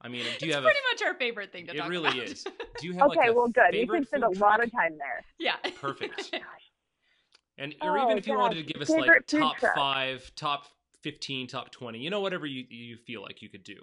I 0.00 0.08
mean, 0.08 0.24
do 0.40 0.46
you 0.46 0.50
it's 0.50 0.56
have 0.56 0.64
pretty 0.64 0.80
a? 0.80 0.92
much 0.94 1.02
our 1.08 1.14
favorite 1.14 1.52
thing 1.52 1.66
to 1.68 1.74
talk 1.74 1.86
about. 1.86 1.92
It 1.92 2.02
talk 2.02 2.12
really 2.12 2.18
about. 2.22 2.32
is. 2.32 2.44
Do 2.80 2.86
you 2.88 2.92
have 2.94 3.06
Okay, 3.06 3.20
like 3.20 3.30
a 3.30 3.32
well 3.34 3.46
good. 3.46 3.62
We 3.70 3.78
favorite 3.78 3.98
can 3.98 4.06
spend 4.06 4.24
a 4.24 4.28
lot 4.40 4.56
truck? 4.56 4.64
of 4.66 4.72
time 4.72 4.98
there. 4.98 5.22
yeah. 5.38 5.54
Perfect. 5.80 6.34
And 7.58 7.72
or 7.82 7.96
Oh, 7.98 8.04
even 8.04 8.18
if 8.18 8.26
you 8.26 8.36
wanted 8.36 8.66
to 8.66 8.72
give 8.72 8.82
us 8.82 8.88
like 8.88 9.00
favorite 9.02 9.30
food 9.30 9.40
top 9.42 9.58
truck. 9.58 9.74
five, 9.76 10.32
top 10.34 10.64
fifteen, 11.02 11.46
top 11.46 11.70
twenty, 11.70 12.00
you 12.00 12.10
know, 12.10 12.20
whatever 12.20 12.46
you 12.46 12.64
you 12.68 12.96
feel 12.96 13.22
like 13.22 13.42
you 13.42 13.48
could 13.48 13.62
do. 13.62 13.76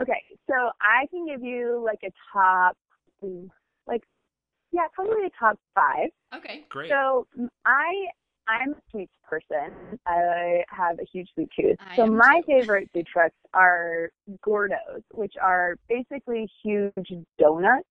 Okay, 0.00 0.22
so 0.48 0.54
I 0.80 1.06
can 1.10 1.26
give 1.26 1.42
you 1.42 1.82
like 1.84 2.00
a 2.04 2.10
top, 2.32 2.76
mm, 3.22 3.48
like, 3.86 4.02
yeah, 4.72 4.86
probably 4.94 5.26
a 5.26 5.30
top 5.38 5.58
five. 5.74 6.08
Okay. 6.34 6.64
Great. 6.68 6.90
So 6.90 7.26
I, 7.66 8.06
I'm 8.48 8.70
a 8.70 8.82
sweets 8.90 9.12
person. 9.28 9.98
I 10.06 10.64
have 10.68 10.98
a 10.98 11.04
huge 11.10 11.28
sweet 11.34 11.48
tooth. 11.58 11.76
I 11.80 11.96
so 11.96 12.06
my 12.06 12.40
too. 12.46 12.52
favorite 12.52 12.90
food 12.92 13.06
trucks 13.06 13.36
are 13.54 14.10
Gourdough's, 14.42 15.02
which 15.12 15.34
are 15.40 15.76
basically 15.88 16.48
huge 16.62 16.92
donuts 17.38 17.86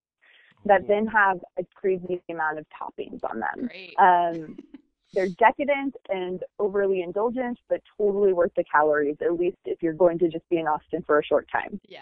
that 0.66 0.88
then 0.88 1.08
have 1.08 1.40
a 1.58 1.64
crazy 1.76 2.22
amount 2.30 2.60
of 2.60 2.66
toppings 2.70 3.20
on 3.30 3.40
them. 3.40 3.70
Um, 3.98 4.58
they're 5.14 5.30
decadent 5.30 5.96
and 6.10 6.42
overly 6.60 7.02
indulgent, 7.02 7.58
but 7.70 7.82
totally 7.98 8.34
worth 8.34 8.52
the 8.56 8.64
calories, 8.72 9.18
at 9.22 9.34
least 9.38 9.58
if 9.66 9.82
you're 9.82 9.94
going 9.94 10.18
to 10.20 10.30
just 10.30 10.48
be 10.50 10.58
in 10.58 10.68
Austin 10.68 11.04
for 11.06 11.20
a 11.20 11.24
short 11.24 11.48
time. 11.52 11.80
yeah. 11.88 12.00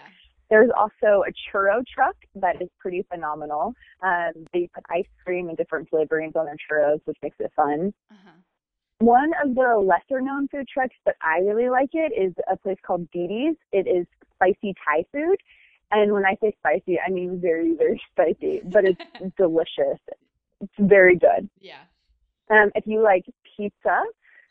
There's 0.50 0.70
also 0.76 1.22
a 1.22 1.32
churro 1.48 1.82
truck 1.86 2.16
that 2.34 2.60
is 2.60 2.68
pretty 2.78 3.06
phenomenal. 3.12 3.72
Um, 4.02 4.32
they 4.52 4.68
put 4.74 4.84
ice 4.90 5.06
cream 5.24 5.48
and 5.48 5.56
different 5.56 5.88
flavorings 5.90 6.34
on 6.36 6.46
their 6.46 6.56
churros, 6.70 7.00
which 7.04 7.16
makes 7.22 7.36
it 7.38 7.52
fun. 7.54 7.94
Uh-huh. 8.10 8.30
One 8.98 9.30
of 9.42 9.54
the 9.54 9.78
lesser 9.82 10.20
known 10.20 10.48
food 10.48 10.66
trucks, 10.72 10.96
but 11.04 11.14
I 11.22 11.38
really 11.38 11.70
like 11.70 11.90
it, 11.94 12.12
is 12.20 12.34
a 12.50 12.56
place 12.56 12.76
called 12.86 13.08
Didi's. 13.12 13.56
It 13.72 13.86
is 13.86 14.06
spicy 14.34 14.74
Thai 14.84 15.04
food. 15.12 15.36
And 15.92 16.12
when 16.12 16.24
I 16.26 16.36
say 16.40 16.54
spicy, 16.58 16.98
I 17.00 17.10
mean 17.10 17.40
very, 17.40 17.74
very 17.76 18.00
spicy, 18.12 18.60
but 18.64 18.84
it's 18.84 19.00
delicious. 19.38 19.98
It's 20.60 20.72
very 20.78 21.16
good. 21.16 21.48
yeah. 21.60 21.82
Um, 22.50 22.70
if 22.74 22.84
you 22.84 23.00
like 23.00 23.24
pizza, 23.56 24.02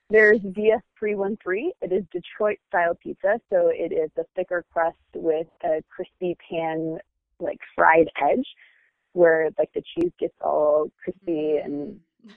there's 0.10 0.40
Via 0.44 0.82
313. 1.00 1.72
It 1.82 1.92
is 1.92 2.04
Detroit 2.12 2.58
style 2.68 2.96
pizza, 3.02 3.40
so 3.50 3.70
it 3.74 3.92
is 3.92 4.10
a 4.18 4.24
thicker 4.36 4.66
crust 4.74 4.98
with 5.16 5.48
a 5.64 5.84
crispy 5.90 6.36
pan, 6.50 6.98
like 7.40 7.60
fried 7.76 8.10
edge, 8.22 8.48
where 9.14 9.50
like 9.58 9.72
the 9.74 9.84
cheese 9.96 10.12
gets 10.20 10.36
all 10.42 10.92
crispy 11.04 11.58
and 11.58 12.00
Mm. 12.26 12.34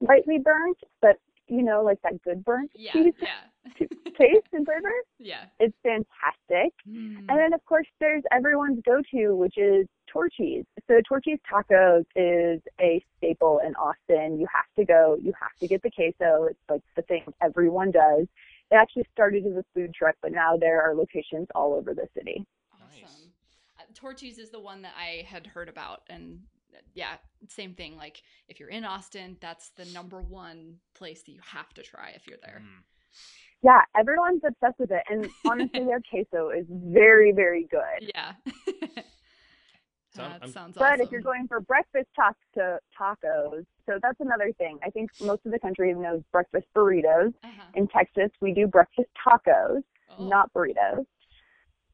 lightly 0.00 0.38
burnt, 0.38 0.78
but 1.00 1.18
you 1.48 1.62
know, 1.62 1.82
like 1.82 2.00
that 2.02 2.22
good 2.22 2.44
burnt 2.44 2.70
Yeah. 2.74 2.92
cheese 2.92 3.14
Yeah. 3.20 3.40
taste 4.16 4.46
and 4.52 4.64
flavor. 4.64 4.90
yeah. 5.18 5.46
It's 5.60 5.76
fantastic. 5.82 6.72
Mm. 6.88 7.18
And 7.28 7.38
then, 7.38 7.52
of 7.52 7.64
course, 7.66 7.86
there's 8.00 8.22
everyone's 8.30 8.80
go-to, 8.86 9.34
which 9.36 9.58
is 9.58 9.86
Torchy's. 10.12 10.64
So 10.88 11.00
Torchy's 11.08 11.38
Tacos 11.50 12.04
is 12.14 12.60
a 12.80 13.04
staple 13.16 13.60
in 13.66 13.74
Austin. 13.76 14.38
You 14.38 14.46
have 14.52 14.66
to 14.76 14.84
go. 14.84 15.16
You 15.20 15.32
have 15.40 15.52
to 15.60 15.66
get 15.66 15.82
the 15.82 15.90
queso. 15.90 16.44
It's 16.50 16.58
like 16.68 16.82
the 16.96 17.02
thing 17.02 17.24
everyone 17.42 17.90
does. 17.90 18.26
It 18.70 18.74
actually 18.74 19.06
started 19.12 19.46
as 19.46 19.52
a 19.52 19.64
food 19.74 19.92
truck, 19.94 20.16
but 20.22 20.32
now 20.32 20.56
there 20.56 20.82
are 20.82 20.94
locations 20.94 21.46
all 21.54 21.74
over 21.74 21.94
the 21.94 22.06
city. 22.16 22.44
Awesome. 22.74 23.00
Nice. 23.02 23.26
Uh, 23.78 23.82
Torchy's 23.94 24.38
is 24.38 24.50
the 24.50 24.60
one 24.60 24.82
that 24.82 24.94
I 24.98 25.24
had 25.26 25.46
heard 25.46 25.68
about 25.68 26.02
and 26.08 26.40
yeah, 26.94 27.14
same 27.48 27.74
thing. 27.74 27.96
Like 27.96 28.22
if 28.48 28.60
you're 28.60 28.68
in 28.68 28.84
Austin, 28.84 29.36
that's 29.40 29.70
the 29.70 29.84
number 29.86 30.20
one 30.20 30.76
place 30.94 31.22
that 31.22 31.32
you 31.32 31.40
have 31.44 31.72
to 31.74 31.82
try 31.82 32.12
if 32.14 32.26
you're 32.26 32.38
there. 32.42 32.62
Mm. 32.64 32.82
Yeah, 33.62 33.82
everyone's 33.96 34.42
obsessed 34.44 34.78
with 34.78 34.90
it, 34.90 35.02
and 35.08 35.28
honestly, 35.46 35.84
their 35.84 36.00
queso 36.10 36.50
is 36.50 36.66
very, 36.68 37.32
very 37.32 37.68
good. 37.70 38.10
Yeah. 38.14 38.32
So 40.14 40.22
that 40.22 40.42
I'm- 40.42 40.50
sounds 40.52 40.76
But 40.76 40.94
awesome. 40.94 41.06
if 41.06 41.10
you're 41.12 41.22
going 41.22 41.48
for 41.48 41.60
breakfast 41.60 42.08
taco 42.14 42.78
tacos, 42.98 43.64
so 43.86 43.98
that's 44.02 44.20
another 44.20 44.52
thing. 44.58 44.78
I 44.84 44.90
think 44.90 45.10
most 45.20 45.44
of 45.46 45.52
the 45.52 45.58
country 45.58 45.94
knows 45.94 46.22
breakfast 46.32 46.66
burritos. 46.74 47.32
uh-huh. 47.42 47.62
In 47.74 47.88
Texas, 47.88 48.30
we 48.40 48.52
do 48.52 48.66
breakfast 48.66 49.08
tacos, 49.26 49.82
Oh, 50.10 50.28
not 50.28 50.52
burritos. 50.52 51.06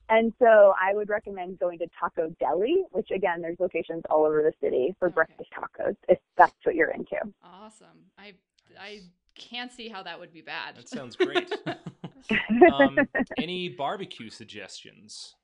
And 0.08 0.32
so 0.40 0.74
I 0.80 0.94
would 0.94 1.08
recommend 1.10 1.58
going 1.60 1.78
to 1.78 1.86
Taco 2.00 2.30
Deli, 2.40 2.84
which 2.90 3.10
again, 3.12 3.40
there's 3.42 3.60
locations 3.60 4.02
all 4.10 4.24
over 4.24 4.42
the 4.42 4.52
city 4.60 4.96
for 4.98 5.06
Okay. 5.08 5.14
breakfast 5.14 5.50
tacos, 5.52 5.96
if 6.08 6.18
that's 6.36 6.54
what 6.64 6.74
you're 6.74 6.90
into. 6.90 7.16
awesome. 7.42 8.10
I 8.18 8.34
I 8.78 9.00
can't 9.34 9.70
see 9.72 9.88
how 9.88 10.02
that 10.02 10.18
would 10.18 10.32
be 10.32 10.40
bad. 10.42 10.76
That 10.76 10.88
sounds 10.88 11.14
great. 11.16 11.50
um, 12.72 12.98
any 13.38 13.68
barbecue 13.68 14.28
suggestions? 14.30 15.36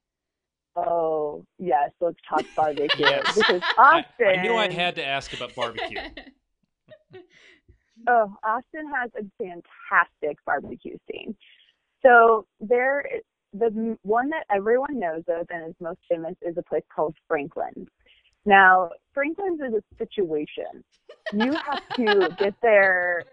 Oh, 0.76 1.44
yes, 1.58 1.90
let's 2.00 2.18
talk 2.28 2.44
barbecue. 2.56 2.88
Yes. 2.98 3.34
Because 3.34 3.62
I, 3.78 4.00
Austin, 4.00 4.38
I 4.38 4.42
knew 4.42 4.54
I 4.54 4.70
had 4.70 4.94
to 4.96 5.04
ask 5.04 5.32
about 5.32 5.54
barbecue. 5.54 5.98
Oh, 8.06 8.34
Austin 8.44 8.90
has 8.94 9.10
a 9.16 9.24
fantastic 9.42 10.36
barbecue 10.44 10.98
scene. 11.10 11.34
So 12.04 12.44
there, 12.60 13.04
the 13.54 13.96
one 14.02 14.28
that 14.30 14.44
everyone 14.54 14.98
knows 14.98 15.22
of 15.28 15.46
and 15.48 15.70
is 15.70 15.74
most 15.80 16.00
famous 16.10 16.34
is 16.42 16.56
a 16.58 16.62
place 16.62 16.82
called 16.94 17.16
Franklin's. 17.28 17.88
Now, 18.44 18.90
Franklin's 19.14 19.60
is 19.60 19.72
a 19.74 19.96
situation. 19.96 20.84
You 21.32 21.52
have 21.52 21.88
to 21.96 22.28
get 22.38 22.54
there 22.60 23.24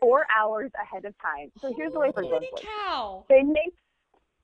four 0.00 0.26
hours 0.38 0.70
ahead 0.80 1.04
of 1.04 1.14
time. 1.20 1.50
So 1.60 1.74
here's 1.76 1.92
the 1.92 1.98
way 1.98 2.08
for 2.08 2.20
Franklin's 2.22 2.46
Holy 2.46 2.48
works. 2.52 2.66
cow. 2.86 3.24
They 3.28 3.42
make 3.42 3.74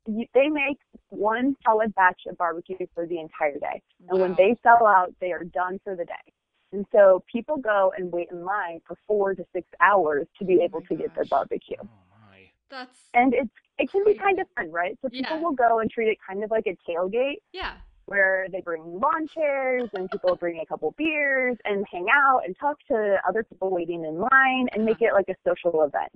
you- 0.06 0.26
they 0.34 0.48
make 0.48 0.78
one 1.10 1.56
solid 1.64 1.94
batch 1.94 2.22
of 2.26 2.36
barbecue 2.36 2.86
for 2.94 3.06
the 3.06 3.18
entire 3.18 3.58
day. 3.58 3.82
And 4.08 4.20
when 4.20 4.34
they 4.34 4.56
sell 4.62 4.86
out, 4.86 5.14
they 5.20 5.32
are 5.32 5.44
done 5.44 5.78
for 5.84 5.96
the 5.96 6.04
day. 6.04 6.32
And 6.72 6.84
so 6.90 7.22
people 7.30 7.56
go 7.56 7.92
and 7.96 8.10
wait 8.12 8.30
in 8.32 8.44
line 8.44 8.80
for 8.86 8.96
four 9.06 9.34
to 9.34 9.44
six 9.52 9.68
hours 9.80 10.26
to 10.38 10.44
be 10.44 10.58
Oh 10.60 10.64
able 10.64 10.80
my 10.80 10.86
to 10.88 10.94
get 10.96 11.14
their 11.14 11.24
barbecue. 11.26 11.76
Oh 11.80 11.88
my. 12.10 12.50
That's 12.68 13.10
And 13.14 13.32
it's 13.34 13.50
it 13.78 13.90
can 13.90 14.04
be 14.04 14.14
kind 14.14 14.38
of 14.40 14.46
fun, 14.56 14.70
right? 14.70 14.96
So 15.02 15.08
people 15.08 15.36
Yeah. 15.36 15.42
will 15.42 15.52
go 15.52 15.78
and 15.80 15.90
treat 15.90 16.08
it 16.08 16.18
kind 16.26 16.44
of 16.44 16.50
like 16.50 16.66
a 16.66 16.76
tailgate 16.88 17.38
yeah. 17.52 17.74
where 18.06 18.46
they 18.50 18.60
bring 18.60 18.82
lawn 19.00 19.26
chairs 19.28 19.88
and 19.94 20.10
people 20.10 20.36
bring 20.36 20.60
a 20.60 20.66
couple 20.66 20.92
beers 20.96 21.56
and 21.64 21.84
hang 21.90 22.06
out 22.12 22.42
and 22.44 22.56
talk 22.56 22.78
to 22.88 23.20
other 23.26 23.42
people 23.42 23.70
waiting 23.70 24.04
in 24.04 24.18
line 24.18 24.68
and 24.72 24.84
make 24.84 25.00
it 25.00 25.12
like 25.12 25.28
a 25.28 25.34
social 25.44 25.82
event. 25.82 26.12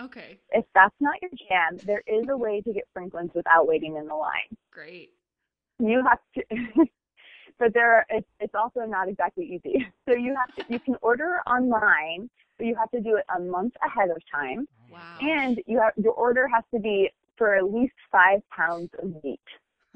Okay. 0.00 0.38
If 0.50 0.64
that's 0.74 0.94
not 1.00 1.14
your 1.22 1.30
jam, 1.48 1.78
there 1.84 2.02
is 2.06 2.28
a 2.28 2.36
way 2.36 2.60
to 2.62 2.72
get 2.72 2.84
Franklin's 2.92 3.30
without 3.34 3.66
waiting 3.66 3.96
in 3.96 4.06
the 4.06 4.14
line. 4.14 4.56
Great. 4.70 5.10
you 5.78 6.02
have 6.08 6.18
to 6.34 6.42
but 7.58 7.72
there 7.74 7.96
are, 7.96 8.06
it's, 8.10 8.26
it's 8.40 8.54
also 8.54 8.80
not 8.80 9.08
exactly 9.08 9.44
easy 9.44 9.86
so 10.08 10.14
you 10.14 10.34
have 10.34 10.52
to 10.54 10.62
you 10.68 10.80
can 10.80 10.96
order 11.02 11.40
online 11.46 12.28
but 12.58 12.66
you 12.66 12.74
have 12.74 12.90
to 12.90 13.00
do 13.00 13.16
it 13.16 13.24
a 13.36 13.40
month 13.40 13.74
ahead 13.84 14.10
of 14.10 14.16
time 14.30 14.66
Wow. 14.88 14.98
and 15.20 15.58
you 15.66 15.80
have 15.80 15.92
your 16.02 16.12
order 16.14 16.48
has 16.48 16.64
to 16.74 16.80
be 16.80 17.10
for 17.36 17.54
at 17.54 17.64
least 17.72 17.94
five 18.10 18.40
pounds 18.50 18.90
of 19.02 19.12
meat 19.24 19.40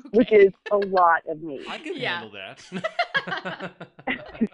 Okay. 0.07 0.19
which 0.19 0.33
is 0.33 0.53
a 0.71 0.77
lot 0.77 1.23
of 1.29 1.43
meat 1.43 1.67
I 1.69 1.79
can 1.79 1.95
Yeah. 1.97 2.21
handle 2.21 2.31
that. 2.33 2.61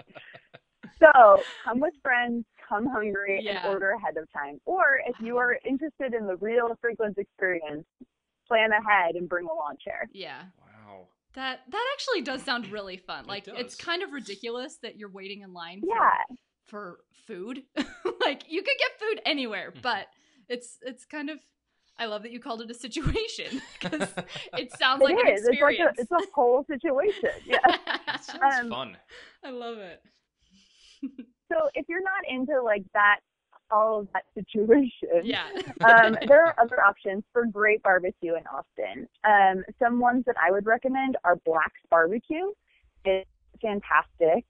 so 1.03 1.47
come 1.65 1.81
with 1.81 1.95
friends 2.03 2.45
come 2.69 2.87
hungry 2.87 3.41
Yeah. 3.43 3.59
and 3.65 3.73
order 3.75 3.91
ahead 3.91 4.17
of 4.17 4.31
time 4.33 4.61
or 4.65 5.01
if 5.07 5.17
you 5.21 5.37
are 5.39 5.59
interested 5.65 6.15
in 6.15 6.27
the 6.27 6.37
real 6.37 6.77
franklin's 6.81 7.19
experience 7.19 7.85
plan 8.49 8.71
ahead 8.73 9.15
and 9.15 9.29
bring 9.29 9.47
a 9.47 9.53
lawn 9.55 9.77
chair 9.83 10.09
yeah. 10.13 10.43
wow. 10.61 11.07
That 11.35 11.61
that 11.71 11.85
actually 11.95 12.21
does 12.23 12.43
sound 12.43 12.71
really 12.71 12.99
fun. 12.99 13.25
It 13.25 13.29
Like 13.29 13.49
it's 13.49 13.75
kind 13.75 14.03
of 14.03 14.13
ridiculous 14.13 14.77
that 14.83 14.97
you're 14.99 15.09
waiting 15.11 15.41
in 15.41 15.53
line 15.55 15.81
for, 15.81 15.87
yeah 15.89 16.37
for 16.67 16.99
food. 17.27 17.63
like 18.25 18.45
you 18.49 18.63
could 18.63 18.77
get 18.79 19.01
food 19.01 19.21
anywhere, 19.25 19.73
but 19.83 20.07
it's 20.51 20.79
it's 20.83 21.05
kind 21.07 21.31
of 21.31 21.39
I 21.99 22.05
love 22.07 22.23
that 22.25 22.33
you 22.33 22.41
called 22.41 22.61
it 22.63 22.71
a 22.71 22.75
situation 22.75 23.63
because 23.81 24.09
it 24.59 24.77
sounds 24.77 25.03
like 25.03 25.15
it 25.17 25.27
an 25.27 25.33
is. 25.35 25.47
It's 25.47 25.61
like 25.61 25.79
a 25.79 25.89
experience. 25.89 25.99
it's 26.01 26.11
a 26.13 26.21
whole 26.35 26.65
situation. 26.65 27.31
Yeah. 27.47 27.59
That 28.07 28.25
sounds 28.25 28.55
Um, 28.65 28.69
fun. 28.71 28.97
I 29.43 29.51
love 29.51 29.79
it. 29.79 30.03
So 31.53 31.69
if 31.75 31.87
you're 31.89 32.03
not 32.03 32.23
into 32.29 32.63
like 32.63 32.85
that, 32.95 33.21
all 33.71 34.01
of 34.01 34.09
that 34.13 34.25
situation, 34.35 35.25
Yeah. 35.25 35.47
um, 35.85 36.17
there 36.27 36.45
are 36.45 36.55
other 36.61 36.83
options 36.85 37.25
for 37.33 37.47
great 37.47 37.83
barbecue 37.83 38.35
in 38.35 38.43
Austin. 38.47 39.09
Um, 39.25 39.65
some 39.79 39.99
ones 39.99 40.25
that 40.27 40.37
I 40.41 40.51
would 40.51 40.67
recommend 40.67 41.17
are 41.25 41.37
Black's 41.37 41.81
Barbecue. 41.91 42.53
It's 43.05 43.29
fantastic. 43.61 44.45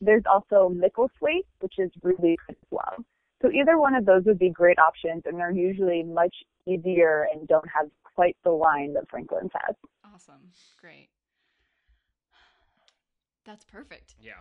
There's 0.00 0.24
also 0.30 0.74
Micklethwait, 0.74 1.44
which 1.60 1.74
is 1.78 1.90
really 2.02 2.36
good 2.46 2.56
as 2.56 2.68
well. 2.70 2.96
So 3.42 3.50
either 3.50 3.78
one 3.78 3.94
of 3.94 4.06
those 4.06 4.24
would 4.24 4.38
be 4.38 4.50
great 4.50 4.78
options, 4.78 5.22
and 5.26 5.38
they're 5.38 5.50
usually 5.50 6.02
much 6.02 6.34
easier 6.66 7.28
and 7.32 7.46
don't 7.46 7.68
have 7.68 7.90
quite 8.14 8.36
the 8.42 8.50
line 8.50 8.94
that 8.94 9.08
Franklin's 9.08 9.50
has. 9.66 9.76
Awesome. 10.12 10.50
Great. 10.80 11.08
That's 13.44 13.64
perfect. 13.64 14.14
Yeah. 14.20 14.32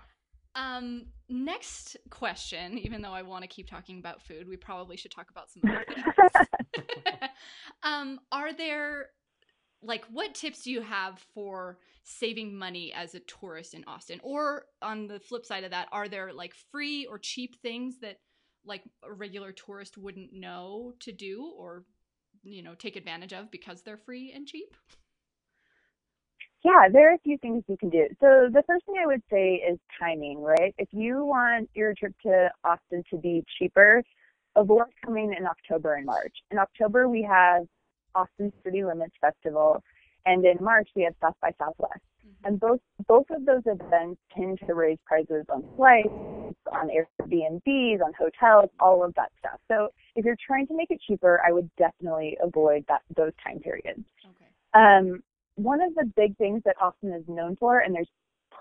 Um, 0.55 1.07
next 1.29 1.97
question, 2.09 2.77
even 2.77 3.01
though 3.01 3.13
I 3.13 3.23
want 3.23 3.43
to 3.43 3.47
keep 3.47 3.67
talking 3.67 3.99
about 3.99 4.21
food, 4.21 4.47
we 4.47 4.57
probably 4.57 4.97
should 4.97 5.11
talk 5.11 5.29
about 5.31 5.49
some 5.49 5.63
other 5.67 5.85
things. 6.75 6.89
um, 7.83 8.19
are 8.31 8.53
there 8.53 9.07
like 9.81 10.05
what 10.11 10.33
tips 10.33 10.63
do 10.63 10.71
you 10.71 10.81
have 10.81 11.23
for 11.33 11.77
saving 12.03 12.55
money 12.57 12.93
as 12.93 13.15
a 13.15 13.19
tourist 13.21 13.73
in 13.73 13.83
Austin? 13.85 14.19
Or 14.23 14.65
on 14.81 15.07
the 15.07 15.19
flip 15.19 15.45
side 15.45 15.63
of 15.63 15.71
that, 15.71 15.87
are 15.91 16.07
there 16.07 16.33
like 16.33 16.53
free 16.71 17.05
or 17.05 17.17
cheap 17.19 17.55
things 17.61 17.99
that 18.01 18.17
like 18.65 18.83
a 19.03 19.11
regular 19.11 19.51
tourist 19.51 19.97
wouldn't 19.97 20.31
know 20.33 20.93
to 21.01 21.11
do 21.11 21.51
or 21.57 21.83
you 22.43 22.63
know 22.63 22.75
take 22.75 22.95
advantage 22.95 23.33
of 23.33 23.51
because 23.51 23.81
they're 23.81 23.97
free 23.97 24.31
and 24.33 24.47
cheap? 24.47 24.75
Yeah, 26.63 26.87
there 26.91 27.11
are 27.11 27.15
a 27.15 27.19
few 27.19 27.37
things 27.39 27.63
you 27.67 27.75
can 27.77 27.89
do. 27.89 28.07
So 28.21 28.49
the 28.51 28.63
first 28.65 28.85
thing 28.85 28.95
I 29.01 29.05
would 29.05 29.21
say 29.29 29.55
is 29.55 29.77
timing, 29.99 30.41
right? 30.41 30.73
If 30.77 30.87
you 30.91 31.25
want 31.25 31.69
your 31.73 31.93
trip 31.93 32.13
to 32.23 32.49
Austin 32.63 33.03
to 33.09 33.17
be 33.17 33.43
cheaper, 33.59 34.01
avoid 34.55 34.87
coming 35.03 35.33
in 35.37 35.45
October 35.45 35.95
and 35.95 36.05
March. 36.05 36.33
In 36.51 36.57
October 36.57 37.09
we 37.09 37.21
have 37.23 37.65
Austin 38.15 38.53
City 38.63 38.83
Limits 38.85 39.15
Festival, 39.19 39.83
and 40.25 40.45
in 40.45 40.57
March 40.61 40.87
we 40.95 41.03
have 41.03 41.15
South 41.21 41.35
by 41.41 41.51
Southwest. 41.59 41.99
And 42.45 42.59
both 42.59 42.79
both 43.07 43.25
of 43.29 43.45
those 43.45 43.63
events 43.65 44.21
tend 44.35 44.59
to 44.65 44.73
raise 44.73 44.97
prices 45.05 45.45
on 45.49 45.63
flights, 45.75 46.07
on 46.71 46.89
Airbnbs, 46.89 48.01
on 48.01 48.13
hotels, 48.17 48.69
all 48.79 49.03
of 49.03 49.13
that 49.15 49.31
stuff. 49.39 49.59
So 49.69 49.89
if 50.15 50.23
you're 50.23 50.37
trying 50.45 50.67
to 50.67 50.75
make 50.75 50.91
it 50.91 51.01
cheaper, 51.05 51.41
I 51.45 51.51
would 51.51 51.69
definitely 51.77 52.37
avoid 52.41 52.85
that 52.87 53.01
those 53.15 53.33
time 53.45 53.59
periods. 53.59 54.03
Okay. 54.23 54.49
Um, 54.73 55.23
one 55.55 55.81
of 55.81 55.93
the 55.95 56.05
big 56.15 56.37
things 56.37 56.61
that 56.65 56.75
Austin 56.81 57.13
is 57.13 57.23
known 57.27 57.55
for, 57.57 57.79
and 57.79 57.93
there's 57.93 58.09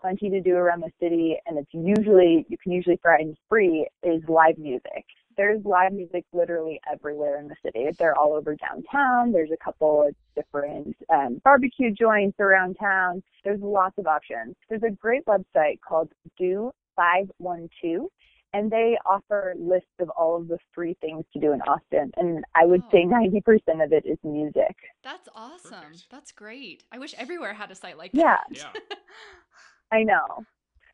plenty 0.01 0.31
to 0.31 0.41
do 0.41 0.55
around 0.55 0.81
the 0.81 0.91
city, 1.01 1.37
and 1.47 1.59
it's 1.59 1.73
usually 1.73 2.45
you 2.49 2.59
can 2.59 2.73
usually 2.73 2.99
find 3.03 3.37
free, 3.49 3.87
is 4.03 4.23
live 4.29 4.59
music. 4.59 5.05
There's 5.37 5.65
live 5.65 5.93
music 5.93 6.25
literally 6.33 6.79
everywhere 6.93 7.39
in 7.39 7.49
the 7.49 7.57
city. 7.65 7.87
They're 7.99 8.19
all 8.19 8.35
over 8.35 8.55
downtown. 8.55 9.33
There's 9.33 9.51
a 9.51 9.65
couple 9.65 10.09
of 10.09 10.15
different 10.37 10.95
um, 11.13 11.41
barbecue 11.43 11.91
joints 11.91 12.39
around 12.39 12.75
town. 12.75 13.23
There's 13.43 13.61
lots 13.61 13.97
of 13.99 14.07
options. 14.07 14.57
There's 14.69 14.83
a 14.83 14.91
great 14.91 15.25
website 15.25 15.81
called 15.87 16.11
Do 16.39 16.71
Five 16.97 17.31
One 17.39 17.71
Two, 17.81 18.11
and 18.53 18.71
they 18.71 18.99
offer 19.07 19.55
lists 19.59 19.89
of 19.99 20.11
all 20.11 20.37
of 20.37 20.49
the 20.49 20.59
free 20.75 20.97
things 21.01 21.25
to 21.33 21.41
do 21.41 21.53
in 21.53 21.61
Austin. 21.63 22.11
And 22.17 22.45
I 22.55 22.65
would 22.67 22.83
say 22.93 23.05
Oh. 23.05 23.09
90% 23.09 23.83
of 23.83 23.93
it 23.93 24.05
is 24.07 24.19
music. 24.23 24.77
That's 25.03 25.29
awesome. 25.35 25.81
Perfect. 25.81 26.11
That's 26.11 26.33
great. 26.33 26.85
I 26.93 26.99
wish 26.99 27.15
everywhere 27.17 27.55
had 27.55 27.71
a 27.71 27.75
site 27.75 27.97
like 27.99 28.11
Yeah. 28.15 28.39
that. 28.51 28.57
Yeah. 28.57 28.73
I 29.93 30.03
know. 30.05 30.45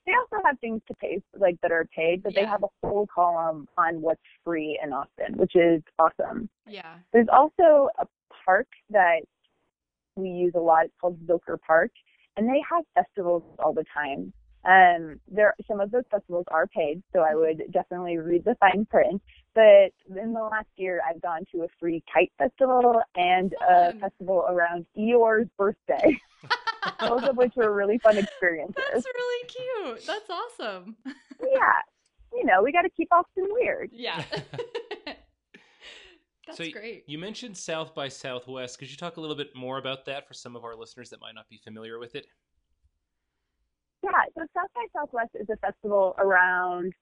They 0.06 0.12
also 0.14 0.42
have 0.46 0.58
things 0.60 0.80
to 0.88 0.94
pay, 0.94 1.20
like 1.36 1.60
that 1.60 1.70
are 1.70 1.84
paid, 1.94 2.22
but 2.22 2.34
they 2.34 2.44
have 2.46 2.62
a 2.62 2.68
whole 2.86 3.06
column 3.14 3.68
on 3.76 4.00
what's 4.00 4.22
free 4.42 4.78
in 4.82 4.92
Austin, 4.92 5.36
which 5.36 5.54
is 5.54 5.82
awesome. 5.98 6.48
yeah. 6.66 6.94
There's 7.12 7.28
also 7.30 7.90
a 7.98 8.06
park 8.46 8.68
that 8.90 9.20
we 10.16 10.30
use 10.30 10.54
a 10.56 10.60
lot. 10.60 10.86
It's 10.86 10.94
called 11.00 11.20
Zilker 11.26 11.60
Park, 11.60 11.90
and 12.36 12.48
they 12.48 12.62
have 12.70 12.84
festivals 12.94 13.42
all 13.58 13.74
the 13.74 13.84
time. 13.92 14.32
Um, 14.64 15.20
there, 15.28 15.54
some 15.66 15.80
of 15.80 15.90
those 15.90 16.04
festivals 16.10 16.44
are 16.48 16.66
paid, 16.66 17.02
so 17.12 17.20
I 17.20 17.34
would 17.34 17.62
definitely 17.72 18.18
read 18.18 18.44
the 18.44 18.56
fine 18.60 18.86
print. 18.86 19.22
But 19.54 19.92
in 20.16 20.32
the 20.32 20.40
last 20.40 20.68
year, 20.76 21.00
I've 21.08 21.22
gone 21.22 21.44
to 21.52 21.62
a 21.62 21.68
free 21.80 22.02
kite 22.12 22.32
festival 22.38 23.00
and 23.16 23.54
a 23.68 23.92
Fun. 23.92 24.00
festival 24.00 24.44
around 24.48 24.86
Eeyore's 24.96 25.48
birthday. 25.56 26.16
both 27.00 27.24
of 27.24 27.36
which 27.36 27.52
were 27.56 27.74
really 27.74 27.98
fun 27.98 28.18
experiences. 28.18 28.84
That's 28.92 29.06
really 29.06 29.48
cute. 29.48 30.06
That's 30.06 30.30
awesome. 30.30 30.96
Yeah, 31.06 31.72
you 32.32 32.44
know, 32.44 32.62
we 32.62 32.72
got 32.72 32.82
to 32.82 32.90
keep 32.90 33.08
Austin 33.12 33.46
weird. 33.50 33.90
Yeah. 33.92 34.22
That's 36.46 36.58
so 36.58 36.70
great. 36.70 37.04
You 37.06 37.18
mentioned 37.18 37.56
South 37.56 37.94
by 37.94 38.08
Southwest. 38.08 38.78
Could 38.78 38.90
you 38.90 38.96
talk 38.96 39.18
a 39.18 39.20
little 39.20 39.36
bit 39.36 39.54
more 39.54 39.78
about 39.78 40.06
that 40.06 40.26
for 40.26 40.34
some 40.34 40.56
of 40.56 40.64
our 40.64 40.74
listeners 40.74 41.10
that 41.10 41.20
might 41.20 41.34
not 41.34 41.48
be 41.48 41.58
familiar 41.58 41.98
with 41.98 42.14
it? 42.14 42.26
Yeah, 44.10 44.24
so 44.36 44.46
South 44.54 44.70
by 44.74 44.86
Southwest 44.94 45.30
is 45.34 45.48
a 45.50 45.56
festival 45.56 46.14
around, 46.18 46.92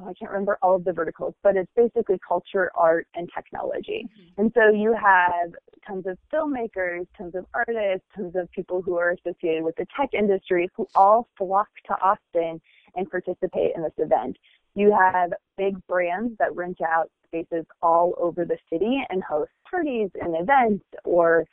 oh, 0.00 0.08
I 0.08 0.14
can't 0.14 0.30
remember 0.30 0.58
all 0.62 0.76
of 0.76 0.84
the 0.84 0.92
verticals, 0.92 1.34
but 1.42 1.56
it's 1.56 1.70
basically 1.76 2.18
culture, 2.26 2.70
art, 2.74 3.06
and 3.14 3.30
technology. 3.34 4.06
Mhm. 4.18 4.38
And 4.38 4.52
so 4.54 4.68
you 4.70 4.92
have 4.92 5.54
tons 5.86 6.06
of 6.06 6.18
filmmakers, 6.32 7.06
tons 7.16 7.34
of 7.34 7.46
artists, 7.54 8.06
tons 8.14 8.36
of 8.36 8.50
people 8.50 8.82
who 8.82 8.98
are 8.98 9.10
associated 9.10 9.64
with 9.64 9.76
the 9.76 9.86
tech 9.96 10.12
industry 10.12 10.68
who 10.74 10.86
all 10.94 11.28
flock 11.36 11.68
to 11.86 12.00
Austin 12.00 12.60
and 12.94 13.10
participate 13.10 13.74
in 13.74 13.82
this 13.82 13.98
event. 13.98 14.36
You 14.74 14.92
have 14.92 15.32
big 15.56 15.84
brands 15.86 16.36
that 16.38 16.54
rent 16.54 16.80
out 16.80 17.10
spaces 17.26 17.64
all 17.82 18.14
over 18.18 18.44
the 18.44 18.58
city 18.68 19.04
and 19.08 19.22
host 19.22 19.50
parties 19.68 20.10
and 20.20 20.36
events 20.36 20.84
or 21.04 21.46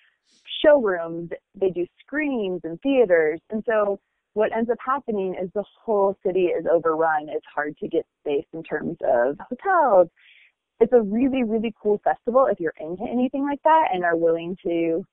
showrooms. 0.62 1.32
They 1.56 1.70
do 1.70 1.86
screenings 2.00 2.62
and 2.64 2.82
theaters. 2.82 3.40
And 3.50 3.64
so 3.66 4.00
what 4.38 4.56
ends 4.56 4.70
up 4.70 4.78
happening 4.86 5.34
is 5.34 5.50
the 5.56 5.64
whole 5.84 6.16
city 6.24 6.46
is 6.46 6.68
overrun. 6.72 7.28
It's 7.28 7.46
hard 7.54 7.76
to 7.78 7.88
get 7.88 8.06
space 8.22 8.46
in 8.54 8.62
terms 8.62 8.96
of 9.04 9.36
hotels. 9.50 10.10
It's 10.80 10.94
a 10.94 11.02
really, 11.02 11.44
really 11.44 11.74
cool 11.82 12.00
festival 12.04 12.46
if 12.46 12.60
you're 12.60 12.76
into 12.80 13.02
anything 13.02 13.44
like 13.44 13.64
that 13.64 13.88
and 13.92 14.06
are 14.06 14.16
willing 14.16 14.56
to 14.64 15.04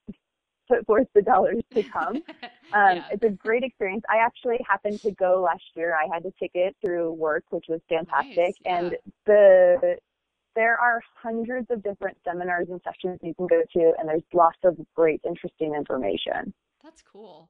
put 0.67 0.85
forth 0.85 1.07
the 1.15 1.23
dollars 1.23 1.63
to 1.73 1.83
come. 1.83 2.21
Um, 2.73 2.97
Yeah. 2.97 3.05
It's 3.11 3.23
a 3.23 3.29
great 3.29 3.63
experience. 3.63 4.03
I 4.09 4.17
actually 4.17 4.57
happened 4.67 4.99
to 5.01 5.11
go 5.11 5.39
last 5.41 5.63
year. 5.75 5.95
I 5.95 6.11
had 6.11 6.25
a 6.25 6.31
ticket 6.31 6.75
through 6.83 7.13
work, 7.13 7.43
which 7.51 7.65
was 7.69 7.79
fantastic. 7.87 8.37
Nice, 8.37 8.55
yeah. 8.65 8.77
And 8.77 8.97
the 9.27 9.97
there 10.55 10.75
are 10.77 10.99
hundreds 11.21 11.67
of 11.69 11.83
different 11.83 12.17
seminars 12.27 12.67
and 12.69 12.81
sessions 12.83 13.19
you 13.21 13.35
can 13.35 13.45
go 13.45 13.61
to, 13.73 13.93
and 13.99 14.09
there's 14.09 14.23
lots 14.33 14.57
of 14.63 14.77
great, 14.95 15.21
interesting 15.23 15.75
information. 15.75 16.53
That's 16.83 17.03
cool. 17.03 17.49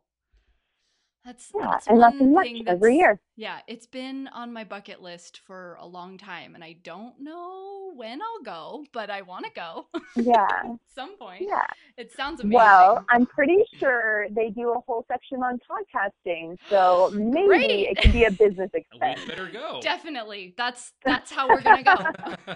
That's 1.25 1.51
Yeah, 1.55 1.67
that's 1.71 1.87
and 1.87 2.01
that's 2.01 2.19
one 2.19 2.21
much 2.21 2.47
thing 2.47 2.63
every 2.67 2.97
year. 2.97 3.19
Yeah, 3.35 3.59
it's 3.67 3.87
been 3.87 4.27
on 4.29 4.53
my 4.53 4.63
bucket 4.63 5.01
list 5.01 5.39
for 5.39 5.75
a 5.81 5.85
long 5.85 6.17
time, 6.17 6.55
and 6.55 6.63
I 6.63 6.73
don't 6.83 7.19
know 7.19 7.91
when 7.95 8.21
I'll 8.21 8.43
go, 8.43 8.85
but 8.93 9.09
I 9.09 9.21
want 9.23 9.45
to 9.45 9.51
go 9.55 9.87
Yeah, 10.15 10.47
at 10.63 10.79
some 10.93 11.17
point. 11.17 11.41
yeah. 11.41 11.65
It 11.97 12.11
sounds 12.11 12.39
amazing. 12.41 12.55
Well, 12.55 13.05
I'm 13.09 13.25
pretty 13.25 13.63
sure 13.79 14.27
they 14.29 14.49
do 14.49 14.71
a 14.71 14.79
whole 14.87 15.05
section 15.11 15.39
on 15.43 15.59
podcasting, 15.69 16.57
so 16.69 17.11
maybe 17.13 17.45
Great. 17.45 17.87
it 17.89 18.01
could 18.01 18.13
be 18.13 18.25
a 18.25 18.31
business 18.31 18.69
We 18.79 18.79
expense. 18.79 19.25
better 19.27 19.49
go. 19.49 19.79
definitely. 19.81 20.53
That's 20.57 20.93
that's 21.03 21.31
how 21.31 21.49
we're 21.49 21.61
gonna 21.61 21.83
go. 21.83 21.95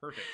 Perfect. 0.00 0.26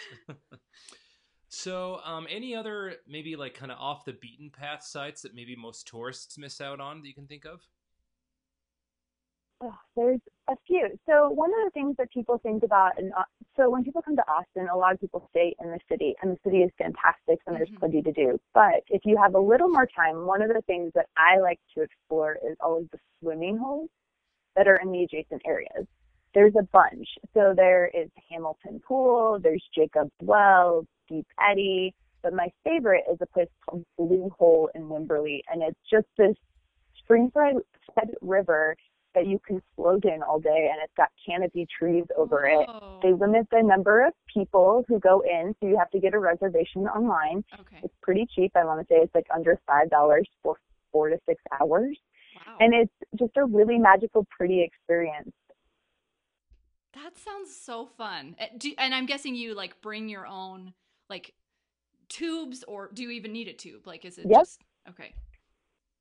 So, 1.54 2.00
um, 2.04 2.26
any 2.30 2.54
other 2.54 2.96
maybe 3.06 3.36
like 3.36 3.54
kind 3.54 3.72
of 3.72 3.78
off 3.78 4.04
the 4.04 4.12
beaten 4.12 4.50
path 4.50 4.82
sites 4.84 5.22
that 5.22 5.34
maybe 5.34 5.56
most 5.56 5.86
tourists 5.86 6.36
miss 6.38 6.60
out 6.60 6.80
on 6.80 7.00
that 7.00 7.08
you 7.08 7.14
can 7.14 7.26
think 7.26 7.44
of? 7.44 7.62
Oh, 9.60 9.74
there's 9.96 10.20
a 10.48 10.56
few. 10.66 10.88
So 11.06 11.30
one 11.30 11.50
of 11.50 11.64
the 11.64 11.70
things 11.72 11.96
that 11.96 12.10
people 12.10 12.38
think 12.38 12.62
about, 12.64 12.98
and 12.98 13.12
so 13.56 13.70
when 13.70 13.84
people 13.84 14.02
come 14.02 14.16
to 14.16 14.28
Austin, 14.30 14.68
a 14.68 14.76
lot 14.76 14.92
of 14.92 15.00
people 15.00 15.26
stay 15.30 15.54
in 15.60 15.70
the 15.70 15.78
city, 15.88 16.14
and 16.20 16.32
the 16.32 16.38
city 16.44 16.58
is 16.62 16.70
fantastic, 16.76 17.38
and 17.46 17.56
there's 17.56 17.70
Mhm. 17.70 17.76
plenty 17.78 18.02
to 18.02 18.12
do. 18.12 18.38
But 18.52 18.82
if 18.88 19.02
you 19.04 19.16
have 19.16 19.34
a 19.34 19.38
little 19.40 19.68
more 19.68 19.86
time, 19.86 20.26
one 20.26 20.42
of 20.42 20.48
the 20.48 20.62
things 20.66 20.92
that 20.94 21.06
I 21.16 21.38
like 21.38 21.60
to 21.74 21.82
explore 21.82 22.36
is 22.46 22.56
all 22.60 22.78
of 22.78 22.90
the 22.90 22.98
swimming 23.20 23.56
holes 23.56 23.88
that 24.56 24.68
are 24.68 24.76
in 24.76 24.92
the 24.92 25.04
adjacent 25.04 25.42
areas. 25.46 25.86
There's 26.34 26.54
a 26.56 26.64
bunch. 26.72 27.08
So 27.34 27.54
there 27.56 27.86
is 27.88 28.10
Hamilton 28.30 28.80
Pool, 28.86 29.38
there's 29.40 29.64
Jacob's 29.74 30.12
Well, 30.22 30.86
Deep 31.08 31.26
Eddy, 31.40 31.94
but 32.22 32.32
my 32.32 32.48
favorite 32.64 33.04
is 33.10 33.18
a 33.20 33.26
place 33.26 33.48
called 33.68 33.84
Blue 33.98 34.30
Hole 34.38 34.70
in 34.74 34.82
Wimberley, 34.88 35.40
and 35.52 35.62
it's 35.62 35.78
just 35.90 36.06
this 36.16 36.34
spring-fed 36.98 38.10
river 38.22 38.76
that 39.14 39.26
you 39.26 39.38
can 39.46 39.62
float 39.76 40.04
in 40.04 40.22
all 40.22 40.40
day, 40.40 40.70
and 40.72 40.82
it's 40.82 40.92
got 40.96 41.08
canopy 41.24 41.66
trees 41.78 42.04
over 42.16 42.46
it. 42.46 42.66
Whoa. 42.66 42.98
They 43.02 43.12
limit 43.12 43.46
the 43.52 43.62
number 43.62 44.04
of 44.04 44.12
people 44.32 44.84
who 44.88 44.98
go 44.98 45.20
in, 45.20 45.54
so 45.60 45.68
you 45.68 45.76
have 45.78 45.90
to 45.90 46.00
get 46.00 46.14
a 46.14 46.18
reservation 46.18 46.88
online. 46.88 47.44
Okay. 47.60 47.78
It's 47.84 47.94
pretty 48.02 48.26
cheap. 48.34 48.52
I 48.56 48.64
want 48.64 48.80
to 48.80 48.86
say 48.92 48.98
it's 49.00 49.14
like 49.14 49.26
under 49.32 49.60
five 49.68 49.88
dollars 49.90 50.28
for 50.42 50.56
four 50.90 51.10
to 51.10 51.18
six 51.28 51.40
hours, 51.60 51.96
Wow. 52.46 52.56
and 52.58 52.74
it's 52.74 52.92
just 53.16 53.36
a 53.36 53.44
really 53.44 53.78
magical, 53.78 54.26
pretty 54.36 54.62
experience. 54.62 55.30
That 56.94 57.16
sounds 57.16 57.54
so 57.54 57.86
fun. 57.86 58.34
Eh, 58.38 58.48
do, 58.56 58.72
and 58.78 58.94
I'm 58.94 59.06
guessing 59.06 59.34
you 59.36 59.54
like 59.54 59.80
bring 59.80 60.08
your 60.08 60.26
own 60.26 60.72
like 61.14 61.32
tubes, 62.08 62.64
or 62.66 62.90
do 62.92 63.02
you 63.04 63.10
even 63.10 63.32
need 63.32 63.48
a 63.48 63.52
tube? 63.52 63.86
Like, 63.86 64.04
is 64.04 64.18
it 64.18 64.26
Yep. 64.28 64.40
just 64.40 64.60
okay? 64.88 65.14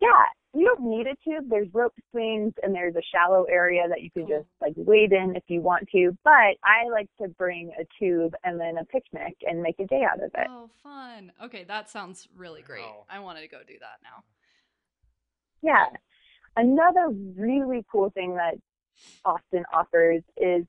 Yeah, 0.02 0.26
you 0.54 0.66
don't 0.66 0.82
need 0.82 1.08
a 1.08 1.16
tube. 1.24 1.50
There's 1.50 1.68
rope 1.74 1.94
swings, 2.12 2.54
and 2.64 2.74
there's 2.76 2.96
a 2.96 3.02
shallow 3.14 3.44
area 3.46 3.88
that 3.88 4.02
you 4.02 4.10
can 4.12 4.26
Cool. 4.26 4.40
just 4.40 4.50
like 4.60 4.74
wade 4.76 5.14
in 5.14 5.36
if 5.36 5.44
you 5.48 5.62
want 5.62 5.88
to. 5.92 6.18
But 6.24 6.58
I 6.64 6.90
like 6.92 7.10
to 7.22 7.28
bring 7.30 7.72
a 7.80 7.86
tube 8.00 8.34
and 8.44 8.60
then 8.60 8.78
a 8.80 8.86
picnic 8.86 9.36
and 9.48 9.62
make 9.62 9.80
a 9.80 9.86
day 9.86 10.04
out 10.04 10.22
of 10.22 10.32
it. 10.36 10.48
Oh, 10.50 10.70
fun. 10.82 11.32
Okay, 11.42 11.64
that 11.66 11.90
sounds 11.90 12.28
really 12.36 12.62
great. 12.64 12.82
Wow. 12.84 13.06
I 13.10 13.20
want 13.20 13.38
to 13.38 13.48
go 13.48 13.60
do 13.66 13.78
that 13.80 14.00
now. 14.04 14.24
Yeah. 15.62 15.86
Another 16.58 17.10
really 17.38 17.86
cool 17.92 18.10
thing 18.10 18.36
that 18.36 18.56
Austin 19.26 19.64
offers 19.74 20.22
is 20.38 20.66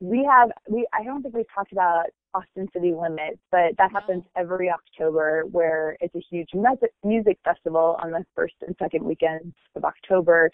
we 0.00 0.24
have 0.24 0.50
we 0.68 0.86
I 0.92 1.04
don't 1.04 1.22
think 1.22 1.34
we've 1.34 1.54
talked 1.54 1.72
about 1.72 2.06
Austin 2.34 2.68
City 2.72 2.92
Limits, 2.92 3.38
but 3.50 3.76
that 3.78 3.90
happens 3.92 4.24
every 4.36 4.70
October 4.70 5.42
where 5.50 5.96
it's 6.00 6.14
a 6.14 6.20
huge 6.30 6.48
music 6.54 6.92
music 7.04 7.38
festival 7.44 7.96
on 8.02 8.10
the 8.10 8.24
first 8.34 8.54
and 8.66 8.74
second 8.78 9.04
weekends 9.04 9.54
of 9.76 9.84
October 9.84 10.50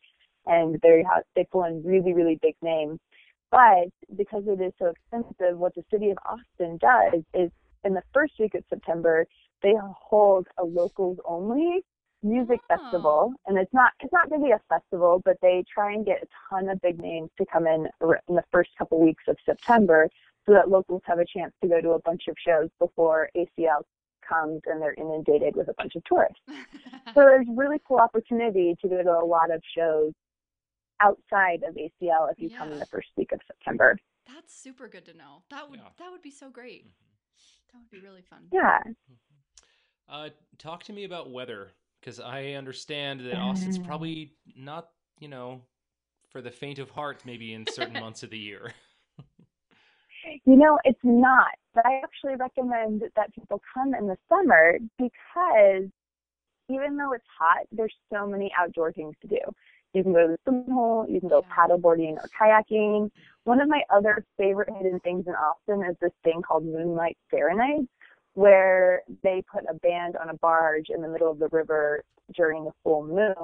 and 0.47 0.79
they 0.83 1.05
have 1.13 1.23
they 1.35 1.45
pull 1.51 1.65
in 1.65 1.83
really, 1.85 2.13
really 2.13 2.39
big 2.43 2.55
names. 2.63 2.99
But 3.51 3.89
because 4.17 4.45
it 4.47 4.61
is 4.61 4.73
so 4.79 4.87
expensive, 4.87 5.59
what 5.59 5.75
the 5.75 5.85
city 5.91 6.11
of 6.11 6.19
Austin 6.27 6.79
does 6.79 7.23
is 7.35 7.51
in 7.85 7.95
the 7.95 8.03
first 8.13 8.35
week 8.39 8.55
of 8.55 8.65
September 8.69 9.27
they 9.63 9.75
hold 10.01 10.47
a 10.59 10.65
locals 10.65 11.19
only 11.25 11.83
music 12.23 12.61
Oh. 12.71 12.77
festival 12.77 13.33
and 13.47 13.57
it's 13.59 13.73
not 13.73 13.93
it's 14.01 14.13
not 14.13 14.31
really 14.31 14.51
a 14.51 14.61
festival 14.69 15.21
but 15.25 15.37
they 15.43 15.63
try 15.73 15.93
and 15.93 16.05
get 16.05 16.23
a 16.23 16.27
ton 16.51 16.69
of 16.69 16.81
big 16.81 16.99
names 17.01 17.31
to 17.39 17.45
come 17.47 17.67
in 17.67 17.87
in 18.29 18.35
the 18.35 18.43
first 18.51 18.71
couple 18.79 18.99
weeks 19.01 19.25
of 19.29 19.37
september 19.45 20.09
so 20.47 20.53
that 20.55 20.69
locals 20.71 21.03
have 21.05 21.19
a 21.19 21.25
chance 21.27 21.53
to 21.63 21.69
go 21.69 21.81
to 21.81 21.91
a 21.91 22.01
bunch 22.01 22.23
of 22.29 22.37
shows 22.47 22.69
before 22.79 23.29
acl 23.37 23.83
comes 24.29 24.61
and 24.67 24.81
they're 24.83 24.95
inundated 24.95 25.55
with 25.55 25.69
a 25.69 25.75
bunch 25.79 25.95
of 25.95 26.03
tourists 26.05 26.41
so 27.15 27.21
there's 27.21 27.47
really 27.55 27.79
cool 27.87 27.99
opportunity 27.99 28.75
to 28.81 28.89
go 28.89 29.03
to 29.03 29.11
a 29.11 29.25
lot 29.25 29.51
of 29.55 29.61
shows 29.77 30.13
outside 31.01 31.63
of 31.69 31.75
acl 31.75 32.31
if 32.31 32.39
you 32.39 32.51
come 32.59 32.73
in 32.73 32.79
the 32.79 32.87
first 32.91 33.09
week 33.17 33.31
of 33.33 33.41
september 33.47 33.97
That's 34.27 34.55
super 34.55 34.89
good 34.89 35.05
to 35.07 35.15
know. 35.17 35.43
That 35.51 35.71
would 35.71 35.79
Yeah. 35.81 35.91
that 35.99 36.11
would 36.11 36.23
be 36.23 36.31
so 36.33 36.51
great. 36.51 36.87
That 37.73 37.79
would 37.81 37.91
be 37.91 38.01
really 38.01 38.23
fun. 38.23 38.49
yeah 38.53 38.79
Uh, 40.09 40.29
talk 40.59 40.85
to 40.85 40.93
me 40.93 41.03
about 41.05 41.31
weather, 41.31 41.71
because 42.01 42.21
I 42.21 42.53
understand 42.53 43.21
that 43.21 43.41
Austin's 43.41 43.79
Mm. 43.79 43.85
probably 43.85 44.33
not, 44.57 44.91
you 45.19 45.27
know, 45.29 45.63
for 46.31 46.41
the 46.41 46.51
faint 46.51 46.79
of 46.79 46.91
heart, 46.91 47.25
maybe 47.25 47.53
in 47.53 47.67
certain 47.67 47.99
months 48.05 48.23
of 48.23 48.31
the 48.31 48.39
year. 48.39 48.73
You 50.45 50.57
know, 50.57 50.79
it's 50.85 50.99
not. 51.03 51.53
But 51.75 51.87
I 51.87 52.01
actually 52.03 52.37
recommend 52.37 53.03
that 53.17 53.35
people 53.35 53.61
come 53.75 53.95
in 53.95 54.07
the 54.07 54.17
summer 54.29 54.79
because 54.99 55.85
even 56.69 56.97
though 56.97 57.13
it's 57.13 57.25
hot, 57.39 57.67
there's 57.71 57.95
so 58.13 58.27
many 58.27 58.51
outdoor 58.59 58.93
things 58.93 59.15
to 59.23 59.29
do. 59.29 59.39
You 59.95 60.03
can 60.03 60.13
go 60.13 60.27
to 60.27 60.33
the 60.33 60.39
swimming 60.45 60.71
hole, 60.71 61.07
you 61.09 61.21
can 61.21 61.29
go 61.29 61.43
paddleboarding 61.43 62.17
or 62.17 62.29
kayaking. 62.39 63.11
One 63.45 63.61
of 63.61 63.69
my 63.69 63.83
other 63.95 64.25
favorite 64.37 64.69
hidden 64.77 64.99
things 65.01 65.25
in 65.27 65.35
Austin 65.35 65.89
is 65.89 65.97
this 66.01 66.11
thing 66.25 66.43
called 66.43 66.65
Moonlight 66.65 67.17
Serenades, 67.31 67.87
where 68.35 69.03
they 69.23 69.43
put 69.51 69.65
a 69.71 69.75
band 69.75 70.17
on 70.17 70.29
a 70.31 70.35
barge 70.35 70.87
in 70.91 71.01
the 71.03 71.09
middle 71.09 71.31
of 71.31 71.39
the 71.39 71.49
river 71.53 72.03
during 72.35 72.65
the 72.65 72.73
full 72.83 73.07
moon, 73.07 73.35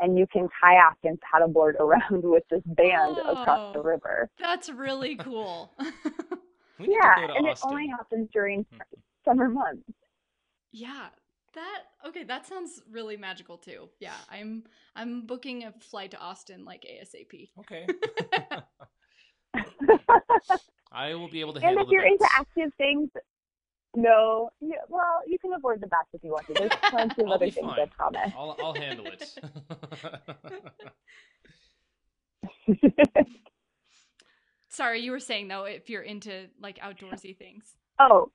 and 0.00 0.18
you 0.18 0.26
can 0.26 0.48
kayak 0.60 0.96
and 1.04 1.18
paddleboard 1.20 1.74
around 1.80 2.22
with 2.24 2.42
this 2.50 2.62
band 2.66 3.16
across 3.18 3.72
the 3.72 3.80
Oh. 3.80 3.82
river. 3.84 4.28
That's 4.40 4.68
really 4.68 5.14
cool. 5.16 5.72
We 6.78 6.86
need 6.88 6.94
Yeah, 6.94 7.14
to 7.14 7.20
go 7.20 7.26
to 7.28 7.34
and 7.34 7.46
Austin. 7.46 7.70
it 7.70 7.72
only 7.72 7.88
happens 7.88 8.28
during 8.32 8.64
Hmm. 8.72 8.78
summer 9.24 9.48
months. 9.48 9.82
yeah. 10.72 11.08
That 11.54 11.82
okay, 12.08 12.24
that 12.24 12.46
sounds 12.46 12.82
really 12.90 13.16
magical 13.16 13.58
too. 13.58 13.88
Yeah, 14.00 14.16
I'm 14.28 14.64
I'm 14.96 15.24
booking 15.24 15.62
a 15.62 15.72
flight 15.72 16.10
to 16.10 16.18
Austin 16.18 16.64
like 16.64 16.82
ASAP. 16.82 17.50
Okay. 17.60 17.86
I 20.92 21.14
will 21.14 21.28
be 21.28 21.40
able 21.40 21.52
to 21.54 21.60
and 21.60 21.64
handle 21.68 21.84
if 21.86 21.92
you're 21.92 22.02
the 22.02 22.08
into 22.08 22.26
active 22.36 22.72
things, 22.76 23.08
No, 23.96 24.50
yeah, 24.60 24.76
well, 24.88 25.20
you 25.26 25.38
can 25.38 25.52
avoid 25.52 25.80
the 25.80 25.86
bats 25.86 26.08
if 26.12 26.24
you 26.24 26.30
want 26.32 26.46
to. 26.48 26.54
There's 26.54 26.72
plenty 26.90 27.22
of 27.22 27.30
other 27.30 27.50
things, 27.50 27.66
fine. 27.70 27.80
I 27.80 27.86
promise. 27.86 28.32
I'll, 28.36 28.56
I'll 28.60 28.74
handle 28.74 29.06
it. 29.06 29.38
Sorry, 34.74 35.00
you 35.00 35.12
were 35.12 35.20
saying 35.20 35.48
though 35.48 35.64
if 35.64 35.88
you're 35.88 36.02
into 36.02 36.48
like 36.60 36.78
outdoorsy 36.80 37.36
things. 37.36 37.76
oh, 38.00 38.30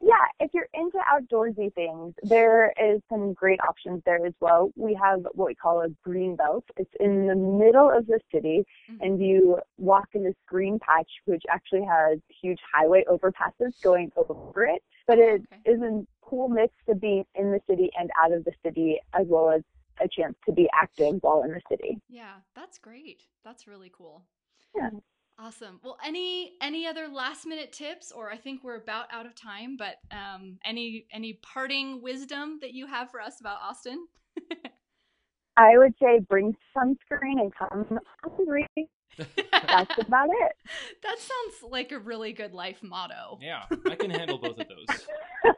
yeah, 0.00 0.26
if 0.40 0.50
you're 0.52 0.68
into 0.74 0.98
outdoorsy 0.98 1.72
things, 1.74 2.14
there 2.24 2.74
is 2.82 3.00
some 3.08 3.32
great 3.32 3.60
options 3.60 4.02
there 4.04 4.26
as 4.26 4.34
well. 4.40 4.72
We 4.76 4.92
have 4.94 5.20
what 5.34 5.46
we 5.46 5.54
call 5.54 5.82
a 5.82 5.88
green 6.02 6.34
belt. 6.36 6.64
It's 6.76 6.90
in 6.98 7.26
the 7.28 7.36
middle 7.36 7.88
of 7.90 8.06
the 8.06 8.18
city, 8.32 8.66
Mhm. 8.90 8.98
and 9.02 9.20
you 9.24 9.60
walk 9.78 10.08
in 10.14 10.24
this 10.24 10.34
green 10.46 10.78
patch, 10.80 11.10
which 11.26 11.44
actually 11.48 11.84
has 11.84 12.18
huge 12.42 12.58
highway 12.74 13.04
overpasses 13.08 13.80
going 13.82 14.10
over 14.16 14.66
it. 14.66 14.82
But 15.06 15.18
it 15.20 15.42
Okay. 15.52 15.60
is 15.64 15.80
a 15.80 16.04
cool 16.22 16.48
mix 16.48 16.74
of 16.88 17.00
being 17.00 17.24
in 17.36 17.52
the 17.52 17.60
city 17.68 17.90
and 17.98 18.10
out 18.20 18.32
of 18.32 18.44
the 18.44 18.52
city, 18.64 19.00
as 19.12 19.26
well 19.28 19.48
as 19.50 19.62
a 20.00 20.08
chance 20.08 20.36
to 20.46 20.52
be 20.52 20.68
active 20.74 21.22
while 21.22 21.44
in 21.44 21.52
the 21.52 21.62
city. 21.70 22.00
Yeah, 22.08 22.40
that's 22.54 22.78
great. 22.78 23.22
That's 23.44 23.68
really 23.68 23.90
cool. 23.90 24.26
Yeah. 24.74 24.90
Awesome. 25.38 25.80
Well, 25.82 25.98
any 26.04 26.52
any 26.62 26.86
other 26.86 27.08
last 27.08 27.44
minute 27.44 27.72
tips, 27.72 28.12
or 28.12 28.30
I 28.30 28.36
think 28.36 28.62
we're 28.62 28.76
about 28.76 29.06
out 29.12 29.26
of 29.26 29.34
time, 29.34 29.76
but 29.76 29.96
um, 30.12 30.58
any 30.64 31.06
any 31.12 31.40
parting 31.42 32.00
wisdom 32.02 32.58
that 32.60 32.72
you 32.72 32.86
have 32.86 33.10
for 33.10 33.20
us 33.20 33.40
about 33.40 33.58
Austin? 33.60 34.06
I 35.56 35.76
would 35.76 35.94
say 36.00 36.20
bring 36.20 36.56
sunscreen 36.76 37.40
and 37.40 37.52
come 37.54 37.98
hungry. 38.22 38.68
That's 39.16 39.98
about 40.08 40.28
it. 40.28 40.52
that 41.02 41.18
sounds 41.18 41.70
like 41.70 41.92
a 41.92 41.98
really 41.98 42.32
good 42.32 42.52
life 42.52 42.82
motto. 42.82 43.38
yeah, 43.40 43.64
I 43.88 43.94
can 43.96 44.10
handle 44.10 44.38
both 44.38 44.58
of 44.58 44.66
those. 44.68 45.06
I 45.44 45.52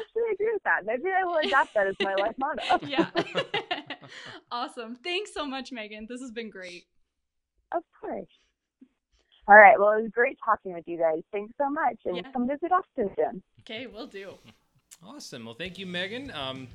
actually 0.00 0.32
agree 0.32 0.52
with 0.52 0.62
that. 0.64 0.84
Maybe 0.84 1.04
I 1.18 1.24
will 1.24 1.36
adopt 1.36 1.74
that 1.74 1.86
as 1.86 1.94
my 2.00 2.14
life 2.14 2.34
motto. 2.38 2.86
Yeah. 2.86 3.08
awesome. 4.50 4.96
Thanks 4.96 5.32
so 5.32 5.46
much, 5.46 5.72
Megan. 5.72 6.06
This 6.08 6.20
has 6.20 6.30
been 6.30 6.50
great. 6.50 6.84
Of 7.76 7.82
course. 8.00 8.26
All 9.48 9.56
right. 9.56 9.78
Well, 9.78 9.92
it 9.92 10.02
was 10.02 10.10
great 10.12 10.38
talking 10.44 10.72
with 10.74 10.84
you 10.88 10.98
guys. 10.98 11.22
Thanks 11.32 11.52
so 11.58 11.68
much, 11.70 11.96
and 12.04 12.16
Yeah. 12.16 12.32
come 12.32 12.48
visit 12.48 12.72
Austin 12.72 13.10
soon. 13.16 13.42
Okay, 13.60 13.86
we'll 13.86 14.06
do. 14.06 14.34
Awesome. 15.04 15.44
Well, 15.44 15.54
thank 15.54 15.78
you, 15.78 15.86
Megan. 15.86 16.30
Um, 16.32 16.68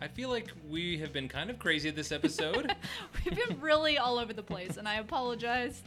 I 0.00 0.08
feel 0.08 0.28
like 0.28 0.52
we 0.68 0.98
have 0.98 1.12
been 1.12 1.28
kind 1.28 1.50
of 1.50 1.58
crazy 1.58 1.90
this 1.90 2.12
episode. 2.12 2.74
We've 3.24 3.36
been 3.48 3.60
really 3.60 3.98
all 3.98 4.18
over 4.18 4.32
the 4.32 4.42
place, 4.42 4.76
and 4.76 4.86
I 4.88 4.94
apologize. 4.96 5.82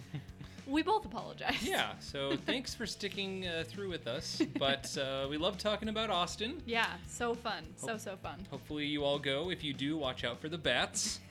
We 0.68 0.84
both 0.84 1.06
apologize. 1.06 1.64
yeah. 1.64 1.94
So 2.00 2.36
thanks 2.46 2.76
for 2.76 2.86
sticking 2.86 3.48
uh, 3.48 3.64
through 3.68 3.90
with 3.90 4.06
us. 4.08 4.40
But 4.60 4.96
uh, 4.98 5.26
we 5.30 5.38
love 5.38 5.58
talking 5.58 5.90
about 5.90 6.10
Austin. 6.12 6.62
Yeah, 6.66 6.88
so 7.08 7.34
fun. 7.34 7.64
So, 7.76 7.98
so 7.98 8.18
fun. 8.18 8.46
Hopefully, 8.52 8.86
you 8.86 9.04
all 9.04 9.18
go. 9.18 9.50
If 9.50 9.64
you 9.64 9.74
do, 9.74 9.98
watch 9.98 10.24
out 10.24 10.40
for 10.40 10.48
the 10.50 10.60
bats. 10.60 11.20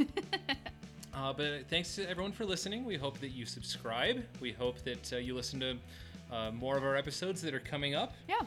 uh, 1.19 1.33
but 1.33 1.69
thanks 1.69 1.97
to 1.97 2.09
everyone 2.09 2.33
for 2.33 2.45
listening. 2.45 2.85
We 2.85 2.97
hope 2.97 3.19
that 3.19 3.31
you 3.31 3.45
subscribe. 3.45 4.25
We 4.41 4.53
hope 4.53 4.83
that 4.85 5.13
uh, 5.13 5.17
you 5.17 5.35
listen 5.35 5.61
to 5.61 5.77
uh, 6.31 6.51
more 6.53 6.77
of 6.77 6.85
our 6.85 6.97
episodes 6.97 7.43
that 7.43 7.55
are 7.55 7.61
coming 7.61 7.95
up. 7.95 8.15
Yeah. 8.29 8.41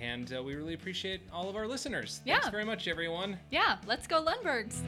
And 0.00 0.34
uh, 0.34 0.42
we 0.42 0.54
really 0.54 0.74
appreciate 0.74 1.20
all 1.32 1.48
of 1.48 1.56
our 1.56 1.66
listeners. 1.66 2.20
Yeah. 2.24 2.34
Thanks 2.34 2.48
very 2.48 2.64
much, 2.64 2.88
everyone. 2.88 3.38
Yeah, 3.50 3.76
let's 3.86 4.06
go 4.06 4.24
Lundbergs. 4.24 4.82